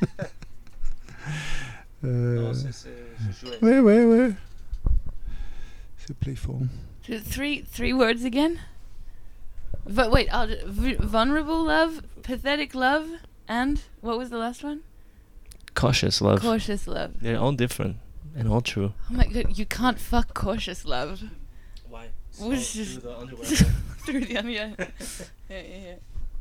Euh, 2.05 2.40
Non, 2.42 2.53
c'est-. 2.55 3.62
Ouais, 3.62 3.80
ouais, 3.80 4.05
ouais. 4.05 4.30
C'est 6.07 6.16
playful. 6.16 6.68
Th- 7.05 7.22
Three 7.30 7.64
three 7.74 7.92
words 7.92 8.24
again? 8.24 8.53
But 9.89 10.11
wait, 10.11 10.29
I'll, 10.33 10.49
ju- 10.49 10.61
vu- 10.64 10.97
vulnerable 10.97 11.62
love, 11.64 12.03
pathetic 12.23 12.75
love, 12.75 13.09
and 13.47 13.81
what 14.01 14.19
was 14.19 14.31
the 14.31 14.39
last 14.39 14.64
one? 14.64 14.83
Cautious 15.75 16.21
love. 16.21 16.41
Cautious 16.41 16.89
love. 16.89 17.21
They're 17.21 17.39
all 17.39 17.53
different 17.53 17.97
and 18.35 18.49
all 18.49 18.61
true. 18.61 18.93
Oh 19.11 19.14
my 19.14 19.27
god, 19.27 19.57
you 19.59 19.64
can't 19.67 19.99
fuck 20.01 20.35
cautious 20.35 20.85
love 20.85 21.23
Why? 21.89 22.09
So, 22.33 22.49
Which 22.49 22.77
is- 22.77 22.95
through 22.97 23.03
the 23.03 23.17
underwear. 23.19 23.45
through 24.05 24.21
the 24.21 24.33
yeah. 24.33 24.43
yeah, 24.79 24.87
yeah, 25.51 25.61
yeah. 25.61 25.95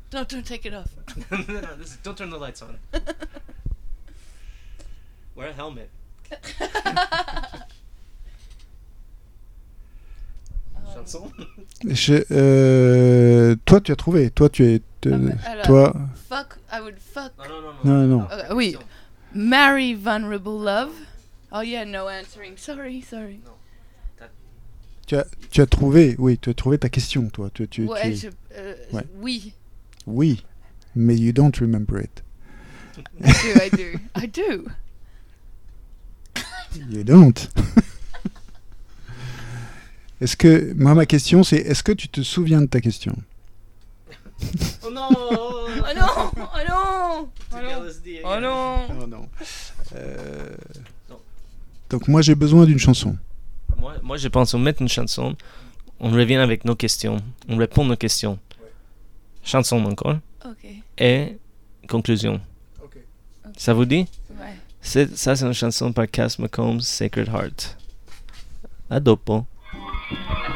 Don't 0.09 0.29
don't 0.29 0.45
take 0.45 0.65
it 0.65 0.73
off. 0.73 0.89
no, 1.31 1.37
no, 1.61 1.75
this 1.75 1.91
is, 1.91 1.97
don't 1.97 2.17
turn 2.17 2.29
the 2.29 2.37
lights 2.37 2.61
on. 2.61 2.79
Wear 5.35 5.49
a 5.49 5.53
helmet. 5.53 5.89
Chanson 10.95 11.31
Je- 11.87 12.23
euh, 12.31 13.55
toi, 13.65 13.81
tu 13.81 13.91
as 13.91 13.95
trouvé. 13.95 14.29
Toi, 14.31 14.49
tu 14.49 14.65
es. 14.65 14.81
te- 15.01 15.09
Ah, 15.09 15.17
mais 15.17 15.33
alors- 15.45 15.65
toi. 15.65 15.93
Fuck, 16.29 16.57
I 16.71 16.79
would 16.81 16.95
fuck. 16.99 17.31
Non, 17.37 17.61
non, 17.61 17.73
non. 17.83 18.07
Non, 18.07 18.19
non. 18.19 18.55
Oui, 18.55 18.77
marry 19.33 19.93
vulnerable 19.93 20.63
love. 20.63 20.91
Oh 21.51 21.61
yeah, 21.61 21.85
no 21.85 22.07
answering. 22.07 22.57
Sorry, 22.57 23.01
sorry. 23.01 23.39
Tu 25.07 25.15
as, 25.15 25.25
tu 25.51 25.61
as 25.61 25.67
trouvé. 25.67 26.15
Oui, 26.17 26.37
tu 26.39 26.49
as 26.49 26.53
trouvé 26.55 26.79
ta 26.79 26.89
question, 26.89 27.29
toi. 27.29 27.49
Tu, 27.53 27.67
tu, 27.67 27.83
tu 27.85 27.91
Ouais, 27.91 28.11
es- 28.11 28.15
je, 28.15 28.27
euh, 28.57 28.73
Ouais. 28.91 29.03
Oui, 29.19 29.53
Oui, 30.07 30.43
mais 30.95 31.15
you 31.15 31.31
don't 31.31 31.55
remember 31.59 31.99
it. 32.01 32.23
I 33.21 33.31
do, 33.43 33.61
I 33.61 33.69
do, 33.69 33.99
I 34.15 34.27
do. 34.27 34.65
You 36.89 37.03
don't. 37.03 37.49
Est-ce 40.21 40.37
que 40.37 40.73
moi 40.75 40.93
ma 40.93 41.05
question 41.05 41.43
c'est 41.43 41.57
est-ce 41.57 41.83
que 41.83 41.91
tu 41.91 42.07
te 42.07 42.21
souviens 42.21 42.61
de 42.61 42.67
ta 42.67 42.79
question? 42.81 43.15
Oh 44.83 44.91
non 44.91 45.09
Oh 45.11 45.93
non, 45.95 46.07
oh 46.17 46.29
non, 46.67 47.29
oh 47.51 47.59
non, 47.59 47.97
oh 48.23 48.39
non. 48.39 48.77
Oh 49.01 49.07
non. 49.07 49.29
Euh. 49.95 50.55
Donc 51.89 52.07
moi 52.07 52.21
j'ai 52.21 52.35
besoin 52.35 52.65
d'une 52.65 52.79
chanson. 52.79 53.17
Moi, 53.77 53.95
moi, 54.01 54.17
je 54.17 54.27
pense 54.27 54.51
qu'on 54.51 54.59
met 54.59 54.75
une 54.79 54.87
chanson, 54.87 55.35
on 55.99 56.09
revient 56.09 56.35
avec 56.37 56.65
nos 56.65 56.75
questions, 56.75 57.17
on 57.49 57.57
répond 57.57 57.83
à 57.83 57.87
nos 57.89 57.95
questions. 57.95 58.39
Chanson 59.43 59.83
encore. 59.85 60.17
Ok, 60.43 60.65
Et 60.97 61.37
conclusion. 61.87 62.41
Ça 63.57 63.73
vous 63.73 63.85
dit? 63.85 64.07
Ouais. 64.31 64.55
Ça, 64.81 65.35
c'est 65.35 65.45
une 65.45 65.53
chanson 65.53 65.93
par 65.93 66.09
Cass 66.09 66.39
McCombs, 66.39 66.81
Sacred 66.81 67.27
Heart. 67.27 67.77
A 68.89 68.99
dopo. 68.99 69.45
Thank 70.09 70.49
you. 70.49 70.54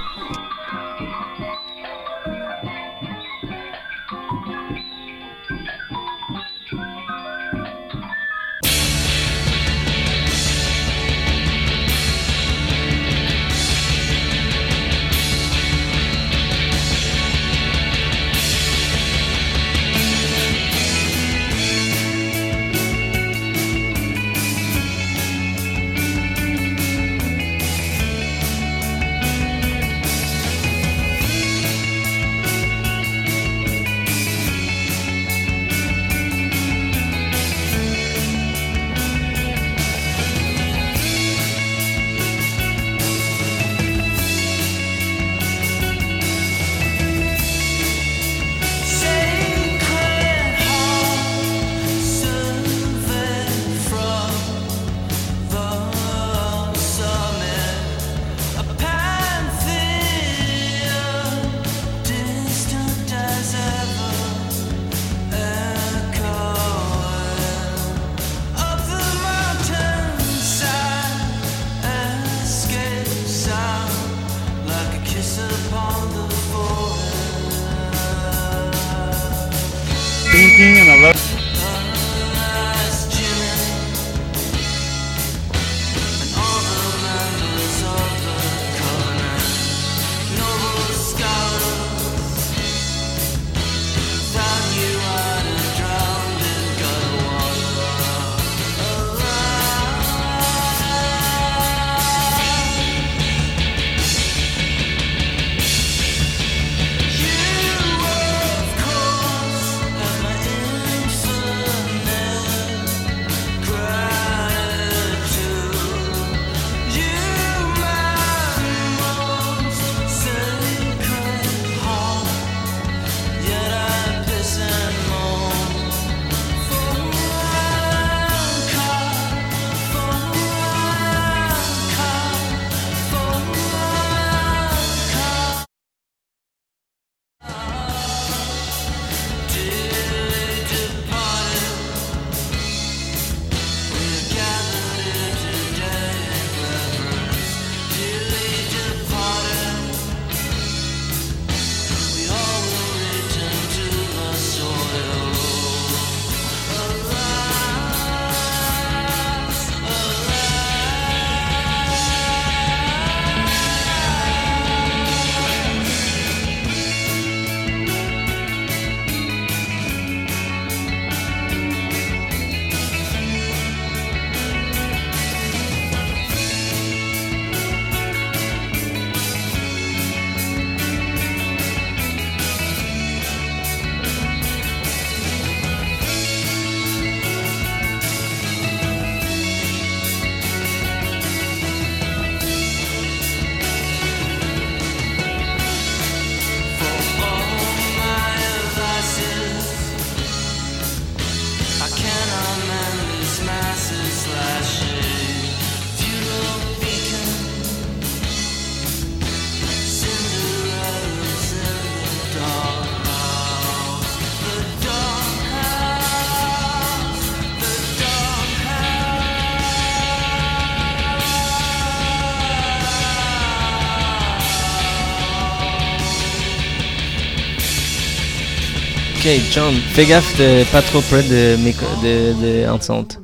John, 229.51 229.75
fais 229.75 230.05
gaffe 230.05 230.37
de 230.39 230.63
pas 230.71 230.81
trop 230.81 231.01
près 231.01 231.21
de 231.21 231.55
de, 231.55 232.63
de 232.63 232.67
enceinte. 232.67 233.19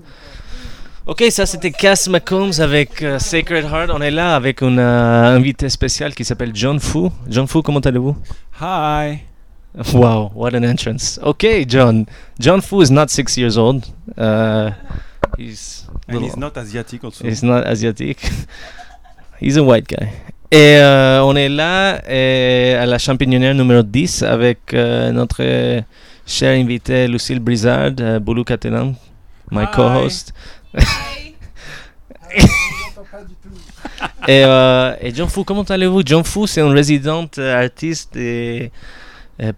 Ok, 1.08 1.24
ça 1.32 1.48
c'était 1.48 1.72
Cass 1.72 2.08
McCombs 2.08 2.60
avec 2.60 3.02
euh, 3.02 3.18
Sacred 3.18 3.66
Heart. 3.66 3.90
On 3.92 4.02
est 4.02 4.12
là 4.12 4.36
avec 4.36 4.62
un 4.62 4.78
euh, 4.78 5.36
invité 5.36 5.68
spécial 5.68 6.14
qui 6.14 6.24
s'appelle 6.24 6.52
John 6.54 6.80
Fu. 6.80 7.10
John 7.28 7.48
Fu, 7.48 7.64
comment 7.64 7.80
allez-vous? 7.80 8.16
Hi. 8.62 9.24
Wow, 9.94 10.32
what 10.36 10.54
an 10.54 10.64
entrance. 10.64 11.20
Okay, 11.24 11.66
John. 11.68 12.06
John 12.40 12.62
Fu 12.62 12.82
is 12.84 12.92
not 12.92 13.10
six 13.10 13.36
years 13.36 13.58
old. 13.58 13.84
Uh, 14.16 14.72
he's 15.40 15.88
And 16.08 16.22
he's 16.24 16.38
not 16.38 16.56
Asiatic 16.56 17.04
also. 17.04 17.26
He's 17.26 17.42
not 17.42 17.66
asiatic. 17.66 18.20
He's 19.40 19.58
a 19.58 19.64
white 19.64 19.88
guy. 19.88 20.14
Et 20.52 20.78
euh, 20.78 21.24
on 21.24 21.36
est 21.36 21.50
là 21.50 22.02
euh, 22.08 22.84
à 22.84 22.86
la 22.86 22.98
champignonnière 23.00 23.56
numéro 23.56 23.82
10 23.82 24.24
avec 24.24 24.74
euh, 24.74 25.12
notre 25.12 25.38
euh, 25.42 25.82
cher 26.26 26.58
invité 26.60 27.08
Lucille 27.08 27.40
Brizard, 27.40 27.92
euh, 28.00 28.20
Boulou 28.20 28.44
Catalan, 28.44 28.94
my 29.52 29.66
co-host. 29.74 30.34
et, 34.28 34.44
euh, 34.44 34.96
et 35.02 35.14
John 35.14 35.28
Fu, 35.30 35.44
comment 35.44 35.64
allez-vous? 35.64 36.04
John 36.06 36.24
Fu, 36.24 36.46
c'est 36.48 36.62
un 36.62 36.72
résident 36.72 37.28
artiste 37.38 38.16
et 38.16 38.72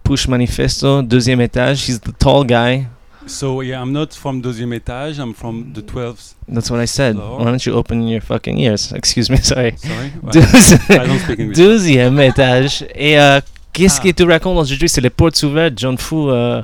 Push 0.03 0.27
Manifesto, 0.27 1.01
deuxième 1.01 1.41
étage. 1.41 1.87
He's 1.87 1.99
the 1.99 2.17
tall 2.17 2.45
guy. 2.45 2.85
So 3.27 3.61
yeah, 3.61 3.81
I'm 3.81 3.91
not 3.91 4.07
from 4.13 4.41
deuxième 4.41 4.71
étage. 4.73 5.19
I'm 5.19 5.33
from 5.33 5.73
the 5.73 5.81
12th. 5.81 6.35
That's 6.47 6.69
what 6.71 6.79
I 6.81 6.87
said. 6.87 7.15
Hello. 7.15 7.37
Why 7.39 7.45
don't 7.51 7.65
you 7.65 7.73
open 7.73 8.07
your 8.07 8.21
fucking 8.21 8.57
ears? 8.57 8.91
Excuse 8.95 9.29
me, 9.29 9.37
sorry. 9.37 9.73
Sorry? 9.77 10.11
Ouais. 11.37 11.53
Deuxième 11.53 12.19
étage. 12.21 12.85
Et 12.95 13.19
euh, 13.19 13.41
qu'est-ce 13.73 13.99
Ah. 13.99 14.03
que 14.05 14.09
tu 14.11 14.23
racontes 14.23 14.57
aujourd'hui? 14.57 14.87
C'est 14.89 15.01
les 15.01 15.09
portes 15.09 15.41
ouvertes, 15.43 15.73
John 15.77 15.97
Fu. 15.97 16.15
euh, 16.15 16.61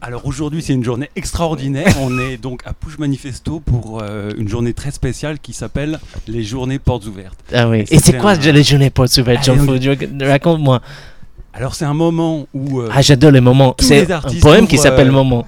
Alors 0.00 0.26
aujourd'hui, 0.26 0.60
c'est 0.60 0.72
une 0.72 0.82
journée 0.82 1.08
extraordinaire. 1.14 1.94
On 2.00 2.18
est 2.18 2.36
donc 2.36 2.62
à 2.66 2.72
Push 2.72 2.98
Manifesto 2.98 3.60
pour 3.60 4.00
euh, 4.02 4.30
une 4.36 4.48
journée 4.48 4.74
très 4.74 4.90
spéciale 4.90 5.38
qui 5.38 5.52
s'appelle 5.52 6.00
les 6.26 6.42
Journées 6.42 6.80
Portes 6.80 7.06
Ouvertes. 7.06 7.38
Ah 7.54 7.68
oui. 7.68 7.84
Et 7.92 8.00
c'est 8.00 8.18
quoi 8.18 8.32
un- 8.32 8.36
les 8.52 8.64
journées 8.64 8.90
portes 8.90 9.16
ouvertes, 9.18 9.44
John 9.44 9.60
Allez, 9.68 9.80
Fu? 9.96 9.96
Tu- 10.18 10.24
Raconte-moi. 10.24 10.80
Alors 11.54 11.74
c'est 11.76 11.84
un 11.84 11.94
moment 11.94 12.46
où 12.54 12.80
euh, 12.80 12.88
Ah, 12.92 13.02
j'adore 13.02 13.30
les 13.30 13.40
moments. 13.40 13.76
C'est 13.78 14.10
un 14.10 14.20
poème 14.40 14.66
qui 14.66 14.78
s'appelle 14.78 15.08
euh, 15.08 15.12
Moment. 15.12 15.46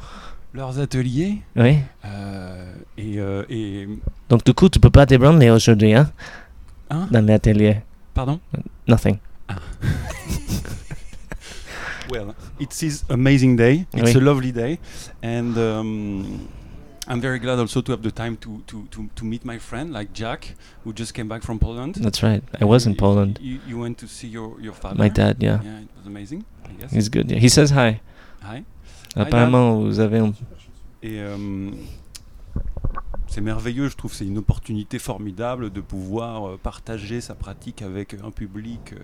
Leurs 0.55 0.79
ateliers 0.79 1.43
Oui. 1.57 1.79
euh, 2.05 2.75
et, 2.97 3.19
euh, 3.19 3.45
et 3.51 3.89
Donc, 4.29 4.45
du 4.45 4.55
coup, 4.55 4.69
tu 4.71 4.79
peux 4.81 4.91
pas 4.91 5.05
t'ébranler 5.05 5.51
aujourd'hui, 5.51 5.93
hein? 5.95 6.11
Hein? 6.91 7.09
Dans 7.11 7.27
l'atelier. 7.27 7.79
pardon? 8.15 8.39
Nothing. 8.89 9.19
Well, 12.11 12.35
it 12.61 12.83
is 12.83 13.03
amazing 13.09 13.57
day. 13.57 13.87
It's 13.95 14.15
Oui. 14.15 14.21
a 14.21 14.21
lovely 14.21 14.53
day, 14.53 14.79
and 15.23 15.57
um, 15.57 16.49
I'm 17.09 17.19
very 17.21 17.39
glad 17.39 17.59
also 17.59 17.81
to 17.81 17.93
have 17.93 18.03
the 18.03 18.11
time 18.13 18.37
to, 18.43 18.63
to, 18.67 18.85
to, 18.91 19.09
to 19.17 19.25
meet 19.25 19.45
my 19.45 19.59
friend 19.59 19.91
like 19.91 20.13
Jack, 20.13 20.55
who 20.85 20.93
just 20.93 21.15
came 21.15 21.29
back 21.29 21.43
from 21.43 21.59
Poland. 21.59 21.95
That's 21.97 22.23
right. 22.23 22.43
I 22.61 22.67
was 22.67 22.87
in 22.87 22.95
Poland. 22.95 23.39
You, 23.41 23.59
you 23.67 23.79
went 23.79 23.97
to 23.99 24.07
see 24.07 24.29
your, 24.29 24.61
your 24.61 24.75
father? 24.75 24.97
My 24.99 25.09
dad, 25.09 25.39
yeah. 25.43 25.61
Yeah, 25.65 25.81
it 25.81 25.89
was 25.97 26.07
amazing. 26.07 26.45
I 26.67 26.73
guess. 26.81 26.93
He's 26.93 27.09
good. 27.09 27.31
yeah. 27.31 27.39
He 27.39 27.49
says 27.49 27.71
hi. 27.71 28.01
Hi. 28.43 28.65
Apparemment, 29.17 29.77
vous 29.81 30.01
avez 30.01 30.19
un... 30.19 30.33
Et 31.03 31.19
euh, 31.21 31.71
c'est 33.27 33.41
merveilleux, 33.41 33.89
je 33.89 33.97
trouve. 33.97 34.13
C'est 34.13 34.27
une 34.27 34.39
opportunité 34.39 34.99
formidable 34.99 35.71
de 35.71 35.81
pouvoir 35.81 36.49
euh, 36.49 36.59
partager 36.63 37.21
sa 37.21 37.35
pratique 37.35 37.83
avec 37.83 38.15
un 38.15 38.31
public 38.31 38.93
euh, 38.95 38.99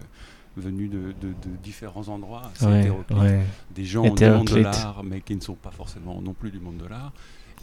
venu 0.57 0.89
de, 0.89 0.99
de- 1.21 1.29
de 1.29 1.57
différents 1.63 2.09
endroits, 2.09 2.43
assez 2.55 2.67
Ouais, 2.67 2.81
hétéroclites. 2.81 3.19
ouais. 3.19 3.41
des 3.75 3.85
gens 3.85 4.03
du 4.03 4.25
monde 4.25 4.47
de 4.49 4.57
l'art, 4.57 5.03
mais 5.05 5.21
qui 5.21 5.37
ne 5.37 5.41
sont 5.41 5.55
pas 5.55 5.71
forcément 5.71 6.21
non 6.23 6.33
plus 6.33 6.51
du 6.51 6.59
monde 6.61 6.79
de 6.79 6.87
l'art. 6.89 7.13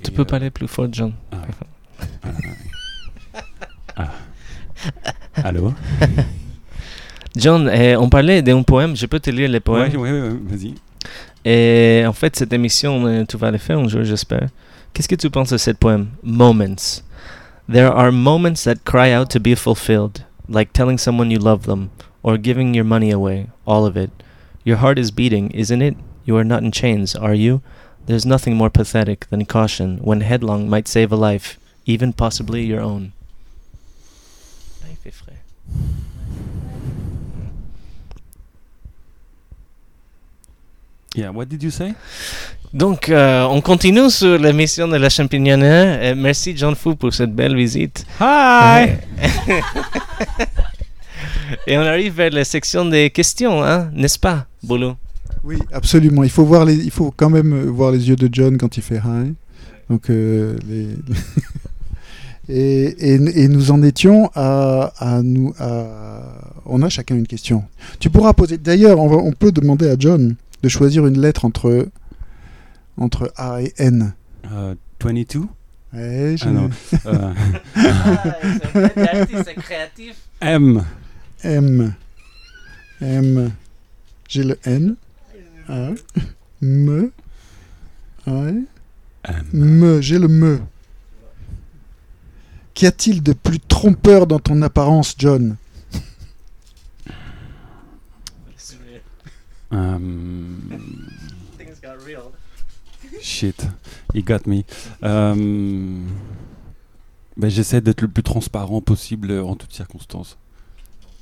Tu 0.03 0.11
Et, 0.11 0.13
peux 0.13 0.21
euh, 0.21 0.25
parler 0.25 0.49
plus 0.51 0.67
fort, 0.67 0.87
John. 0.91 1.13
ah 1.31 1.35
ouais. 1.37 2.09
Ah. 2.23 2.31
Ah. 3.95 4.11
Allô? 5.43 5.73
John, 7.35 7.69
eh, 7.73 7.95
on 7.95 8.09
parlait 8.09 8.41
d'un 8.41 8.61
poème. 8.63 8.95
Je 8.95 9.05
peux 9.05 9.19
te 9.19 9.29
lire 9.29 9.49
les 9.49 9.59
poèmes 9.59 9.91
Ouais, 9.95 10.11
ouais, 10.11 10.21
ouais, 10.29 10.37
vas-y. 10.43 10.73
Et 11.49 12.03
en 12.05 12.11
fait, 12.11 12.35
cette 12.35 12.51
émission, 12.51 13.07
euh, 13.07 13.23
tu 13.23 13.37
vas 13.37 13.49
le 13.51 13.57
faire 13.57 13.79
un 13.79 13.87
jour, 13.87 14.03
j'espère. 14.03 14.49
Qu'est-ce 14.91 15.07
que 15.07 15.15
tu 15.15 15.29
penses 15.29 15.51
de 15.51 15.57
ce 15.57 15.71
poème 15.71 16.09
Moments. 16.21 17.01
There 17.71 17.87
are 17.89 18.11
moments 18.11 18.65
that 18.65 18.83
cry 18.83 19.13
out 19.13 19.29
to 19.29 19.39
be 19.39 19.55
fulfilled, 19.55 20.25
like 20.49 20.73
telling 20.73 20.97
someone 20.97 21.31
you 21.31 21.39
love 21.39 21.65
them, 21.65 21.87
or 22.21 22.37
giving 22.37 22.75
your 22.75 22.83
money 22.83 23.11
away, 23.13 23.47
all 23.65 23.85
of 23.85 23.95
it. 23.95 24.09
Your 24.65 24.79
heart 24.79 24.99
is 24.99 25.09
beating, 25.09 25.49
isn't 25.51 25.81
it? 25.81 25.95
You 26.25 26.35
are 26.35 26.43
not 26.43 26.63
in 26.63 26.73
chains, 26.73 27.15
are 27.15 27.33
you? 27.33 27.61
There's 28.07 28.25
nothing 28.25 28.57
more 28.57 28.69
pathetic 28.69 29.29
than 29.29 29.45
caution 29.45 29.99
when 30.01 30.19
headlong 30.19 30.69
might 30.69 30.89
save 30.89 31.13
a 31.13 31.15
life, 31.15 31.57
even 31.85 32.11
possibly 32.11 32.65
your 32.65 32.81
own. 32.81 33.13
Yeah, 41.17 41.31
what 41.31 41.45
did 41.45 41.63
you 41.63 41.71
say? 41.71 41.95
Donc, 42.71 43.09
euh, 43.09 43.43
on 43.49 43.59
continue 43.59 44.11
sur 44.11 44.37
l'émission 44.37 44.87
de 44.87 44.97
la 44.97 45.09
champignonnière. 45.09 45.97
Euh, 45.99 46.13
merci, 46.15 46.55
John 46.55 46.75
Fou, 46.75 46.95
pour 46.95 47.11
cette 47.11 47.33
belle 47.33 47.55
visite. 47.55 48.05
Hi 48.21 48.89
Et 51.65 51.75
on 51.75 51.81
arrive 51.81 52.13
vers 52.13 52.29
la 52.29 52.43
section 52.43 52.85
des 52.85 53.09
questions, 53.09 53.63
hein, 53.63 53.89
n'est-ce 53.95 54.19
pas, 54.19 54.45
Boulou 54.61 54.93
Oui, 55.43 55.57
absolument. 55.71 56.23
Il 56.23 56.29
faut, 56.29 56.45
voir 56.45 56.65
les, 56.65 56.75
il 56.75 56.91
faut 56.91 57.11
quand 57.17 57.31
même 57.31 57.51
euh, 57.51 57.65
voir 57.65 57.91
les 57.91 58.07
yeux 58.07 58.15
de 58.15 58.29
John 58.31 58.55
quand 58.59 58.77
il 58.77 58.83
fait 58.83 59.01
hi. 59.03 59.33
Donc, 59.89 60.11
euh, 60.11 60.55
les... 60.69 60.89
et, 62.55 63.13
et, 63.13 63.43
et 63.43 63.47
nous 63.47 63.71
en 63.71 63.81
étions 63.81 64.29
à, 64.35 64.93
à 64.99 65.23
nous. 65.23 65.51
À... 65.57 66.21
On 66.67 66.83
a 66.83 66.89
chacun 66.89 67.15
une 67.15 67.25
question. 67.25 67.63
Tu 67.99 68.11
pourras 68.11 68.33
poser. 68.33 68.59
D'ailleurs, 68.59 68.99
on 68.99 69.31
peut 69.31 69.51
demander 69.51 69.89
à 69.89 69.95
John 69.97 70.35
de 70.63 70.69
choisir 70.69 71.05
une 71.07 71.19
lettre 71.19 71.45
entre, 71.45 71.87
entre 72.97 73.31
A 73.37 73.61
et 73.61 73.73
N. 73.77 74.13
Euh, 74.51 74.75
22 75.01 75.41
Ouais, 75.93 76.35
je- 76.37 76.45
Ah 76.45 76.51
non. 76.51 76.69
Euh, 77.05 77.33
c'est 79.45 79.55
créatif. 79.61 80.15
M. 80.41 80.83
M. 81.43 81.93
M. 83.01 83.51
J'ai 84.27 84.43
le 84.43 84.59
N. 84.65 84.95
A. 85.69 85.89
M. 86.61 87.09
Ouais. 88.25 88.53
M. 89.25 89.45
Me, 89.53 90.01
j'ai 90.01 90.19
le 90.19 90.27
me. 90.27 90.59
Qu'y 92.73 92.85
a-t-il 92.85 93.23
de 93.23 93.33
plus 93.33 93.59
trompeur 93.59 94.27
dans 94.27 94.39
ton 94.39 94.61
apparence, 94.61 95.15
John? 95.17 95.55
Um, 99.71 100.69
shit, 103.21 103.65
he 104.13 104.21
got 104.23 104.45
me. 104.47 104.63
Um, 105.01 106.07
ben, 107.35 107.49
J'essaie 107.49 107.81
d'être 107.81 108.01
le 108.01 108.07
plus 108.07 108.23
transparent 108.23 108.81
possible 108.81 109.31
euh, 109.31 109.43
en 109.43 109.55
toutes 109.55 109.73
circonstances. 109.73 110.37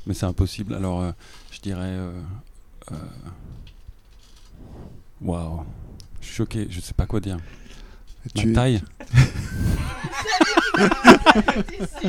Mais 0.08 0.14
c'est 0.14 0.26
impossible. 0.28 0.76
Alors, 0.76 1.02
euh, 1.02 1.12
je 1.52 1.60
dirais. 1.60 1.82
euh, 1.90 2.12
euh, 2.92 2.96
Waouh. 5.22 5.64
Je 6.22 6.26
suis 6.28 6.36
choqué, 6.36 6.68
je 6.70 6.80
sais 6.82 6.94
pas 6.94 7.06
quoi 7.08 7.20
dire. 7.20 7.38
Ma 8.36 8.42
Tu- 8.42 8.54
taille 8.54 8.82
Et 11.74 12.08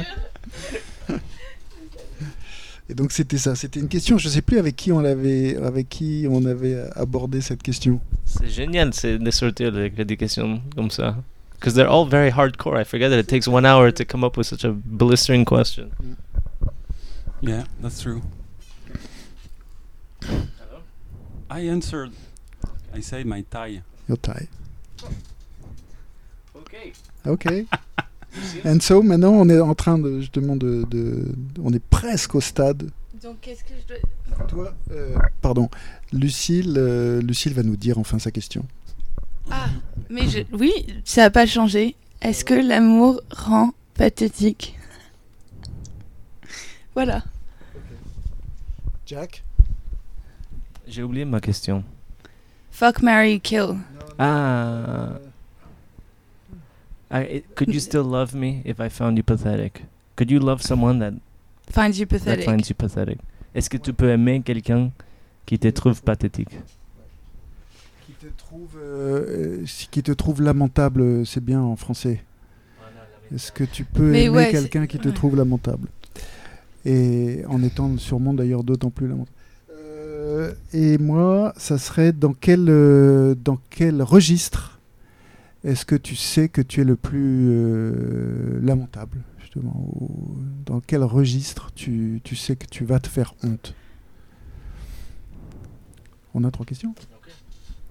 donc 2.97 3.12
c'était 3.12 3.36
ça, 3.36 3.55
c'était 3.55 3.78
une 3.78 3.88
question. 3.88 4.16
Je 4.16 4.30
sais 4.30 4.40
plus 4.40 4.59
avec 4.59 4.74
qui 4.74 4.90
on 4.90 5.01
l'avait, 5.01 5.55
avec 5.57 5.90
qui 5.90 6.26
on 6.30 6.47
avait 6.47 6.82
abordé 6.94 7.42
cette 7.42 7.62
question. 7.62 8.01
C'est 8.24 8.49
génial 8.49 8.94
c'est 8.94 9.18
de 9.18 9.30
sortir 9.30 9.70
des, 9.70 10.16
questions 10.16 10.62
comme 10.74 10.90
ça. 10.90 11.14
Because 11.53 11.74
they're 11.74 11.90
all 11.90 12.09
very 12.09 12.30
hardcore. 12.30 12.80
I 12.80 12.84
forget 12.84 13.11
that 13.11 13.18
it 13.18 13.28
takes 13.28 13.47
one 13.47 13.66
hour 13.66 13.92
to 13.92 14.05
come 14.05 14.24
up 14.24 14.38
with 14.38 14.47
such 14.47 14.64
a 14.64 14.72
blistering 14.72 15.44
question. 15.44 15.90
Yeah, 17.42 17.64
that's 17.82 18.01
true. 18.01 18.22
I 21.51 21.61
answered. 21.68 22.12
I 22.94 23.01
said 23.01 23.26
my 23.26 23.42
tie. 23.51 23.82
Your 24.09 24.16
tie. 24.16 24.49
Okay. 26.57 26.92
Ok. 27.26 27.66
And 28.64 28.80
so 28.80 29.03
maintenant 29.03 29.32
on 29.32 29.49
est 29.49 29.61
en 29.61 29.74
train 29.74 29.99
de, 29.99 30.20
justement 30.20 30.57
de, 30.57 30.84
de- 30.91 31.34
on 31.62 31.72
est 31.72 31.82
presque 31.82 32.34
au 32.34 32.41
stade. 32.41 32.91
Donc, 33.22 33.37
qu'est-ce 33.41 33.64
que 33.64 33.70
je 33.80 33.95
dois. 33.95 34.47
Toi, 34.47 34.74
euh, 34.93 35.16
pardon, 35.41 35.70
Lucille, 36.12 36.74
euh, 36.76 37.20
Lucille 37.22 37.55
va 37.55 37.62
nous 37.62 37.76
dire 37.76 37.99
enfin 37.99 38.18
sa 38.18 38.30
question. 38.30 38.64
Ah, 39.51 39.66
mais 40.11 40.28
je... 40.28 40.41
oui, 40.53 40.72
ça 41.05 41.22
n'a 41.22 41.30
pas 41.30 41.47
changé. 41.47 41.97
Est-ce 42.20 42.45
que 42.45 42.55
l'amour 42.55 43.20
rend 43.30 43.72
pathétique? 43.95 44.78
Voilà. 46.95 47.22
Jack? 49.07 49.43
J'ai 50.87 51.03
oublié 51.03 51.24
ma 51.24 51.41
question. 51.41 51.84
Fuck, 52.70 53.03
Mary, 53.03 53.41
Kill. 53.41 53.76
Ah. 54.18 55.18
I, 57.23 57.43
could 57.55 57.73
you 57.73 57.81
still 57.81 58.05
love 58.05 58.35
me 58.35 58.62
if 58.64 58.81
I 58.81 58.89
found 58.89 59.17
you 59.17 59.23
pathetic? 59.25 59.85
Could 60.17 60.31
you 60.31 60.39
love 60.41 60.62
someone 60.62 60.99
that, 61.01 61.12
Find 61.71 61.97
you 61.97 62.07
that 62.07 62.19
pathetic. 62.19 62.45
finds 62.45 62.69
you 62.69 62.75
pathetic? 62.75 63.19
Est-ce 63.55 63.71
que 63.71 63.77
tu 63.79 63.93
peux 63.93 64.11
aimer 64.11 64.43
quelqu'un 64.43 64.91
qui 65.47 65.59
te 65.59 65.69
trouve 65.69 66.03
pathétique? 66.03 66.59
Qui 68.07 68.12
te 68.12 68.27
trouve, 68.37 68.77
euh, 68.79 69.64
qui 69.91 70.03
te 70.03 70.12
trouve 70.12 70.43
lamentable, 70.43 71.25
c'est 71.27 71.43
bien 71.43 71.61
en 71.61 71.77
français. 71.77 72.23
Est-ce 73.35 73.51
que 73.51 73.64
tu 73.64 73.85
peux 73.85 74.11
Mais 74.11 74.25
aimer 74.25 74.37
ouais, 74.37 74.51
quelqu'un 74.51 74.87
qui 74.87 74.99
te 74.99 75.09
ouais. 75.09 75.14
trouve 75.14 75.37
lamentable? 75.37 75.89
Et 76.85 77.43
en 77.49 77.62
étant 77.62 77.97
sûrement 77.99 78.33
d'ailleurs 78.35 78.62
d'autant 78.62 78.91
plus 78.91 79.09
lamentable. 79.09 79.33
Euh, 79.73 80.53
et 80.73 80.99
moi, 80.99 81.53
ça 81.57 81.79
serait 81.79 82.12
dans 82.12 82.33
quel, 82.33 82.67
euh, 82.69 83.35
dans 83.35 83.59
quel 83.71 84.03
registre 84.03 84.76
est-ce 85.67 85.85
que 85.85 85.97
tu 85.97 86.14
sais 86.14 86.49
que 86.49 86.62
tu 86.62 86.81
es 86.81 86.85
le 86.85 86.95
plus 86.95 87.49
euh, 87.51 88.61
lamentable 88.62 89.19
justement 89.41 89.75
ou 89.77 90.37
Dans 90.64 90.81
quel 90.81 91.03
registre 91.03 91.73
tu, 91.75 92.21
tu 92.23 92.37
sais 92.37 92.55
que 92.55 92.67
tu 92.67 92.85
vas 92.85 93.01
te 93.01 93.09
faire 93.09 93.35
honte? 93.43 93.75
On 96.35 96.45
a 96.45 96.53
trois 96.53 96.64
questions? 96.64 96.95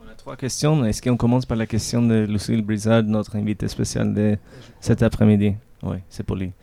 On 0.01 0.09
a 0.09 0.13
trois 0.13 0.37
questions. 0.37 0.85
Est-ce 0.85 1.01
qu'on 1.01 1.17
commence 1.17 1.45
par 1.45 1.57
la 1.57 1.65
question 1.65 2.01
de 2.01 2.25
Lucille 2.25 2.61
Brizard, 2.61 3.03
notre 3.03 3.35
invité 3.35 3.67
spécial 3.67 4.13
de 4.13 4.37
cet 4.79 5.03
après-midi? 5.03 5.55
Oui, 5.83 5.97
c'est 6.09 6.23
pour 6.23 6.37
lui. 6.37 6.53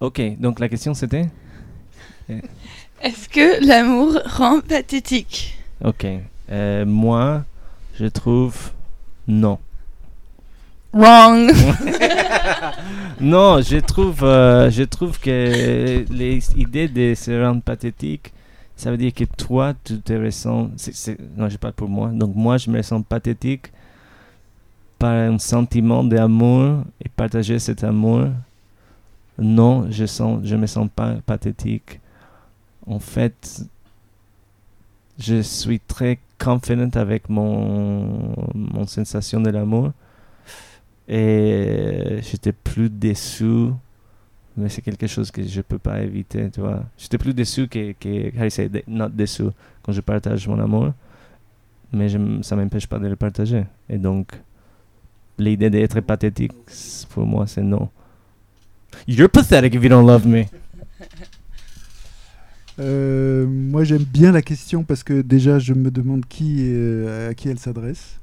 Ok, 0.00 0.20
donc 0.38 0.60
la 0.60 0.68
question 0.68 0.92
c'était? 0.92 1.30
Est-ce 2.28 3.28
que 3.30 3.66
l'amour 3.66 4.18
rend 4.26 4.60
pathétique? 4.60 5.58
Ok. 5.82 6.06
Euh, 6.50 6.84
moi, 6.84 7.44
je 7.98 8.06
trouve 8.06 8.72
non. 9.26 9.58
Wrong. 10.96 11.52
Non, 13.20 13.62
je 13.62 13.78
trouve, 13.78 14.22
euh, 14.24 14.70
je 14.70 14.82
trouve 14.82 15.18
que 15.18 16.04
les 16.10 16.58
idées 16.58 16.86
de 16.86 17.14
se 17.14 17.30
rendre 17.42 17.62
pathétique, 17.62 18.32
ça 18.76 18.90
veut 18.90 18.98
dire 18.98 19.14
que 19.14 19.24
toi, 19.24 19.72
tu 19.84 19.98
te 20.00 20.12
ressens. 20.12 20.70
non, 21.36 21.48
je 21.48 21.56
parle 21.56 21.72
pour 21.72 21.88
moi. 21.88 22.10
Donc, 22.12 22.34
moi, 22.34 22.58
je 22.58 22.70
me 22.70 22.82
sens 22.82 23.02
pathétique 23.08 23.72
par 24.98 25.12
un 25.12 25.38
sentiment 25.38 26.04
d'amour 26.04 26.84
et 27.02 27.08
partager 27.08 27.58
cet 27.58 27.84
amour. 27.84 28.28
Non, 29.38 29.86
je 29.90 30.04
sens, 30.04 30.40
je 30.44 30.56
me 30.56 30.66
sens 30.66 30.88
pas 30.94 31.14
pathétique. 31.24 32.00
En 32.86 32.98
fait, 32.98 33.62
je 35.18 35.40
suis 35.40 35.80
très 35.80 36.18
confident 36.38 36.90
avec 36.94 37.30
mon, 37.30 38.34
mon 38.54 38.86
sensation 38.86 39.40
de 39.40 39.48
l'amour. 39.48 39.92
Et 41.08 42.18
j'étais 42.22 42.52
plus 42.52 42.90
déçu, 42.90 43.68
mais 44.56 44.68
c'est 44.68 44.82
quelque 44.82 45.06
chose 45.06 45.30
que 45.30 45.42
je 45.42 45.60
peux 45.60 45.78
pas 45.78 46.00
éviter, 46.00 46.50
tu 46.50 46.60
vois. 46.60 46.82
J'étais 46.98 47.18
plus 47.18 47.32
déçu 47.34 47.68
que, 47.68 47.92
que 47.92 48.90
not 48.90 49.08
déçu 49.10 49.44
quand 49.82 49.92
je 49.92 50.00
partage 50.00 50.48
mon 50.48 50.58
amour, 50.58 50.92
mais 51.92 52.08
je, 52.08 52.18
ça 52.42 52.56
m'empêche 52.56 52.86
pas 52.86 52.98
de 52.98 53.06
le 53.06 53.16
partager. 53.16 53.64
Et 53.88 53.98
donc, 53.98 54.32
l'idée 55.38 55.70
d'être 55.70 56.00
pathétique, 56.00 56.52
pour 57.10 57.24
moi, 57.24 57.46
c'est 57.46 57.62
non. 57.62 57.88
You're 59.06 59.28
pathetic 59.28 59.74
if 59.74 59.82
you 59.82 59.88
don't 59.88 60.06
love 60.06 60.26
me. 60.26 60.44
Euh, 62.78 63.46
moi, 63.46 63.84
j'aime 63.84 64.04
bien 64.04 64.32
la 64.32 64.42
question 64.42 64.84
parce 64.84 65.02
que 65.02 65.22
déjà, 65.22 65.58
je 65.58 65.72
me 65.72 65.90
demande 65.90 66.26
qui 66.26 66.58
euh, 66.60 67.30
à 67.30 67.34
qui 67.34 67.48
elle 67.48 67.58
s'adresse. 67.58 68.18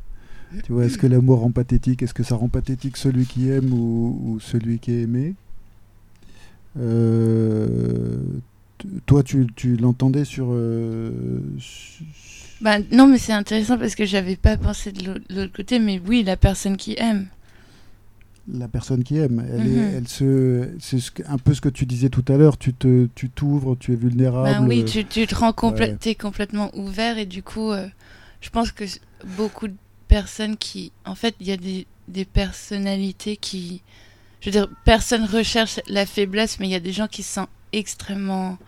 Tu 0.61 0.71
vois, 0.71 0.85
est-ce 0.85 0.97
que 0.97 1.07
l'amour 1.07 1.39
rend 1.39 1.51
pathétique? 1.51 2.03
Est-ce 2.03 2.13
que 2.13 2.23
ça 2.23 2.35
rend 2.35 2.47
pathétique 2.49 2.97
celui 2.97 3.25
qui 3.25 3.49
aime 3.49 3.73
ou, 3.73 4.19
ou 4.23 4.39
celui 4.39 4.79
qui 4.79 4.91
est 4.91 5.01
aimé? 5.01 5.33
Euh, 6.79 8.17
Toi, 9.05 9.23
tu, 9.23 9.47
tu 9.55 9.75
l'entendais 9.77 10.25
sur. 10.25 10.47
euh, 10.51 11.39
Bah, 12.61 12.77
non, 12.91 13.07
mais 13.07 13.17
c'est 13.17 13.33
intéressant 13.33 13.77
parce 13.77 13.95
que 13.95 14.05
j'avais 14.05 14.35
pas 14.35 14.57
pensé 14.57 14.91
de 14.91 15.05
l'au- 15.05 15.19
de 15.19 15.35
l'autre 15.41 15.53
côté, 15.55 15.79
mais 15.79 16.01
oui, 16.05 16.23
la 16.23 16.37
personne 16.37 16.77
qui 16.77 16.95
aime. 16.97 17.27
la 18.51 18.67
personne 18.67 19.03
qui 19.05 19.17
aime. 19.17 19.41
Elle 19.53 19.67
est, 19.67 19.69
Mhm. 19.69 19.93
elle 19.95 20.07
se, 20.09 20.69
c'est 20.79 21.25
un 21.29 21.37
peu 21.37 21.53
ce 21.53 21.61
que 21.61 21.69
tu 21.69 21.85
disais 21.85 22.09
tout 22.09 22.25
à 22.27 22.35
l'heure. 22.35 22.57
Tu 22.57 22.73
te, 22.73 23.07
tu 23.15 23.29
t'ouvres, 23.29 23.77
tu 23.79 23.93
es 23.93 23.95
vulnérable. 23.95 24.59
Bah 24.59 24.67
oui, 24.67 24.83
tu, 24.83 25.05
tu 25.05 25.25
te 25.27 25.33
rends 25.35 25.51
complè- 25.51 25.91
ouais. 25.91 25.97
t'es 25.97 26.13
complètement 26.15 26.69
ouvert 26.75 27.17
et 27.17 27.25
du 27.25 27.41
coup, 27.41 27.71
euh, 27.71 27.87
je 28.41 28.49
pense 28.49 28.73
que 28.73 28.83
beaucoup 29.37 29.69
de 29.69 29.75
personnes 30.13 30.57
qui, 30.57 30.91
en 31.05 31.15
fait, 31.15 31.33
il 31.39 31.47
y 31.47 31.51
a 31.51 31.57
des, 31.57 32.25
personnalités 32.25 33.35
qui, 33.35 33.81
je 34.41 34.45
veux 34.45 34.51
dire, 34.51 34.67
personne 34.85 35.25
recherche 35.25 35.79
la 35.87 36.05
faiblesse, 36.05 36.59
mais 36.59 36.67
il 36.67 36.71
y 36.71 36.75
a 36.75 36.79
des 36.79 36.91
gens 36.91 37.07
qui 37.07 37.23
se 37.23 37.33
sentent 37.33 37.49
extrêmement 37.71 38.59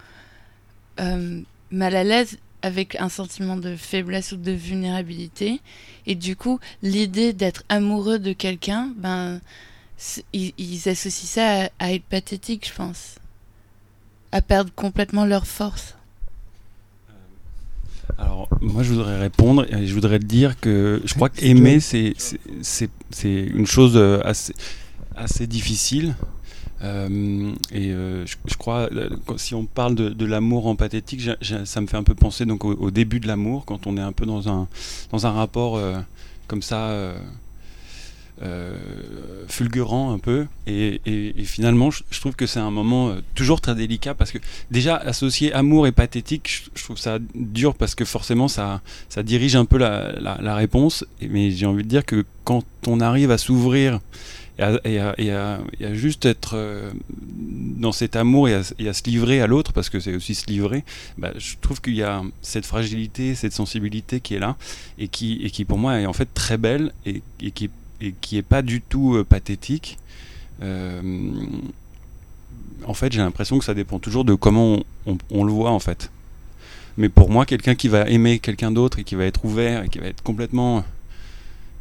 euh, 0.99 1.41
mal 1.69 1.95
à 1.95 2.03
l'aise 2.03 2.39
avec 2.63 2.95
un 2.95 3.09
sentiment 3.09 3.57
de 3.57 3.75
faiblesse 3.75 4.31
ou 4.31 4.37
de 4.37 4.53
vulnérabilité. 4.53 5.61
Et 6.07 6.15
du 6.15 6.35
coup, 6.35 6.59
l'idée 6.81 7.31
d'être 7.31 7.61
amoureux 7.69 8.17
de 8.17 8.33
quelqu'un, 8.33 8.91
ben, 8.97 9.39
ils 10.33 10.89
associent 10.89 11.27
ça 11.27 11.65
à, 11.65 11.69
à 11.77 11.93
être 11.93 12.05
pathétique, 12.05 12.67
je 12.67 12.73
pense. 12.73 13.17
À 14.31 14.41
perdre 14.41 14.73
complètement 14.73 15.25
leur 15.25 15.45
force. 15.45 15.93
Alors, 18.17 18.47
moi, 18.61 18.83
je 18.83 18.93
voudrais 18.93 19.17
répondre 19.19 19.65
et 19.73 19.87
je 19.87 19.93
voudrais 19.93 20.19
te 20.19 20.25
dire 20.25 20.59
que 20.59 21.01
je 21.05 21.13
crois 21.15 21.29
qu'aimer, 21.29 21.79
c'est 21.79 22.13
une 23.23 23.65
chose 23.67 23.93
euh, 23.95 24.21
assez, 24.23 24.53
assez 25.15 25.47
difficile. 25.47 26.15
Euh, 26.83 27.53
et 27.71 27.91
euh, 27.91 28.25
je, 28.25 28.35
je 28.45 28.55
crois, 28.57 28.89
si 29.37 29.55
on 29.55 29.65
parle 29.65 29.95
de, 29.95 30.09
de 30.09 30.25
l'amour 30.25 30.67
en 30.67 30.75
pathétique, 30.75 31.19
j'ai- 31.21 31.35
j'ai- 31.41 31.65
ça 31.65 31.79
me 31.81 31.87
fait 31.87 31.97
un 31.97 32.03
peu 32.03 32.13
penser 32.15 32.45
donc 32.45 32.65
au, 32.65 32.73
au 32.73 32.91
début 32.91 33.19
de 33.19 33.27
l'amour, 33.27 33.65
quand 33.65 33.87
on 33.87 33.97
est 33.97 34.01
un 34.01 34.11
peu 34.11 34.25
dans 34.25 34.49
un, 34.49 34.67
dans 35.11 35.25
un 35.25 35.31
rapport 35.31 35.77
euh, 35.77 35.97
comme 36.47 36.61
ça. 36.61 36.89
Euh, 38.41 38.75
fulgurant 39.47 40.11
un 40.11 40.19
peu. 40.19 40.45
Et, 40.67 40.99
et- 41.05 41.33
finalement 41.45 41.89
je, 41.89 42.19
trouve 42.19 42.35
que 42.35 42.45
c'est 42.45 42.59
un 42.59 42.69
moment 42.69 43.07
euh, 43.07 43.21
toujours 43.33 43.61
très 43.61 43.75
délicat 43.75 44.13
parce 44.13 44.33
que 44.33 44.39
déjà 44.71 44.97
associer 44.97 45.53
amour 45.53 45.87
et 45.87 45.93
pathétique 45.93 46.69
je, 46.75 46.83
trouve 46.83 46.97
ça 46.97 47.19
dur 47.33 47.75
parce 47.75 47.95
que 47.95 48.03
forcément 48.03 48.49
ça, 48.49 48.81
ça 49.07 49.23
dirige 49.23 49.55
un 49.55 49.63
peu 49.63 49.77
la, 49.77 50.55
réponse. 50.55 51.05
Mais 51.21 51.51
j'ai 51.51 51.65
envie 51.65 51.83
de 51.83 51.87
dire 51.87 52.05
que 52.05 52.25
quand 52.43 52.63
on 52.87 52.99
arrive 52.99 53.31
à 53.31 53.37
s'ouvrir 53.37 54.01
et 54.59 54.99
à, 54.99 55.15
et 55.17 55.95
juste 55.95 56.25
être 56.25 56.55
euh, 56.55 56.91
dans 57.09 57.93
cet 57.93 58.17
amour 58.17 58.49
et 58.49 58.53
à, 58.53 58.63
se 58.63 59.03
livrer 59.05 59.41
à 59.41 59.47
l'autre 59.47 59.71
parce 59.71 59.89
que 59.89 60.01
c'est 60.01 60.15
aussi 60.15 60.35
se 60.35 60.47
livrer 60.47 60.83
bah, 61.17 61.31
je 61.37 61.55
trouve 61.59 61.81
qu'il 61.81 61.95
y 61.95 62.03
a 62.03 62.21
cette 62.41 62.65
fragilité 62.65 63.35
cette 63.35 63.51
sensibilité 63.51 64.21
qui 64.21 64.33
est 64.33 64.39
là 64.39 64.55
et 64.97 65.09
qui, 65.09 65.41
et 65.43 65.49
qui 65.49 65.65
pour 65.65 65.77
moi 65.77 65.99
est 65.99 66.05
en 66.05 66.13
fait 66.13 66.29
très 66.33 66.57
belle 66.57 66.93
et 67.05 67.21
qui 67.51 67.69
et 68.01 68.13
qui 68.21 68.37
est 68.37 68.41
pas 68.43 68.61
du 68.61 68.81
tout 68.81 69.15
euh, 69.15 69.23
pathétique. 69.23 69.97
Euh, 70.61 71.01
en 72.85 72.93
fait, 72.93 73.11
j'ai 73.11 73.19
l'impression 73.19 73.57
que 73.59 73.65
ça 73.65 73.73
dépend 73.73 73.99
toujours 73.99 74.25
de 74.25 74.35
comment 74.35 74.73
on, 74.75 74.83
on- 75.13 75.17
on 75.31 75.43
le 75.43 75.51
voit 75.51 75.71
en 75.71 75.79
fait. 75.79 76.11
Mais 76.97 77.09
pour 77.09 77.29
moi, 77.29 77.45
quelqu'un 77.45 77.75
qui 77.75 77.87
va 77.89 78.07
aimer 78.09 78.39
quelqu'un 78.39 78.71
d'autre 78.71 78.99
et 78.99 79.03
qui 79.03 79.15
va 79.15 79.25
être 79.25 79.43
ouvert 79.43 79.83
et 79.83 79.89
qui 79.89 79.99
va 79.99 80.07
être 80.07 80.23
complètement, 80.23 80.85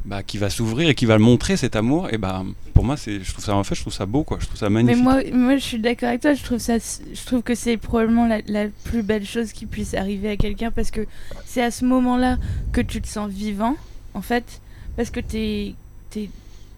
bah, 0.05 0.23
qui 0.25 0.39
va 0.39 0.51
s'ouvrir 0.51 0.89
et 0.89 0.95
qui 0.95 1.07
va 1.07 1.17
le 1.17 1.23
montrer 1.23 1.57
cet 1.57 1.77
amour, 1.77 2.09
et 2.13 2.19
bah, 2.19 2.43
pour 2.75 2.85
moi, 2.85 2.97
c'est, 2.97 3.23
je 3.23 3.31
trouve 3.33 3.45
ça 3.45 3.55
en 3.55 3.63
fait, 3.63 3.77
je 3.77 3.81
trouve 3.83 3.93
ça 3.93 4.07
beau 4.07 4.25
quoi. 4.25 4.39
Je 4.41 4.47
trouve 4.47 4.59
ça 4.59 4.69
Mais 4.71 4.83
magnifique. 4.83 5.05
moi, 5.05 5.21
moi, 5.33 5.57
je 5.57 5.63
suis 5.63 5.79
d'accord 5.79 6.09
avec 6.09 6.21
toi. 6.23 6.35
Je 6.35 6.43
trouve 6.43 6.59
ça, 6.59 6.79
je 6.79 7.27
trouve 7.27 7.43
que 7.43 7.55
c'est 7.55 7.77
probablement 7.77 8.27
la, 8.27 8.41
la 8.49 8.67
plus 8.85 9.03
belle 9.05 9.25
chose 9.25 9.53
qui 9.53 9.67
puisse 9.67 9.95
arriver 9.95 10.31
à 10.31 10.37
quelqu'un 10.37 10.71
parce 10.73 10.91
que 10.91 11.07
c'est 11.47 11.63
à 11.63 11.71
ce 11.71 11.85
moment-là 11.85 12.39
que 12.73 12.81
tu 12.81 13.01
te 13.01 13.07
sens 13.07 13.31
vivant, 13.31 13.77
en 14.15 14.23
fait, 14.23 14.61
parce 14.97 15.11
que 15.11 15.21
t'es, 15.21 15.75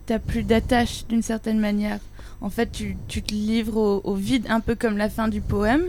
t'as 0.07 0.19
plus 0.19 0.43
d'attache 0.43 1.07
d'une 1.09 1.23
certaine 1.23 1.59
manière. 1.59 2.01
En 2.41 2.51
fait, 2.51 2.71
tu, 2.71 2.97
tu 3.09 3.23
te 3.23 3.33
livres 3.33 3.77
au, 3.77 4.01
au 4.05 4.15
vide, 4.15 4.47
un 4.49 4.61
peu 4.61 4.75
comme 4.75 4.97
la 4.97 5.09
fin 5.09 5.29
du 5.29 5.41
poème. 5.41 5.85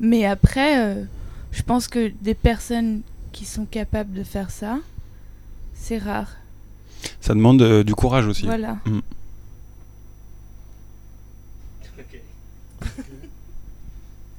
Mais 0.00 0.24
après, 0.26 0.80
euh, 0.80 1.04
je 1.52 1.62
pense 1.62 1.88
que 1.88 2.12
des 2.20 2.34
personnes 2.34 3.00
qui 3.32 3.44
sont 3.44 3.64
capables 3.64 4.12
de 4.12 4.22
faire 4.22 4.50
ça, 4.50 4.78
c'est 5.74 5.98
rare. 5.98 6.36
Ça 7.20 7.34
demande 7.34 7.62
euh, 7.62 7.84
du 7.84 7.94
courage 7.94 8.26
aussi. 8.26 8.44
Voilà. 8.44 8.78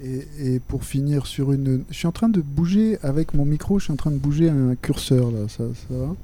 Et, 0.02 0.26
et 0.40 0.60
pour 0.62 0.86
finir 0.86 1.28
sur 1.28 1.52
une. 1.52 1.84
Je 1.90 1.94
suis 1.94 2.08
en 2.08 2.14
train 2.14 2.30
de 2.30 2.40
bouger 2.40 2.98
avec 3.04 3.34
mon 3.34 3.44
micro, 3.44 3.80
je 3.80 3.84
suis 3.84 3.92
en 3.94 3.98
train 3.98 4.12
de 4.12 4.18
bouger 4.18 4.50
un 4.50 4.76
curseur 4.76 5.30
là, 5.30 5.50
ça, 5.50 5.66
ça 5.74 5.94
va? 5.94 6.16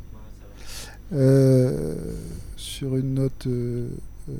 Sur 2.57 2.95
une 2.97 3.13
note 3.15 3.47
euh, 3.47 3.87
euh, 4.29 4.33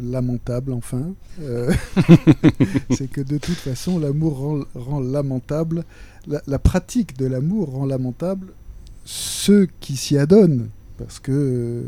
lamentable, 0.00 0.72
enfin. 0.72 1.14
Euh, 1.40 1.72
C'est 2.90 3.10
que 3.10 3.20
de 3.20 3.38
toute 3.38 3.56
façon, 3.56 3.98
l'amour 3.98 4.64
rend, 4.74 5.00
lamentable. 5.00 5.84
La, 6.26 6.58
pratique 6.58 7.16
de 7.16 7.26
l'amour 7.26 7.70
rend 7.72 7.86
lamentable 7.86 8.48
ceux 9.04 9.68
qui 9.80 9.96
s'y 9.96 10.18
adonnent, 10.18 10.68
parce 10.98 11.18
que 11.18 11.32
euh, 11.32 11.82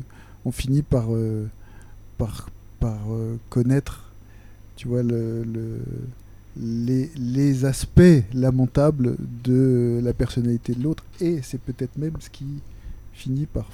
on 0.45 0.51
finit 0.53 0.83
par, 0.83 1.09
euh, 1.15 1.47
par, 2.19 2.49
euh, 3.11 3.37
connaître, 3.51 4.11
tu 4.77 4.89
vois, 4.89 5.03
le- 5.03 5.45
les, 6.57 7.11
les 7.17 7.65
aspects 7.65 8.25
lamentables 8.35 9.17
de 9.45 10.01
la 10.03 10.13
personnalité 10.13 10.75
de 10.75 10.83
l'autre, 10.83 11.05
et 11.21 11.41
c'est 11.43 11.61
peut-être 11.61 11.97
même 11.99 12.15
ce 12.21 12.31
qui 12.31 12.47
finit 13.23 13.47
par 13.47 13.67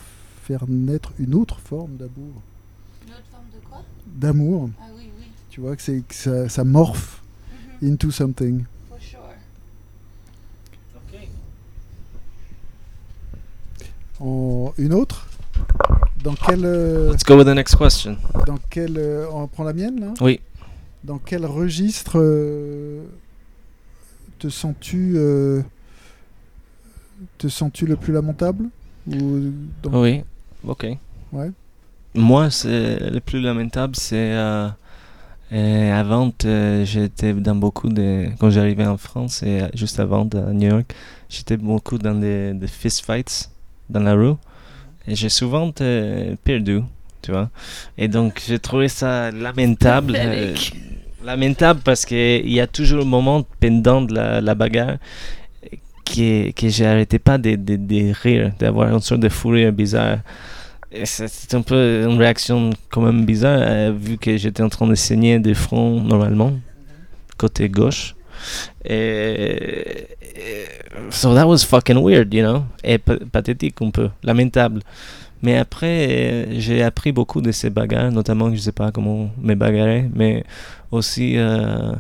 faire 0.43 0.65
naître 0.69 1.13
une 1.19 1.35
autre 1.35 1.59
forme 1.59 1.97
d'amour. 1.97 2.43
Une 3.07 3.13
autre 3.15 3.23
forme 3.31 3.45
de 3.55 3.67
quoi? 3.67 3.83
D'amour, 4.07 4.71
Ah 4.81 4.85
oui, 4.97 5.05
oui, 5.19 5.25
tu 5.49 5.61
vois, 5.63 5.75
que, 5.75 5.81
c'est, 5.83 6.03
que 6.07 6.15
ça, 6.15 6.49
ça 6.51 6.65
morphe 6.65 7.23
into 7.83 8.11
something. 8.11 8.65
for 8.89 8.99
sure. 9.01 9.21
En, 14.21 14.73
une 14.79 14.93
autre? 14.93 15.27
Dans 16.23 16.35
quel, 16.35 16.65
euh, 16.65 17.13
Let's 17.13 17.25
go 17.25 17.37
with 17.39 17.47
the 17.47 17.55
next 17.55 17.77
question. 17.77 18.17
dans 18.47 18.59
quel, 18.71 18.99
euh, 18.99 19.27
on 19.33 19.47
prend 19.47 19.65
la 19.65 19.73
mienne 19.73 20.01
là? 20.01 20.15
Oui. 20.21 20.41
Dans 21.05 21.19
quel 21.19 21.47
registre 21.47 22.19
euh, 22.19 23.05
te 24.41 24.49
sens-tu 24.49 25.15
euh, 25.17 25.63
te 27.39 27.49
sens-tu 27.49 27.87
le 27.87 27.97
plus 27.97 28.13
lamentable? 28.13 28.69
Ou 29.09 29.53
dans- 29.83 30.01
Oui, 30.03 30.23
ok. 30.67 30.87
Ouais. 31.33 31.51
Moi, 32.15 32.51
c'est 32.51 33.11
le 33.11 33.21
plus 33.21 33.41
lamentable, 33.41 33.95
c'est 33.97 34.33
euh, 34.33 34.69
euh, 35.53 36.01
avant, 36.01 36.33
euh, 36.45 36.85
j'étais 36.85 37.33
dans 37.33 37.55
beaucoup 37.55 37.89
de. 37.89 38.27
Quand 38.39 38.51
j'arrivais 38.51 38.87
en 38.87 38.97
France 38.97 39.43
et 39.43 39.61
juste 39.75 40.01
avant 40.01 40.27
à 40.35 40.53
New 40.53 40.69
York, 40.69 40.95
j'étais 41.29 41.57
beaucoup 41.57 41.99
dans 41.99 42.15
des, 42.15 42.53
des 42.55 42.67
fist 42.67 43.05
fights 43.05 43.51
dans 43.89 44.01
la 44.01 44.15
rue 44.15 44.35
et 45.07 45.15
j'ai 45.15 45.29
souvent 45.29 45.71
euh, 45.81 46.35
perdu, 46.45 46.81
tu 47.23 47.31
vois. 47.31 47.51
Et 47.97 48.09
donc, 48.09 48.43
j'ai 48.47 48.59
trouvé 48.59 48.89
ça 48.89 49.31
lamentable. 49.31 50.15
euh, 50.17 50.55
lamentable 51.25 51.81
parce 51.85 52.05
qu'il 52.07 52.51
y 52.51 52.61
a 52.61 52.67
toujours 52.67 53.03
un 53.03 53.09
moment 53.09 53.45
pendant 53.61 54.03
de 54.03 54.15
la, 54.15 54.41
la 54.41 54.55
bagarre 54.55 54.97
qui 56.09 56.25
est- 56.25 56.53
que 56.59 56.69
j'arrêtais 56.69 57.19
pas 57.19 57.39
de, 57.39 57.55
de, 57.57 57.77
de 57.77 58.13
rire, 58.23 58.53
d'avoir 58.59 58.93
une 58.93 59.01
sorte 59.01 59.21
de 59.21 59.29
fou 59.29 59.49
rire 59.51 59.73
bizarre. 59.73 60.19
C'est 61.05 61.55
un 61.55 61.61
peu 61.63 62.05
une 62.09 62.17
réaction 62.19 62.71
quand 62.91 63.03
même 63.03 63.27
bizarre, 63.27 63.61
euh, 63.61 63.93
vu 63.95 64.17
que 64.17 64.37
j'étais 64.39 64.63
en 64.63 64.71
train 64.71 64.87
de 64.87 64.95
saigner 64.95 65.39
du 65.39 65.55
front 65.55 66.01
normalement, 66.01 66.53
côté 67.37 67.69
gauche. 67.69 68.15
Et, 68.85 70.07
et- 70.23 70.67
so 71.11 71.35
that 71.35 71.47
was 71.47 71.59
fucking 71.59 71.99
weird, 72.03 72.33
you 72.33 72.43
know, 72.43 72.63
et 72.83 72.99
pa- 72.99 73.19
pathétique 73.31 73.77
un 73.83 73.91
peu, 73.91 74.09
lamentable. 74.23 74.81
Mais 75.43 75.57
après, 75.59 76.07
euh, 76.11 76.45
j'ai 76.59 76.83
appris 76.83 77.13
beaucoup 77.13 77.41
de 77.43 77.53
ces 77.53 77.71
bagarres, 77.71 78.11
notamment 78.11 78.49
que 78.51 78.57
je 78.57 78.61
sais 78.61 78.73
pas 78.73 78.91
comment 78.91 79.31
me 79.41 79.55
bagarrer, 79.55 80.09
mais 80.15 80.43
aussi 80.91 81.35
euh, 81.37 81.93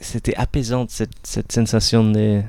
c'était 0.00 0.34
apaisant 0.36 0.86
cette, 0.88 1.10
cette 1.22 1.52
sensation 1.52 2.04
de 2.10 2.42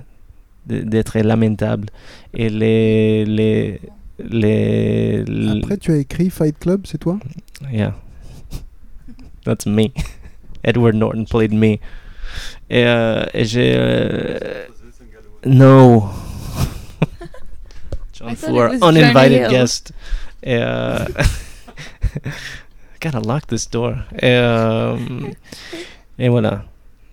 de- 0.68 0.82
d'être 0.82 1.18
lamentable 1.20 1.88
et 2.34 2.50
les 2.50 3.26
les 3.26 3.82
les, 4.20 5.24
les- 5.24 5.60
Après, 5.64 5.78
tu 5.78 5.92
as 5.92 5.98
écrit 5.98 6.30
Fight 6.30 6.58
Club, 6.60 6.82
c'est 6.86 7.00
toi? 7.00 7.18
Yeah. 7.72 7.96
That's 9.44 9.66
me. 9.66 9.88
Edward 10.64 10.96
Norton 10.96 11.26
played 11.26 11.54
me. 11.54 11.80
Et, 12.70 12.86
euh, 12.86 13.26
et 13.34 13.46
j'ai. 13.46 13.74
euh, 13.76 14.38
no. 15.46 16.10
John 18.14 18.36
Johnny 18.36 18.78
uninvited 18.82 19.50
guest. 19.50 19.92
Et. 20.44 20.58
euh, 20.62 21.06
gotta 23.02 23.20
lock 23.20 23.48
this 23.48 23.68
door. 23.70 23.96
Et, 24.14 24.20
euh, 24.26 24.98
et 26.20 26.30
voilà. 26.30 26.66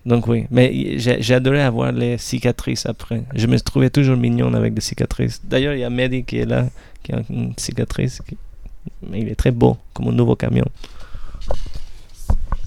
Donc 0.08 0.26
oui, 0.26 0.46
mais 0.50 0.66
j'ai 0.98 1.34
adoré 1.34 1.60
avoir 1.62 1.92
les 1.92 2.16
cicatrices 2.18 2.86
après. 2.86 3.22
Je 3.34 3.46
me 3.46 3.58
trouvais 3.60 3.90
toujours 3.90 4.16
mignon 4.16 4.52
avec 4.54 4.72
des 4.72 4.80
cicatrices. 4.80 5.40
D'ailleurs, 5.44 5.74
il 5.74 5.80
y 5.80 5.84
a 5.84 5.90
Mehdi 5.90 6.24
qui 6.24 6.38
est 6.38 6.46
là, 6.46 6.66
qui 7.02 7.12
a 7.12 7.20
une 7.28 7.52
cicatrice. 7.56 8.20
qui- 8.26 8.38
Mais 9.10 9.20
il 9.20 9.28
est 9.28 9.34
très 9.34 9.50
beau, 9.50 9.76
comme 9.92 10.08
un 10.08 10.12
nouveau 10.12 10.34
camion. 10.34 10.64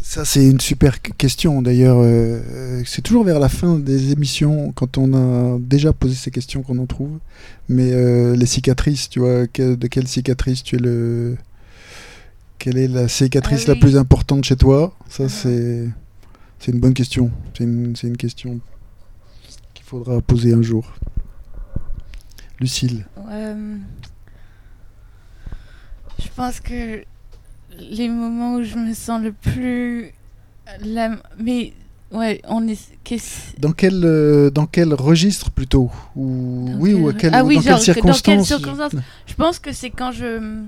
Ça, 0.04 0.26
c'est 0.26 0.46
une 0.46 0.60
super 0.60 1.02
question. 1.02 1.62
D'ailleurs, 1.62 1.98
euh, 2.00 2.04
euh, 2.52 2.82
c'est 2.86 3.02
toujours 3.02 3.24
vers 3.24 3.40
la 3.40 3.50
fin 3.50 3.80
des 3.80 4.12
émissions, 4.12 4.72
quand 4.76 4.98
on 4.98 5.14
a 5.14 5.58
déjà 5.60 5.94
posé 5.94 6.16
ces 6.16 6.32
questions, 6.32 6.62
qu'on 6.64 6.78
en 6.80 6.86
trouve. 6.86 7.18
Mais 7.70 7.92
euh, 7.94 8.36
les 8.36 8.46
cicatrices, 8.46 9.10
tu 9.10 9.20
vois, 9.20 9.48
que- 9.48 9.76
de 9.76 9.88
quelle 9.88 10.08
cicatrice 10.08 10.64
tu 10.64 10.76
es 10.76 10.80
le. 10.80 11.38
Quelle 12.60 12.78
est 12.78 12.88
la 12.90 13.08
cicatrice 13.08 13.64
Ah 13.68 13.74
la 13.74 13.76
plus 13.80 13.96
importante 13.98 14.44
chez 14.44 14.58
toi? 14.58 14.94
Ça, 15.10 15.24
Mhm. 15.24 15.30
c'est. 15.30 15.88
C'est 16.62 16.72
une 16.72 16.80
bonne 16.80 16.94
question. 16.94 17.32
C'est 17.58 17.64
une, 17.64 17.96
une 18.04 18.18
question 18.18 18.60
qu'il 19.74 19.84
faudra 19.84 20.22
poser 20.22 20.54
un 20.54 20.62
jour. 20.62 20.94
Lucille. 22.60 23.08
Euh, 23.32 23.78
je 26.20 26.28
pense 26.36 26.60
que 26.60 27.04
les 27.80 28.08
moments 28.10 28.56
où 28.58 28.64
je 28.64 28.76
me 28.76 28.94
sens 28.94 29.22
le 29.24 29.32
plus. 29.32 30.12
la- 30.82 31.18
Mais 31.40 31.74
ouais, 32.12 32.40
on 32.48 32.68
est. 32.68 32.78
Dans 33.58 33.72
quel, 33.72 34.06
euh, 34.06 34.52
dans 34.52 34.68
quel 34.68 34.94
registre 34.94 35.50
plutôt? 35.50 35.90
Ou, 36.16 36.68
Dans 36.70 36.78
Oui, 36.80 36.94
ou 36.94 37.10
à 37.10 37.14
quel- 37.14 37.34
Ah 37.34 37.44
oui, 37.44 37.56
dans 37.56 37.62
genre, 37.62 37.80
quelles 37.84 37.96
que- 37.96 38.00
dans 38.02 38.06
quelles 38.14 38.46
circonstances 38.46 38.48
circonstances 38.92 38.96
Je 39.26 39.34
pense 39.34 39.58
que 39.58 39.72
c'est 39.72 39.90
quand 39.90 40.12
je 40.12 40.62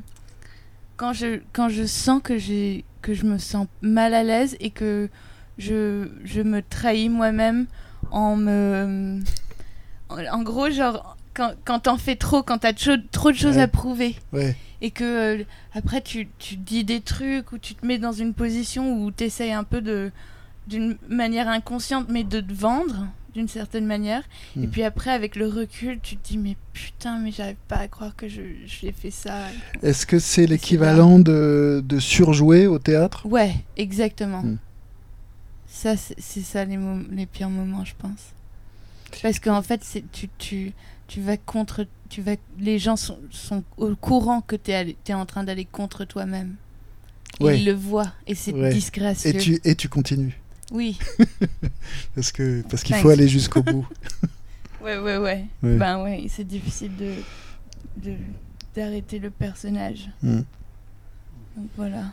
quand 0.97 1.13
je 1.13 1.39
quand 1.53 1.69
je 1.69 1.85
sens 1.85 2.19
que 2.23 2.39
j'ai 2.39 2.83
que 3.03 3.13
je 3.13 3.25
me 3.25 3.37
sens 3.37 3.67
mal 3.83 4.15
à 4.15 4.23
l'aise 4.23 4.57
et 4.59 4.71
que 4.71 5.07
je 5.57 6.07
je 6.23 6.41
me 6.41 6.61
trahis 6.61 7.09
moi-même 7.09 7.65
en 8.11 8.35
me 8.35 9.19
en, 10.09 10.43
gros 10.43 10.69
genre 10.69 11.17
quand 11.33 11.53
quand 11.65 11.79
t'en 11.79 11.97
fais 11.97 12.15
trop 12.15 12.43
quand 12.43 12.59
t'as 12.59 12.73
trop, 12.73 12.91
trop 13.11 13.31
de 13.31 13.37
choses 13.37 13.55
Ouais. 13.57 13.61
à 13.63 13.67
prouver 13.67 14.15
Ouais. 14.31 14.55
et 14.81 14.91
que 14.91 15.03
euh, 15.39 15.43
après 15.73 16.01
tu, 16.01 16.27
tu 16.39 16.55
dis 16.55 16.83
des 16.83 17.01
trucs 17.01 17.51
ou 17.51 17.57
tu 17.57 17.73
te 17.75 17.85
mets 17.85 17.97
dans 17.97 18.11
une 18.11 18.33
position 18.33 19.01
où 19.03 19.11
tu 19.11 19.23
essayes 19.23 19.51
un 19.53 19.63
peu 19.63 19.81
de 19.81 20.11
d'une 20.67 20.95
manière 21.09 21.49
inconsciente 21.49 22.07
mais 22.09 22.23
de 22.23 22.39
te 22.39 22.53
vendre 22.53 23.07
d'une 23.33 23.47
certaine 23.47 23.85
manière 23.87 24.21
et 24.55 24.59
Hmm. 24.67 24.69
puis 24.69 24.83
après 24.83 25.09
avec 25.11 25.35
le 25.35 25.47
recul 25.47 25.99
tu 26.03 26.17
te 26.17 26.27
dis 26.29 26.37
mais 26.37 26.55
putain 26.73 27.17
mais 27.17 27.31
j'arrive 27.31 27.55
pas 27.67 27.77
à 27.77 27.87
croire 27.87 28.15
que 28.15 28.27
je 28.27 28.41
j'ai 28.65 28.91
fait 28.91 29.09
ça 29.11 29.47
Est-ce 29.81 30.05
que 30.05 30.19
c'est 30.19 30.45
l'équivalent 30.45 31.17
de, 31.19 31.81
de 31.83 31.99
surjouer 31.99 32.67
au 32.67 32.77
théâtre? 32.77 33.25
Ouais 33.25 33.55
exactement 33.75 34.41
Hmm. 34.43 34.57
Ça 35.75 35.95
c'est 35.97 36.41
ça 36.43 36.63
les, 36.65 37.25
pires 37.25 37.49
moments 37.49 37.83
je 37.83 37.93
pense 37.97 38.19
parce 39.23 39.39
qu'en 39.39 39.61
fait 39.63 39.81
tu, 40.11 40.29
tu 40.37 40.71
tu 41.07 41.19
vas 41.19 41.35
contre 41.35 41.87
tu 42.09 42.21
vas 42.21 42.35
les 42.59 42.77
gens 42.77 42.95
sont, 42.95 43.17
sont 43.31 43.63
au 43.77 43.95
courant 43.95 44.41
que 44.41 44.55
tu 44.55 44.69
es, 44.71 44.95
en 45.13 45.25
train 45.25 45.43
d'aller 45.43 45.65
contre 45.65 46.05
toi-même 46.05 46.55
Ouais. 47.39 47.59
ils 47.59 47.65
le 47.65 47.73
voient 47.73 48.13
et 48.27 48.35
c'est 48.35 48.53
Ouais. 48.53 48.71
disgracieux 48.71 49.31
et 49.35 49.37
tu, 49.39 49.59
et 49.63 49.73
tu 49.75 49.89
continues 49.89 50.39
oui 50.71 50.99
Parce 52.15 52.31
que 52.31 52.61
parce 52.69 52.83
qu'il 52.83 52.95
faut 52.97 53.09
aller 53.09 53.27
jusqu'au 53.27 53.63
bout. 53.63 53.87
ouais 54.81 54.99
ouais 54.99 55.17
ouais 55.17 55.45
Ouais. 55.63 55.77
ben 55.77 56.03
ouais 56.03 56.27
c'est 56.29 56.47
difficile 56.47 56.91
de 56.95 58.13
d'arrêter 58.75 59.17
le 59.17 59.31
personnage 59.31 60.09
Hmm. 60.21 60.41
donc 61.57 61.67
voilà 61.75 62.05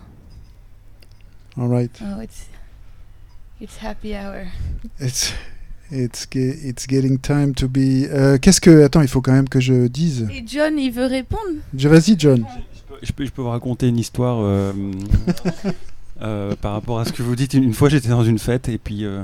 All 1.59 1.69
right. 1.69 2.01
oh 2.03 2.21
it's 2.23 2.47
it's 3.61 3.77
happy 3.83 4.15
hour 4.15 4.47
It's, 5.01 5.33
it's, 5.91 6.27
ge- 6.31 6.65
it's 6.65 6.87
getting 6.89 7.19
time 7.19 7.55
to 7.55 7.69
be. 7.69 8.07
Euh, 8.11 8.39
Qu'est-ce 8.39 8.61
que. 8.61 8.83
Attends, 8.85 9.03
il 9.03 9.09
faut 9.09 9.21
quand 9.21 9.33
même 9.33 9.49
que 9.49 9.61
je 9.61 9.87
dise. 9.89 10.29
et 10.33 10.45
John 10.47 10.79
il 10.79 10.91
veut 10.93 11.07
répondre 11.07 11.43
Je, 11.77 11.89
Vas-y, 11.89 12.15
John. 12.19 12.45
Je 13.03 13.13
peux, 13.13 13.25
je 13.25 13.31
peux 13.31 13.43
vous 13.43 13.49
raconter 13.49 13.89
une 13.89 13.99
histoire 13.99 14.39
euh, 14.41 14.73
euh, 16.23 16.55
par 16.61 16.73
rapport 16.73 17.01
à 17.01 17.05
ce 17.05 17.13
que 17.13 17.23
vous 17.23 17.35
dites. 17.37 17.55
Une, 17.55 17.65
une 17.65 17.75
fois, 17.75 17.89
j'étais 17.89 18.09
dans 18.09 18.25
une 18.25 18.39
fête 18.39 18.69
et 18.69 18.79
puis 18.79 19.05
euh, 19.05 19.23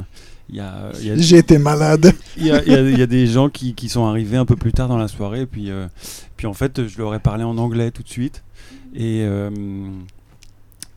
J'ai 1.16 1.39
été 1.39 1.59
malade. 1.59 2.12
il 2.37 2.47
y 2.47 2.51
a- 2.51 2.64
y 2.64 2.74
a- 2.74 2.80
y 2.91 3.03
a 3.03 3.07
des 3.07 3.26
gens 3.26 3.49
qui, 3.49 3.74
qui 3.74 3.89
sont 3.89 4.07
arrivés 4.07 4.37
un 4.37 4.47
peu 4.47 4.57
plus 4.57 4.72
tard 4.72 4.89
dans 4.89 4.99
la 4.99 5.09
soirée. 5.09 5.43
Et 5.43 5.47
puis, 5.47 5.70
euh, 5.70 5.87
puis 6.37 6.47
en 6.47 6.55
fait, 6.55 6.87
je 6.87 6.99
leur 6.99 7.14
ai 7.14 7.18
parlé 7.18 7.45
en 7.45 7.59
anglais 7.59 7.91
tout 7.91 8.03
de 8.03 8.09
suite. 8.09 8.43
Et, 8.95 9.22
euh, 9.24 9.51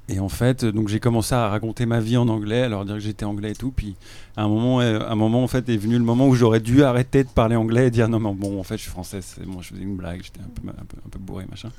et 0.10 0.20
en 0.20 0.30
fait, 0.30 0.66
donc 0.66 0.88
j'ai 0.88 0.99
commencé 0.99 1.36
à 1.36 1.47
raconter 1.49 1.86
ma 1.86 1.99
vie 1.99 2.18
en 2.18 2.28
anglais, 2.28 2.64
à 2.64 2.70
leur 2.70 2.84
dire 2.84 2.95
que 2.95 2.99
j'étais 3.01 3.26
anglais 3.26 3.51
et 3.51 3.55
tout. 3.55 3.72
Puis 3.72 3.95
à 4.36 4.43
un 4.43 4.47
moment, 4.47 4.82
euh, 4.82 4.99
à 5.01 5.12
un 5.12 5.16
moment 5.16 5.43
en 5.43 5.47
fait, 5.47 5.70
est 5.70 5.78
venu 5.78 5.97
le 5.97 6.03
moment 6.03 6.28
où 6.28 6.34
j'aurais 6.34 6.60
dû 6.60 6.84
arrêter 6.84 7.24
de 7.24 7.30
parler 7.30 7.55
anglais 7.55 7.88
et 7.88 7.91
dire 7.91 8.10
non, 8.10 8.20
mais 8.20 8.34
bon, 8.34 8.60
en 8.60 8.64
fait, 8.64 8.78
je 8.78 8.82
suis 8.82 8.91
français, 8.91 9.20
c'est 9.22 9.45
bon, 9.45 9.62
je 9.62 9.70
faisais 9.70 9.84
une 9.84 9.95
blague, 9.95 10.22
j'étais 10.24 10.41
un 10.41 10.49
peu, 10.49 10.68
un, 10.70 10.86
peu, 10.86 10.97
un 11.05 11.10
peu 11.10 11.20
bourré, 11.20 11.45
machin. 11.49 11.70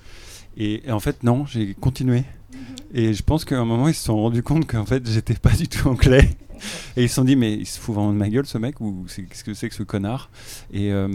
Et, 0.56 0.86
et 0.88 0.92
en 0.92 1.00
fait, 1.00 1.22
non, 1.24 1.44
j'ai 1.46 1.74
continué. 1.74 2.24
Et 2.94 3.14
je 3.14 3.22
pense 3.22 3.44
qu'à 3.44 3.58
un 3.58 3.64
moment, 3.64 3.88
ils 3.88 3.94
se 3.94 4.04
sont 4.04 4.16
rendus 4.16 4.42
compte 4.42 4.66
qu'en 4.66 4.86
fait, 4.86 5.08
j'étais 5.08 5.34
pas 5.34 5.50
du 5.50 5.68
tout 5.68 5.88
anglais. 5.88 6.30
Et 6.96 7.04
ils 7.04 7.08
se 7.08 7.14
sont 7.14 7.24
dit, 7.24 7.36
mais 7.36 7.54
il 7.54 7.66
se 7.66 7.80
fout 7.80 7.94
vraiment 7.94 8.12
de 8.12 8.18
ma 8.18 8.28
gueule, 8.28 8.44
ce 8.44 8.58
mec, 8.58 8.80
ou 8.82 9.06
qu'est-ce 9.06 9.42
que 9.44 9.54
c'est 9.54 9.70
que 9.70 9.74
ce 9.74 9.82
connard? 9.82 10.28
Et, 10.72 10.92
euh, 10.92 11.08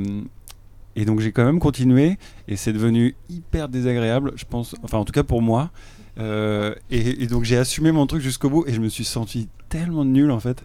Et 0.95 1.05
donc 1.05 1.19
j'ai 1.19 1.31
quand 1.31 1.45
même 1.45 1.59
continué 1.59 2.17
et 2.47 2.55
c'est 2.55 2.73
devenu 2.73 3.15
hyper 3.29 3.67
désagréable, 3.67 4.31
je 4.37 4.45
pense, 4.45 4.75
enfin 4.81 4.97
en 4.97 5.05
tout 5.05 5.11
cas 5.11 5.23
pour 5.23 5.41
moi. 5.41 5.69
Euh, 6.17 6.73
et, 6.91 7.23
et 7.23 7.27
donc 7.27 7.43
j'ai 7.43 7.57
assumé 7.57 7.91
mon 7.91 8.07
truc 8.07 8.21
jusqu'au 8.21 8.49
bout 8.49 8.65
et 8.67 8.73
je 8.73 8.79
me 8.79 8.87
suis 8.89 9.03
senti 9.05 9.49
tellement 9.69 10.05
nul 10.05 10.31
en 10.31 10.39
fait. 10.39 10.63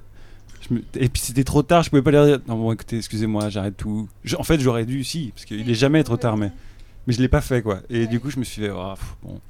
Je 0.61 0.75
me- 0.75 0.83
Et 0.95 1.09
puis 1.09 1.21
c'était 1.23 1.43
trop 1.45 1.63
tard, 1.63 1.83
je 1.83 1.91
pouvais 1.91 2.03
pas 2.03 2.11
leur 2.13 2.27
dire 2.27 2.39
non 2.47 2.57
bon 2.57 2.73
écoutez 2.73 2.99
excusez-moi 2.99 3.49
j'arrête 3.49 3.77
tout. 3.77 4.09
Je- 4.25 4.37
En 4.37 4.43
fait 4.45 4.61
j'aurais 4.61 4.85
dû 4.85 5.03
si 5.05 5.33
parce 5.35 5.45
qu'il 5.47 5.69
est 5.69 5.75
jamais 5.75 6.05
trop 6.05 6.17
tard 6.17 6.37
mais 6.37 6.53
mais 7.07 7.13
je 7.15 7.21
l'ai 7.21 7.29
pas 7.29 7.41
fait 7.41 7.63
quoi. 7.63 7.81
Et 7.91 8.07
du 8.07 8.21
coup 8.21 8.31
je 8.31 8.39
me 8.39 8.45
suis 8.45 8.63
fait 8.63 8.69
pff, 8.69 9.17
bon 9.23 9.41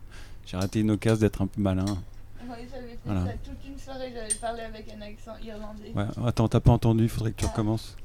j'ai 0.47 0.57
raté 0.57 0.81
une 0.81 0.93
occasion 0.93 1.21
d'être 1.21 1.43
un 1.43 1.47
peu 1.47 1.61
malin. 1.61 1.85
j'avais 1.85 2.63
fait 2.67 2.99
Voilà. 3.05 3.27
ça 3.27 3.33
toute 3.45 3.69
une 3.69 3.79
soirée, 3.79 4.11
j'avais 4.15 4.35
parlé 4.41 4.63
avec 4.63 4.87
un 4.97 5.03
accent 5.03 5.33
irlandais. 5.45 5.93
Ouais 5.95 6.07
attends 6.27 6.49
t'as 6.49 6.61
pas 6.61 6.73
entendu, 6.73 7.03
il 7.05 7.09
faudrait 7.11 7.33
que 7.33 7.41
tu 7.41 7.47
recommences. 7.47 7.97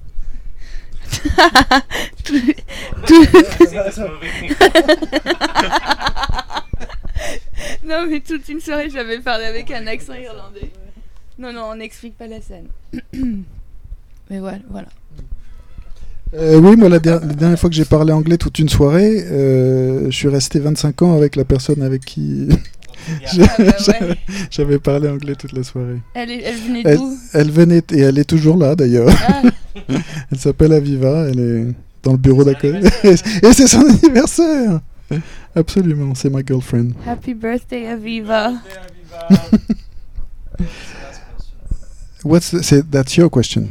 Non, 7.88 8.06
mais 8.10 8.20
toute 8.20 8.48
une 8.50 8.60
soirée, 8.60 8.90
j'avais 8.90 9.20
parlé 9.20 9.46
avec 9.46 9.72
un 9.72 9.86
accent 9.88 10.14
irlandais. 10.14 10.72
Non, 11.38 11.52
non, 11.54 11.70
on 11.72 11.76
n'explique 11.76 12.18
pas 12.18 12.28
la 12.28 12.42
scène. 12.42 12.68
mais 14.30 14.40
voilà, 14.40 14.60
voilà. 14.70 14.88
Euh, 16.34 16.58
oui, 16.60 16.76
moi, 16.76 16.90
la, 16.90 17.00
der- 17.00 17.22
la 17.22 17.34
dernière 17.34 17.60
fois 17.60 17.70
que 17.70 17.76
j'ai 17.76 17.86
parlé 17.86 18.12
anglais 18.12 18.38
toute 18.38 18.60
une 18.60 18.68
soirée, 18.70 19.24
euh, 19.32 20.06
je 20.10 20.16
suis 20.16 20.28
resté 20.28 20.60
25 20.60 21.02
ans 21.04 21.16
avec 21.16 21.36
la 21.36 21.46
personne 21.46 21.82
avec 21.82 22.04
qui 22.04 22.48
Ah 23.08 23.32
bah 23.38 23.46
ouais. 24.02 24.16
j'avais 24.50 24.80
parlé 24.80 25.08
anglais 25.08 25.36
toute 25.36 25.52
la 25.54 25.64
soirée. 25.64 26.00
Elle, 26.16 26.32
est- 26.32 26.42
elle 26.44 26.56
venait 26.56 26.82
Elle, 26.86 26.98
d'où? 26.98 27.18
elle 27.34 27.52
venait, 27.52 27.82
et 27.92 28.00
elle 28.00 28.18
est 28.18 28.24
toujours 28.28 28.58
là 28.58 28.76
d'ailleurs. 28.76 29.10
Ah, 29.28 29.44
Elle 30.32 30.40
s'appelle 30.40 30.74
Aviva, 30.74 31.28
elle 31.30 31.40
est 31.40 31.66
dans 32.02 32.14
le 32.14 32.18
bureau 32.18 32.44
d'accueil. 32.44 32.82
et 33.04 33.54
c'est 33.54 33.68
son 33.68 33.82
anniversaire 33.86 34.80
Absolument, 35.56 36.14
c'est 36.16 36.30
ma 36.30 36.42
girlfriend. 36.46 36.92
Happy 37.06 37.34
birthday, 37.34 37.88
Aviva. 37.88 38.54
What's 42.24 42.52
the- 42.52 42.62
c'est- 42.64 42.90
that's 42.90 43.16
your 43.18 43.30
question. 43.30 43.68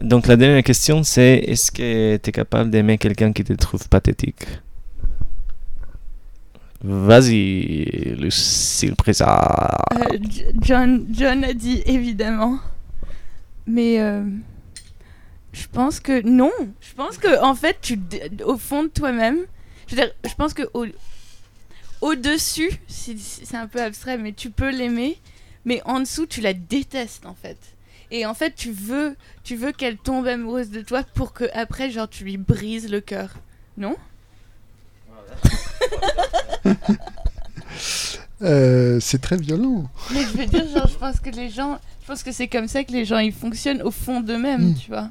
Donc 0.00 0.26
la 0.28 0.36
dernière 0.36 0.62
question, 0.62 1.02
c'est 1.02 1.38
est-ce 1.46 1.70
que 1.70 2.16
tu 2.16 2.28
es 2.28 2.32
capable 2.32 2.70
d'aimer 2.70 2.96
quelqu'un 2.98 3.32
qui 3.32 3.44
te 3.44 3.52
trouve 3.54 3.88
pathétique? 3.88 4.46
Vas-y, 6.82 8.14
Lucille 8.18 8.94
Presa. 8.94 9.76
Euh, 9.92 10.16
J- 10.30 10.44
John, 10.62 11.06
John 11.10 11.42
a 11.44 11.52
dit 11.52 11.82
évidemment. 11.86 12.58
Mais 13.66 14.00
euh, 14.00 14.22
je 15.60 15.66
pense 15.68 16.00
que 16.00 16.20
non. 16.26 16.52
Je 16.80 16.94
pense 16.94 17.16
que 17.18 17.42
en 17.42 17.54
fait, 17.54 17.78
tu, 17.80 17.98
au 18.44 18.56
fond 18.58 18.82
de 18.84 18.88
toi-même, 18.88 19.38
je 19.86 19.96
veux 19.96 20.02
dire, 20.02 20.12
je 20.24 20.34
pense 20.34 20.54
que 20.54 20.62
au, 20.74 20.86
au-dessus, 22.00 22.70
si- 22.86 23.18
si- 23.18 23.44
c'est 23.46 23.56
un 23.56 23.66
peu 23.66 23.80
abstrait, 23.82 24.18
mais 24.18 24.32
tu 24.32 24.50
peux 24.50 24.70
l'aimer, 24.70 25.18
mais 25.64 25.82
en 25.84 26.00
dessous, 26.00 26.26
tu 26.26 26.40
la 26.40 26.52
détestes 26.54 27.26
en 27.26 27.34
fait. 27.34 27.58
Et 28.10 28.24
en 28.24 28.34
fait, 28.34 28.54
tu 28.54 28.70
veux, 28.72 29.16
tu 29.44 29.56
veux 29.56 29.72
qu'elle 29.72 29.96
tombe 29.98 30.26
amoureuse 30.26 30.70
de 30.70 30.80
toi 30.80 31.02
pour 31.14 31.32
que 31.34 31.44
après, 31.54 31.90
genre, 31.90 32.08
tu 32.08 32.24
lui 32.24 32.36
brises 32.38 32.88
le 32.90 33.00
cœur. 33.00 33.30
Non? 33.76 33.96
Euh, 38.40 38.98
c'est 39.00 39.20
très 39.20 39.36
violent. 39.36 39.88
Mais 40.12 40.22
je 40.22 40.28
veux 40.28 40.46
dire, 40.46 40.64
genre, 40.68 40.86
je 40.86 40.94
pense 40.96 41.18
que 41.18 41.30
les 41.30 41.50
gens, 41.50 41.78
je 42.02 42.06
pense 42.06 42.22
que 42.22 42.30
c'est 42.30 42.46
comme 42.46 42.68
ça 42.68 42.84
que 42.84 42.92
les 42.92 43.04
gens 43.04 43.18
ils 43.18 43.32
fonctionnent 43.32 43.82
au 43.82 43.90
fond 43.90 44.20
d'eux-mêmes, 44.20 44.70
Mm. 44.70 44.74
tu 44.76 44.90
vois. 44.90 45.10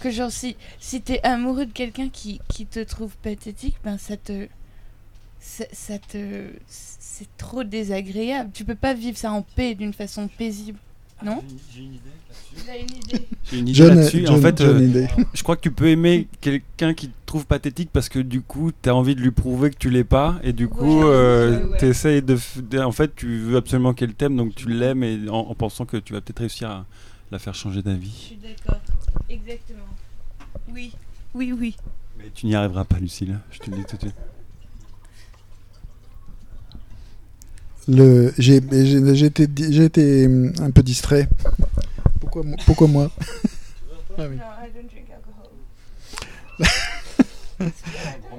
Que 0.00 0.10
genre 0.10 0.30
si 0.30 0.56
si 0.78 1.00
t'es 1.00 1.20
amoureux 1.22 1.66
de 1.66 1.72
quelqu'un 1.72 2.08
qui, 2.08 2.40
qui 2.48 2.66
te 2.66 2.80
trouve 2.80 3.14
pathétique, 3.22 3.76
ben 3.84 3.96
ça 3.98 4.16
te 4.16 4.46
ça, 5.40 5.64
ça 5.72 5.98
te 5.98 6.48
c'est 6.68 7.28
trop 7.38 7.64
désagréable. 7.64 8.50
Tu 8.52 8.64
peux 8.64 8.74
pas 8.74 8.94
vivre 8.94 9.16
ça 9.16 9.32
en 9.32 9.42
paix 9.42 9.74
d'une 9.74 9.92
façon 9.94 10.28
paisible, 10.28 10.78
non 11.24 11.42
J'ai 11.74 11.80
une 11.82 11.94
idée 11.94 12.00
Il 12.64 12.70
a 12.70 12.76
une 12.76 12.90
idée. 12.90 13.28
J'ai 13.50 13.58
une 13.58 13.68
idée 13.68 13.86
là-dessus. 13.86 14.28
En 14.28 14.40
fait, 14.40 14.58
John 14.58 14.96
euh, 14.96 15.06
je 15.34 15.42
crois 15.42 15.56
que 15.56 15.62
tu 15.62 15.70
peux 15.70 15.86
aimer 15.88 16.26
quelqu'un 16.40 16.92
qui 16.94 17.08
te 17.08 17.14
trouve 17.24 17.46
pathétique 17.46 17.90
parce 17.92 18.08
que 18.08 18.18
du 18.18 18.40
coup, 18.42 18.70
tu 18.82 18.88
as 18.90 18.94
envie 18.94 19.14
de 19.14 19.20
lui 19.20 19.30
prouver 19.30 19.70
que 19.70 19.76
tu 19.78 19.88
l'es 19.88 20.04
pas. 20.04 20.38
Et 20.42 20.52
du 20.52 20.68
coup, 20.68 21.00
Ouais, 21.00 21.06
euh, 21.06 21.66
ouais, 21.68 21.78
t'essayes 21.78 22.22
de, 22.22 22.36
En 22.80 22.92
fait, 22.92 23.14
tu 23.16 23.38
veux 23.38 23.56
absolument 23.56 23.94
qu'elle 23.94 24.14
t'aime, 24.14 24.36
donc 24.36 24.54
tu 24.54 24.68
l'aimes 24.68 25.02
et 25.04 25.18
en, 25.30 25.36
en 25.38 25.54
pensant 25.54 25.86
que 25.86 25.96
tu 25.96 26.12
vas 26.12 26.20
peut-être 26.20 26.40
réussir 26.40 26.68
à 26.70 26.86
la 27.30 27.38
faire 27.38 27.54
changer 27.54 27.80
Je 27.80 27.84
d'avis. 27.84 28.10
suis 28.10 28.36
d'accord. 28.36 28.80
Exactement. 29.28 29.86
Oui. 30.68 30.92
Oui, 31.34 31.52
oui. 31.52 31.76
Mais 32.18 32.30
tu 32.34 32.46
n'y 32.46 32.54
arriveras 32.54 32.84
pas, 32.84 32.98
Lucille. 32.98 33.38
Je 33.50 33.58
te 33.58 33.70
le 33.70 33.76
dis 33.78 33.84
tout 33.84 33.96
de 33.96 34.02
suite. 34.02 34.14
Le, 37.88 38.34
j'ai, 38.38 38.60
j'ai 38.70 39.84
été 39.84 40.26
hum, 40.26 40.52
un 40.60 40.70
peu 40.70 40.82
distrait. 40.82 41.28
Pourquoi, 42.20 42.42
pourquoi 42.64 42.88
moi? 42.88 43.10
Ah 44.18 44.22
oui. 44.30 44.36
No, 44.36 44.44
I 44.44 44.70
don't 44.72 44.88
drink 44.88 45.10
alcohol. 45.12 45.50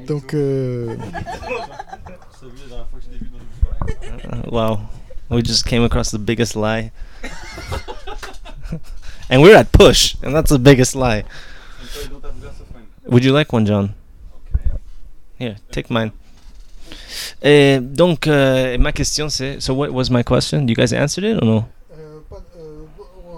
Donc, 0.08 0.34
euh, 0.34 0.98
Uh, 4.26 4.42
wow, 4.52 4.80
we 5.30 5.42
just 5.42 5.66
came 5.66 5.84
across 5.84 6.12
the 6.12 6.20
biggest 6.20 6.56
lie. 6.56 6.92
And 9.30 9.42
we're 9.42 9.56
at 9.56 9.72
push, 9.72 10.16
and 10.24 10.34
that's 10.34 10.52
the 10.52 10.60
biggest 10.60 10.96
lie. 10.96 11.24
Would 13.06 13.24
you 13.24 13.32
like 13.32 13.52
one, 13.54 13.66
John? 13.66 13.94
Here, 15.40 15.56
take 15.72 15.90
mine. 15.90 16.12
Et 17.42 17.80
donc, 17.82 18.28
euh, 18.28 18.78
ma 18.78 18.92
question 18.92 19.30
c'est, 19.30 19.60
so 19.62 19.74
what 19.74 19.92
was 19.92 20.10
my 20.10 20.24
question? 20.24 20.68
You 20.68 20.76
guys 20.76 20.94
answered 20.94 21.24
it 21.24 21.42
or 21.42 21.46
no? 21.46 21.66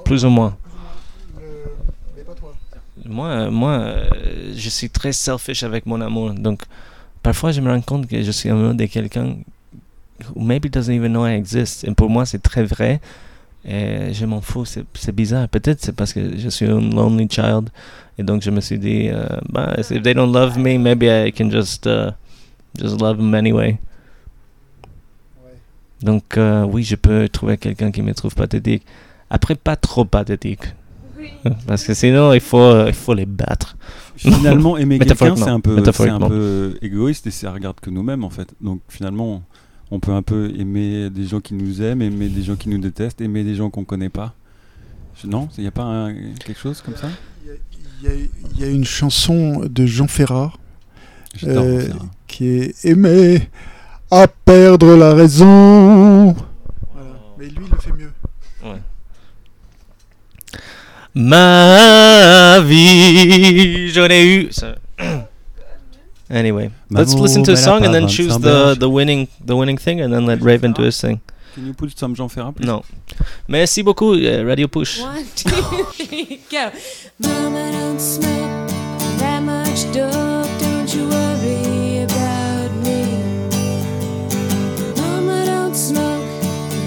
Plus 0.06 0.26
ou 0.26 0.30
moins. 0.30 0.56
Moi, 3.06 3.28
euh, 3.28 3.52
moi, 3.52 3.72
euh, 3.72 4.54
je 4.56 4.70
suis 4.70 4.90
très 4.90 5.14
selfish 5.14 5.64
avec 5.64 5.86
mon 5.86 6.00
amour. 6.00 6.32
Donc, 6.34 6.62
parfois, 7.24 7.52
je 7.52 7.60
me 7.60 7.72
rends 7.72 7.82
compte 7.82 8.08
que 8.08 8.22
je 8.22 8.32
suis 8.32 8.50
amoureux 8.50 8.76
de 8.76 8.86
quelqu'un 8.86 9.38
who 10.36 10.42
maybe 10.42 10.70
doesn't 10.70 10.94
even 10.94 11.12
know 11.12 11.26
I 11.26 11.34
exist. 11.34 11.84
Et 11.84 11.94
pour 11.94 12.10
moi, 12.10 12.26
c'est 12.26 12.42
très 12.42 12.64
vrai. 12.64 13.02
Et 13.66 14.14
je 14.14 14.26
m'en 14.26 14.42
fous. 14.42 14.66
C'est 14.66 15.16
bizarre. 15.16 15.48
Peut-être 15.50 15.80
c'est 15.82 15.96
parce 15.96 16.14
que 16.14 16.38
je 16.38 16.50
suis 16.50 16.66
un 16.66 16.80
lonely 16.80 17.28
child. 17.30 17.70
Et 18.18 18.24
donc, 18.24 18.42
je 18.42 18.52
me 18.52 18.60
suis 18.60 18.78
dit, 18.78 19.08
euh, 19.10 19.26
bah, 19.48 19.76
if 19.78 19.88
they 20.02 20.14
don't 20.14 20.34
love 20.34 20.58
me, 20.58 20.78
maybe 20.78 21.04
I 21.04 21.32
can 21.32 21.50
just, 21.50 21.86
uh, 21.86 22.12
just 22.78 23.00
love 23.00 23.18
them 23.18 23.34
anyway. 23.34 23.80
Donc, 26.02 26.38
euh, 26.38 26.64
oui, 26.66 26.84
je 26.84 26.96
peux 26.96 27.30
trouver 27.30 27.58
quelqu'un 27.58 27.92
qui 27.92 28.02
me 28.02 28.14
trouve 28.14 28.36
pathétique. 28.36 28.84
Après, 29.30 29.56
pas 29.56 29.78
trop 29.78 30.04
pathétique. 30.04 30.64
Oui. 31.18 31.32
Parce 31.68 31.86
que 31.86 31.94
sinon, 31.94 32.34
il 32.34 32.42
faut, 32.42 32.88
il 32.88 32.94
faut 32.94 33.14
les 33.14 33.26
battre. 33.26 33.78
Finalement, 34.18 34.78
aimer 34.78 35.00
quelqu'un, 35.00 35.36
c'est 35.38 35.44
un, 35.44 35.62
peu, 35.62 35.82
c'est 35.86 36.10
un 36.10 36.20
peu 36.20 36.78
égoïste 36.82 37.28
et 37.28 37.32
ça 37.32 37.54
regarde 37.54 37.80
que 37.80 37.90
nous-mêmes, 37.90 38.26
en 38.26 38.30
fait. 38.30 38.54
Donc 38.60 38.82
finalement, 38.90 39.44
on 39.92 40.00
peut 40.00 40.12
un 40.12 40.22
peu 40.22 40.52
aimer 40.58 41.10
des 41.10 41.26
gens 41.26 41.40
qui 41.40 41.54
nous 41.54 41.82
aiment, 41.82 42.02
aimer 42.02 42.30
des 42.30 42.44
gens 42.44 42.56
qui 42.56 42.70
nous 42.70 42.78
détestent, 42.78 43.22
aimer 43.22 43.44
des 43.44 43.56
gens 43.56 43.70
qu'on 43.70 43.84
connaît 43.86 44.10
pas. 44.10 44.34
Je- 45.22 45.28
Non 45.28 45.50
Il 45.58 45.62
n'y 45.62 45.68
a 45.68 45.72
pas 45.72 45.84
un- 45.84 46.14
quelque 46.46 46.60
chose 46.60 46.82
comme 46.82 46.96
ça? 46.96 47.10
Il 47.44 48.06
y, 48.06 48.08
a- 48.08 48.12
il 48.56 48.60
y 48.62 48.64
a 48.64 48.68
une 48.70 48.86
chanson 48.86 49.66
de 49.70 49.86
Jean 49.86 50.08
Ferrat 50.08 50.54
J'adore 51.36 51.64
Euh, 51.66 51.90
qui 52.28 52.48
est 52.48 52.86
Aimer 52.86 53.50
à 54.10 54.28
perdre 54.28 54.96
la 54.96 55.14
raison. 55.14 56.34
Mais 57.38 57.46
lui, 57.48 57.66
il 57.66 57.72
le 57.72 57.78
fait 57.78 57.92
mieux. 57.92 58.12
Ma 61.16 62.60
vie, 62.62 63.90
j'en 63.90 64.06
ai 64.08 64.26
eu. 64.26 64.48
ça- 64.52 64.76
anyway, 66.30 66.72
let's 66.90 67.14
listen 67.14 67.44
to 67.44 67.52
a 67.52 67.56
mais 67.56 67.60
elle 67.60 67.64
a 67.64 67.66
song 67.66 67.86
and 67.86 67.94
then 67.94 68.08
choose 68.08 68.38
the, 68.40 68.76
the 68.76 68.90
winning 68.90 69.28
the 69.46 69.56
winning 69.56 69.78
thing 69.78 70.00
and 70.02 70.14
then 70.14 70.26
let 70.26 70.42
Raven 70.42 70.74
do 70.74 70.84
his 70.84 71.00
thing. 71.02 71.22
Can 71.56 71.66
you 71.66 71.74
put 71.74 71.98
some 71.98 72.14
Jean 72.16 72.30
Ferrat, 72.30 72.56
please 72.56 72.66
Non. 72.68 72.84
Merci 73.48 73.82
beaucoup, 73.84 74.14
euh, 74.14 74.46
Radio 74.46 74.68
Push. 74.68 75.00
One, 75.02 75.26
two, 75.36 75.50
three, 75.94 76.40
go. 76.50 76.72
Mama, 77.20 77.72
don't 77.72 78.00
smoke 78.00 78.70
that 79.20 79.42
much 79.42 79.84
dope. 79.92 80.48
Don't 80.60 80.94
you 80.94 81.10
worry 81.10 82.04
about 82.04 82.72
me. 82.86 83.04
Mama, 84.96 85.44
don't 85.46 85.76
smoke 85.76 86.24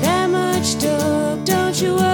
that 0.02 0.28
much 0.30 0.78
dope. 0.78 1.44
Don't 1.44 1.82
you 1.82 1.96
worry 1.96 2.11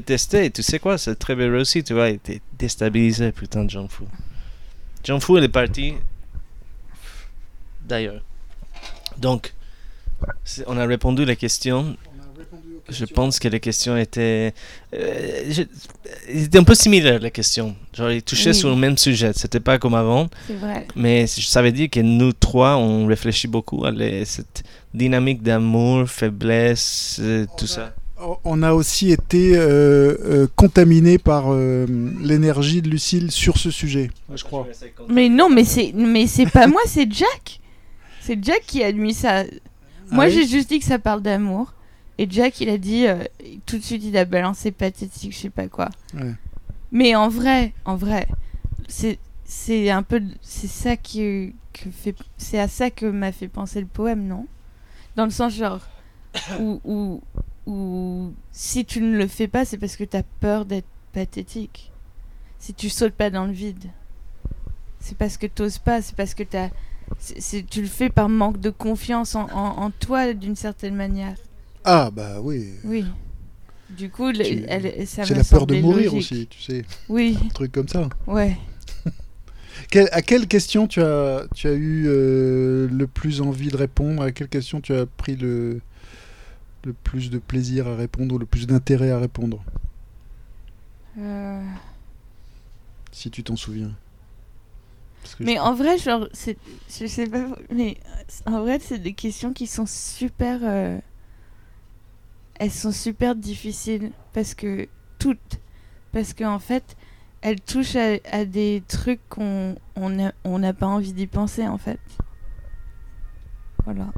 Testé, 0.00 0.46
et 0.46 0.50
tu 0.50 0.62
sais 0.62 0.78
quoi, 0.78 0.98
c'est 0.98 1.14
très 1.16 1.34
bien 1.34 1.50
réussi, 1.50 1.82
tu 1.84 1.94
vois, 1.94 2.08
il 2.10 2.16
était 2.16 2.40
déstabilisé, 2.58 3.32
putain 3.32 3.66
Jean 3.68 3.88
Fou. 3.88 4.04
Jean 5.04 5.20
Fou, 5.20 5.38
il 5.38 5.44
est 5.44 5.48
parti 5.48 5.94
d'ailleurs. 7.86 8.22
Donc, 9.18 9.52
on 10.66 10.76
a 10.78 10.86
répondu 10.86 11.22
à 11.22 11.26
la 11.26 11.36
question. 11.36 11.96
Je 12.88 13.06
pense 13.06 13.38
que 13.38 13.48
les 13.48 13.60
questions 13.60 13.96
étaient. 13.96 14.52
euh, 14.94 15.44
je- 15.50 15.62
ils 16.30 16.44
étaient 16.44 16.58
un 16.58 16.64
peu 16.64 16.74
similaires, 16.74 17.18
les 17.18 17.30
questions. 17.30 17.74
Genre, 17.94 18.10
ils 18.10 18.22
touchaient 18.22 18.50
Oui. 18.50 18.54
sur 18.54 18.68
le 18.68 18.76
même 18.76 18.98
sujet. 18.98 19.32
C'était 19.34 19.60
pas 19.60 19.78
comme 19.78 19.94
avant. 19.94 20.28
Vrai. 20.50 20.86
Mais 20.94 21.26
ça 21.26 21.62
veut 21.62 21.72
dire 21.72 21.88
que 21.88 22.00
nous 22.00 22.32
trois, 22.34 22.76
on 22.76 23.06
réfléchit 23.06 23.48
beaucoup 23.48 23.86
à 23.86 23.90
les- 23.90 24.26
cette 24.26 24.64
dynamique 24.92 25.42
d'amour, 25.42 26.06
faiblesse, 26.08 27.16
euh, 27.20 27.46
tout 27.56 27.66
ça. 27.66 27.94
On 28.44 28.62
a 28.62 28.72
aussi 28.72 29.10
été 29.10 29.56
euh, 29.56 30.16
euh, 30.24 30.46
contaminé 30.56 31.18
par 31.18 31.52
euh, 31.52 31.86
l'énergie 32.20 32.80
de 32.80 32.88
Lucille 32.88 33.30
sur 33.30 33.58
ce 33.58 33.70
sujet, 33.70 34.10
je 34.34 34.42
crois. 34.44 34.66
Mais 35.08 35.28
non, 35.28 35.50
mais 35.50 35.64
c'est 35.64 35.92
mais 35.94 36.26
c'est 36.26 36.46
pas 36.46 36.66
moi, 36.68 36.80
c'est 36.86 37.10
Jack. 37.10 37.60
C'est 38.20 38.42
Jack 38.42 38.62
qui 38.66 38.82
a 38.82 38.92
mis 38.92 39.14
ça. 39.14 39.44
Moi, 40.10 40.24
Ah 40.24 40.28
oui 40.28 40.32
j'ai 40.32 40.46
juste 40.46 40.68
dit 40.68 40.78
que 40.78 40.84
ça 40.84 40.98
parle 40.98 41.22
d'amour. 41.22 41.74
Et 42.16 42.26
Jack, 42.30 42.60
il 42.60 42.68
a 42.68 42.78
dit 42.78 43.06
euh, 43.06 43.24
tout 43.66 43.76
de 43.76 43.82
suite, 43.82 44.02
il 44.04 44.16
a 44.16 44.24
balancé 44.24 44.70
pathétique, 44.70 45.32
je 45.32 45.38
sais 45.38 45.50
pas 45.50 45.68
quoi. 45.68 45.88
Ouais. 46.14 46.32
Mais 46.92 47.16
en 47.16 47.28
vrai, 47.28 47.72
en 47.84 47.96
vrai, 47.96 48.28
c'est 48.88 49.18
c'est 49.44 49.90
un 49.90 50.02
peu 50.02 50.22
c'est 50.40 50.68
ça 50.68 50.96
qui 50.96 51.54
que 51.72 51.90
fait 51.90 52.14
c'est 52.38 52.58
à 52.58 52.68
ça 52.68 52.90
que 52.90 53.06
m'a 53.06 53.32
fait 53.32 53.48
penser 53.48 53.80
le 53.80 53.86
poème, 53.86 54.26
non? 54.26 54.46
Dans 55.16 55.24
le 55.24 55.30
sens 55.30 55.54
genre 55.54 55.80
où, 56.60 56.80
où 56.84 57.20
où 57.66 58.32
si 58.52 58.84
tu 58.84 59.00
ne 59.00 59.16
le 59.16 59.26
fais 59.26 59.48
pas, 59.48 59.64
c'est 59.64 59.78
parce 59.78 59.96
que 59.96 60.04
tu 60.04 60.16
as 60.16 60.22
peur 60.40 60.64
d'être 60.64 60.86
pathétique. 61.12 61.90
Si 62.58 62.74
tu 62.74 62.88
sautes 62.88 63.14
pas 63.14 63.30
dans 63.30 63.46
le 63.46 63.52
vide, 63.52 63.84
c'est 65.00 65.16
parce 65.16 65.36
que 65.36 65.46
t'oses 65.46 65.78
pas, 65.78 66.00
c'est 66.02 66.16
parce 66.16 66.34
que 66.34 66.42
t'as 66.42 66.68
tu 67.70 67.82
le 67.82 67.86
fais 67.88 68.08
par 68.08 68.28
manque 68.30 68.58
de 68.60 68.70
confiance 68.70 69.34
en, 69.34 69.46
en, 69.50 69.82
en 69.84 69.90
toi 69.90 70.32
d'une 70.32 70.56
certaine 70.56 70.94
manière. 70.94 71.36
Ah 71.84 72.10
bah 72.10 72.40
oui. 72.42 72.70
Oui. 72.84 73.04
Du 73.90 74.08
coup, 74.08 74.32
Tu- 74.32 74.64
elle, 74.66 75.06
ça 75.06 75.24
C'est 75.24 75.34
la 75.34 75.44
peur 75.44 75.66
de 75.66 75.76
mourir 75.76 76.12
logique. 76.12 76.32
aussi, 76.32 76.46
tu 76.48 76.60
sais, 76.62 76.84
Oui, 77.10 77.36
un 77.44 77.48
truc 77.48 77.70
comme 77.72 77.88
ça. 77.88 78.08
ouais. 78.26 78.56
Quelle- 79.90 80.08
à 80.12 80.22
quelle 80.22 80.46
question 80.48 80.86
tu 80.86 81.02
as, 81.02 81.44
tu 81.54 81.68
as 81.68 81.72
eu 81.74 82.04
euh, 82.06 82.88
le 82.90 83.06
plus 83.06 83.40
envie 83.42 83.68
de 83.68 83.76
répondre? 83.76 84.22
À 84.22 84.32
quelle 84.32 84.48
question 84.48 84.80
tu 84.80 84.94
as 84.94 85.04
pris 85.04 85.36
le, 85.36 85.80
le 86.84 86.92
plus 86.92 87.30
de 87.30 87.38
plaisir 87.38 87.86
à 87.88 87.96
répondre 87.96 88.34
ou 88.34 88.38
le 88.38 88.46
plus 88.46 88.66
d'intérêt 88.66 89.10
à 89.10 89.18
répondre 89.18 89.62
Euh, 91.18 91.62
Si 93.12 93.30
tu 93.30 93.42
t'en 93.44 93.56
souviens. 93.56 93.92
Mais 95.40 95.54
je- 95.54 95.60
en 95.60 95.74
vrai, 95.74 95.96
genre, 95.98 96.28
c'est, 96.32 96.58
je 96.90 97.06
sais 97.06 97.26
pas, 97.26 97.46
mais 97.72 97.96
en 98.46 98.60
vrai, 98.60 98.78
c'est 98.80 98.98
des 98.98 99.14
questions 99.14 99.52
qui 99.52 99.66
sont 99.66 99.86
super, 99.86 100.60
euh, 100.62 100.98
elles 102.56 102.70
sont 102.70 102.92
super 102.92 103.34
difficiles 103.34 104.10
parce 104.32 104.54
que 104.54 104.86
toutes, 105.18 105.60
parce 106.12 106.34
qu'en 106.34 106.58
fait, 106.58 106.96
elles 107.40 107.60
touchent 107.60 107.96
à, 107.96 108.16
à 108.32 108.44
des 108.44 108.82
trucs 108.88 109.20
qu'on 109.28 109.76
on 109.96 110.10
n'a 110.10 110.32
on 110.44 110.58
n'a 110.58 110.72
pas 110.74 110.86
envie 110.86 111.12
d'y 111.12 111.26
penser 111.26 111.66
en 111.66 111.78
fait. 111.78 112.00
Voilà. 113.84 114.12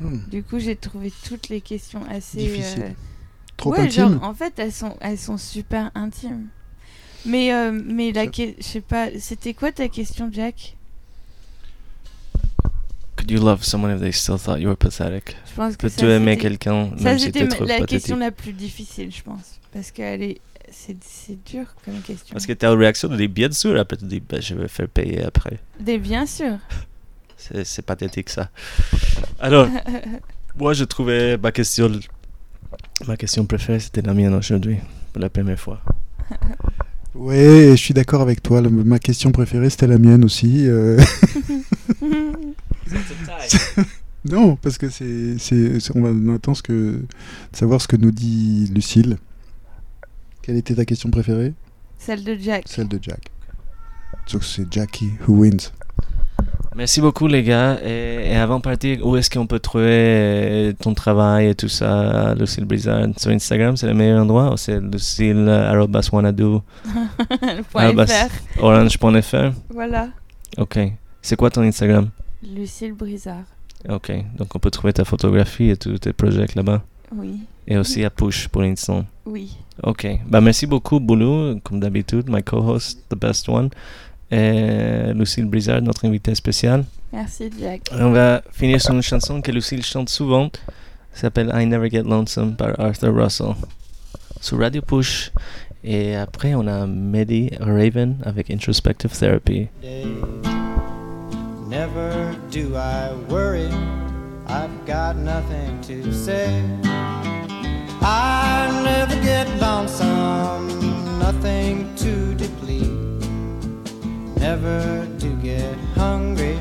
Hmm, 0.00 0.18
Du 0.28 0.42
coup, 0.44 0.58
j'ai 0.60 0.76
trouvé 0.76 1.12
toutes 1.28 1.48
les 1.48 1.60
questions 1.60 2.04
assez 2.08 2.38
Difficiles. 2.38 2.82
euh, 2.82 2.90
trop 3.56 3.72
ouais, 3.72 3.80
intime. 3.80 3.90
genre, 4.12 4.22
en 4.22 4.34
fait, 4.34 4.52
elles 4.58 4.72
sont, 4.72 4.96
elles 5.00 5.18
sont 5.18 5.36
super 5.38 5.90
intimes. 5.94 6.46
Mais, 7.26 7.52
euh, 7.52 7.72
mais 7.72 8.12
la 8.12 8.26
que- 8.28 8.54
je 8.58 8.62
sais 8.62 8.80
pas, 8.80 9.08
c'était 9.18 9.54
quoi 9.54 9.72
ta 9.72 9.88
question, 9.88 10.30
Jack? 10.32 10.76
Could 13.16 13.30
you 13.30 13.40
love 13.40 13.64
someone 13.64 13.90
if 13.94 14.00
they 14.00 14.12
still 14.12 14.38
thought 14.38 14.60
you 14.60 14.68
were 14.68 14.76
pathetic? 14.76 15.36
Je 15.50 15.54
pense 15.56 15.76
que 15.76 15.88
Peux-tu 15.88 16.04
aimer 16.06 16.36
quelqu'un 16.38 16.90
Ça, 16.96 17.04
même 17.04 17.18
si 17.18 17.32
trop 17.32 17.64
la 17.64 17.78
pathétique? 17.78 17.88
question 17.88 18.16
la 18.16 18.30
plus 18.30 18.52
difficile, 18.52 19.10
je 19.14 19.22
pense. 19.22 19.58
Parce 19.72 19.90
qu'elle 19.90 20.22
est. 20.22 20.40
C'est 20.70 21.02
c'est 21.02 21.42
dur 21.50 21.64
comme 21.84 22.00
question. 22.02 22.32
Parce 22.34 22.44
que 22.46 22.52
ta 22.52 22.70
réaction, 22.74 23.08
tu 23.08 23.16
dis 23.16 23.26
bien 23.28 23.50
sûr, 23.50 23.78
après 23.80 23.96
tu 23.96 24.04
dis 24.04 24.20
ben, 24.20 24.40
je 24.40 24.54
vais 24.54 24.68
faire 24.68 24.86
payer 24.88 25.22
après. 25.24 25.58
Des, 25.80 25.98
bien 25.98 26.26
sûr. 26.26 26.58
C'est 27.38 27.82
pathétique 27.86 28.28
ça. 28.30 28.50
Alors, 29.40 29.68
moi 30.58 30.74
je 30.74 30.84
trouvais 30.84 31.38
ma 31.38 31.52
question, 31.52 31.90
ma 33.06 33.16
question 33.16 33.46
préférée 33.46 33.80
c'était 33.80 34.02
la 34.02 34.12
mienne 34.12 34.34
aujourd'hui, 34.34 34.76
pour 35.12 35.22
la 35.22 35.30
première 35.30 35.58
fois. 35.58 35.80
Ouais, 37.14 37.70
je 37.72 37.76
suis 37.76 37.94
d'accord 37.94 38.20
avec 38.20 38.42
toi. 38.42 38.60
le- 38.60 38.68
ma 38.70 38.98
question 39.00 39.32
préférée, 39.32 39.70
c'était 39.70 39.88
la 39.88 39.98
mienne 39.98 40.24
aussi. 40.24 40.66
euh. 40.68 41.00
non, 44.24 44.54
parce 44.56 44.78
que 44.78 44.88
c'est, 44.88 45.36
on 45.96 46.34
attend 46.34 46.54
ce 46.54 46.62
que, 46.62 46.72
de 46.72 47.06
savoir 47.56 47.80
ce 47.80 47.88
que 47.88 47.96
nous 47.96 48.12
dit 48.12 48.70
Lucille. 48.72 49.16
Quelle 50.42 50.56
était 50.56 50.74
ta 50.76 50.84
question 50.84 51.10
préférée? 51.10 51.54
Celle 51.98 52.22
de 52.22 52.36
Jack. 52.36 52.64
Celle 52.68 52.86
de 52.88 52.98
Jack. 53.02 53.30
Donc 54.32 54.44
c'est 54.44 54.72
Jackie 54.72 55.10
who 55.26 55.34
wins. 55.42 55.72
Merci 56.78 57.00
beaucoup 57.00 57.26
les 57.26 57.42
gars. 57.42 57.76
Et, 57.84 58.30
et 58.30 58.36
avant 58.36 58.58
de 58.58 58.62
partir, 58.62 59.04
où 59.04 59.16
est-ce 59.16 59.28
qu'on 59.28 59.48
peut 59.48 59.58
trouver 59.58 59.84
euh, 59.88 60.72
ton 60.80 60.94
travail 60.94 61.48
et 61.48 61.54
tout 61.56 61.66
ça, 61.68 62.36
Lucille 62.38 62.64
Brizard 62.66 63.08
Sur 63.16 63.32
Instagram, 63.32 63.76
c'est 63.76 63.88
le 63.88 63.94
meilleur 63.94 64.22
endroit 64.22 64.52
ou 64.52 64.56
c'est 64.56 64.78
lucille 64.80 65.48
arobase 65.48 66.08
wanadoo, 66.12 66.62
Point 67.72 67.88
Ah, 67.88 67.92
bah, 67.92 68.06
FR. 68.06 68.62
orange.fr 68.62 69.50
Voilà. 69.70 70.10
Ok. 70.56 70.78
C'est 71.20 71.34
quoi 71.34 71.50
ton 71.50 71.62
Instagram? 71.62 72.10
Lucille 72.44 72.92
Brizard. 72.92 73.42
Ok. 73.88 74.12
Donc 74.36 74.54
on 74.54 74.60
peut 74.60 74.70
trouver 74.70 74.92
ta 74.92 75.04
photographie 75.04 75.70
et 75.70 75.76
tous 75.76 75.98
tes 75.98 76.12
projets 76.12 76.46
là-bas? 76.54 76.82
Oui. 77.12 77.40
Et 77.66 77.76
aussi 77.76 78.04
à 78.04 78.10
Push 78.10 78.46
pour 78.48 78.62
l'instant? 78.62 79.04
Oui. 79.26 79.56
Ok. 79.82 80.06
Bah 80.28 80.40
merci 80.40 80.66
beaucoup 80.66 81.00
Boulou, 81.00 81.58
comme 81.64 81.80
d'habitude, 81.80 82.26
my 82.28 82.42
co-host, 82.44 83.00
the 83.10 83.16
best 83.16 83.48
one. 83.48 83.68
Et 84.30 85.12
Lucille 85.14 85.46
Brizard, 85.46 85.80
notre 85.82 86.04
invité 86.06 86.34
spécial. 86.34 86.84
Merci, 87.12 87.50
Jack. 87.58 87.82
On 87.92 88.10
va 88.10 88.42
finir 88.52 88.80
sur 88.80 88.94
une 88.94 89.02
chanson 89.02 89.40
que 89.40 89.50
Lucille 89.50 89.82
chante 89.84 90.08
souvent. 90.10 90.50
Ça 91.14 91.22
s'appelle 91.22 91.50
I 91.54 91.66
Never 91.66 91.88
Get 91.90 92.02
Lonesome 92.02 92.54
par 92.54 92.78
Arthur 92.78 93.14
Russell. 93.14 93.54
Sur 94.40 94.58
Radio 94.58 94.82
Push. 94.82 95.32
Et 95.82 96.14
après, 96.16 96.54
on 96.54 96.66
a 96.66 96.86
Mehdi 96.86 97.50
Raven 97.60 98.16
avec 98.24 98.50
Introspective 98.50 99.10
Therapy. 99.16 99.68
day. 99.80 100.04
Never 101.68 102.34
do 102.50 102.74
I 102.76 103.12
worry, 103.28 103.68
I've 104.48 104.70
got 104.86 105.16
nothing 105.16 105.80
to 105.82 106.12
say. 106.12 106.48
I 108.00 108.70
never 108.84 109.20
get 109.22 109.46
lonesome, 109.60 110.68
nothing 111.18 111.94
to 111.96 112.34
deplete. 112.34 112.67
Never 114.40 115.04
do 115.18 115.34
get 115.42 115.74
hungry, 115.96 116.58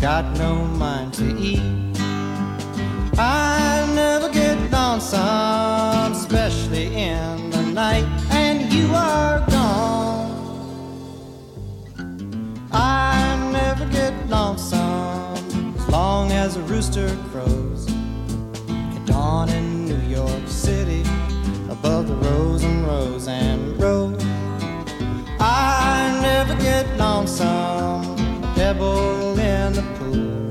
got 0.00 0.36
no 0.36 0.64
mind 0.64 1.14
to 1.14 1.24
eat. 1.38 1.62
I 3.16 3.88
never 3.94 4.28
get 4.28 4.58
lonesome, 4.72 6.12
especially 6.12 6.94
in 6.94 7.50
the 7.50 7.62
night, 7.62 8.04
and 8.30 8.72
you 8.72 8.92
are 8.94 9.38
gone. 9.48 10.30
I 12.72 13.50
never 13.52 13.86
get 13.92 14.12
lonesome 14.28 15.74
as 15.76 15.88
long 15.88 16.32
as 16.32 16.56
a 16.56 16.62
rooster 16.62 17.16
crows. 17.30 17.88
At 18.96 19.06
dawn 19.06 19.48
in 19.50 19.84
New 19.86 20.02
York 20.08 20.48
City, 20.48 21.02
above 21.70 22.08
the 22.08 22.16
rows 22.16 22.64
and 22.64 22.84
rows 22.84 23.28
and 23.28 23.71
get 26.62 26.86
lonesome, 26.96 28.16
a 28.44 28.52
pebble 28.54 29.38
in 29.38 29.72
the 29.72 29.82
pool. 29.98 30.48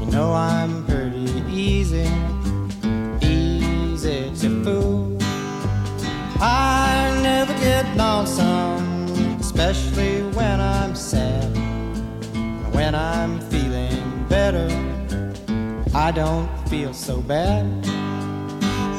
You 0.00 0.06
know 0.12 0.32
I'm 0.32 0.84
pretty 0.86 1.26
easy, 1.50 2.08
easy 3.20 4.30
to 4.40 4.64
fool. 4.64 5.18
I 6.40 7.18
never 7.22 7.52
get 7.54 7.84
lonesome, 7.96 9.06
especially 9.40 10.22
when 10.38 10.60
I'm 10.60 10.94
sad. 10.94 11.50
When 12.72 12.94
I'm 12.94 13.40
feeling 13.50 14.26
better, 14.28 14.68
I 15.94 16.12
don't 16.12 16.48
feel 16.68 16.94
so 16.94 17.20
bad. 17.20 17.66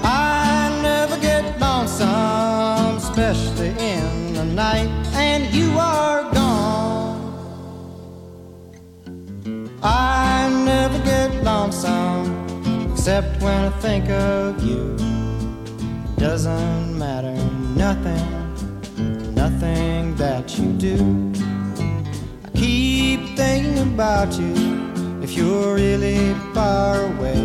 I 0.04 0.43
never 0.84 1.18
get 1.20 1.44
lonesome, 1.62 2.98
especially 2.98 3.70
in 3.80 4.34
the 4.34 4.44
night, 4.44 4.90
and 5.16 5.42
you 5.54 5.70
are 5.80 6.24
gone. 6.34 7.20
I 9.82 10.50
never 10.66 11.00
get 11.06 11.30
lonesome, 11.42 12.28
except 12.92 13.42
when 13.42 13.60
I 13.72 13.74
think 13.80 14.10
of 14.10 14.62
you. 14.62 14.98
Doesn't 16.18 16.98
matter, 16.98 17.36
nothing, 17.86 18.28
nothing 19.34 20.16
that 20.16 20.58
you 20.58 20.68
do. 20.74 20.98
I 22.46 22.50
keep 22.58 23.22
thinking 23.38 23.80
about 23.94 24.38
you 24.38 24.54
if 25.24 25.32
you're 25.38 25.76
really 25.76 26.34
far 26.54 27.06
away. 27.06 27.42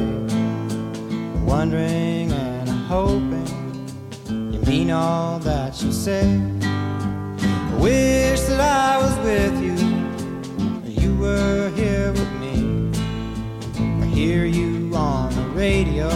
Wondering 1.44 2.32
hoping 2.88 3.46
you 4.50 4.58
mean 4.60 4.90
all 4.90 5.38
that 5.40 5.82
you 5.82 5.92
say. 5.92 6.24
I 6.62 7.78
wish 7.78 8.40
that 8.48 8.60
I 8.60 8.96
was 8.96 9.14
with 9.18 9.62
you, 9.62 9.76
and 10.86 11.02
you 11.02 11.14
were 11.16 11.70
here 11.76 12.12
with 12.12 12.32
me. 12.40 12.90
I 14.02 14.06
hear 14.06 14.46
you 14.46 14.90
on 14.94 15.34
the 15.34 15.48
radio, 15.50 16.08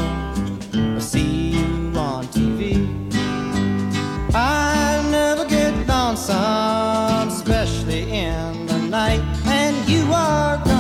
I 0.96 0.98
see 0.98 1.50
you 1.50 1.92
on 1.94 2.24
TV. 2.28 2.88
I 4.34 5.06
never 5.10 5.44
get 5.44 5.74
lonesome, 5.86 7.28
especially 7.28 8.10
in 8.10 8.64
the 8.64 8.78
night, 8.78 9.20
and 9.44 9.76
you 9.86 10.10
are. 10.10 10.71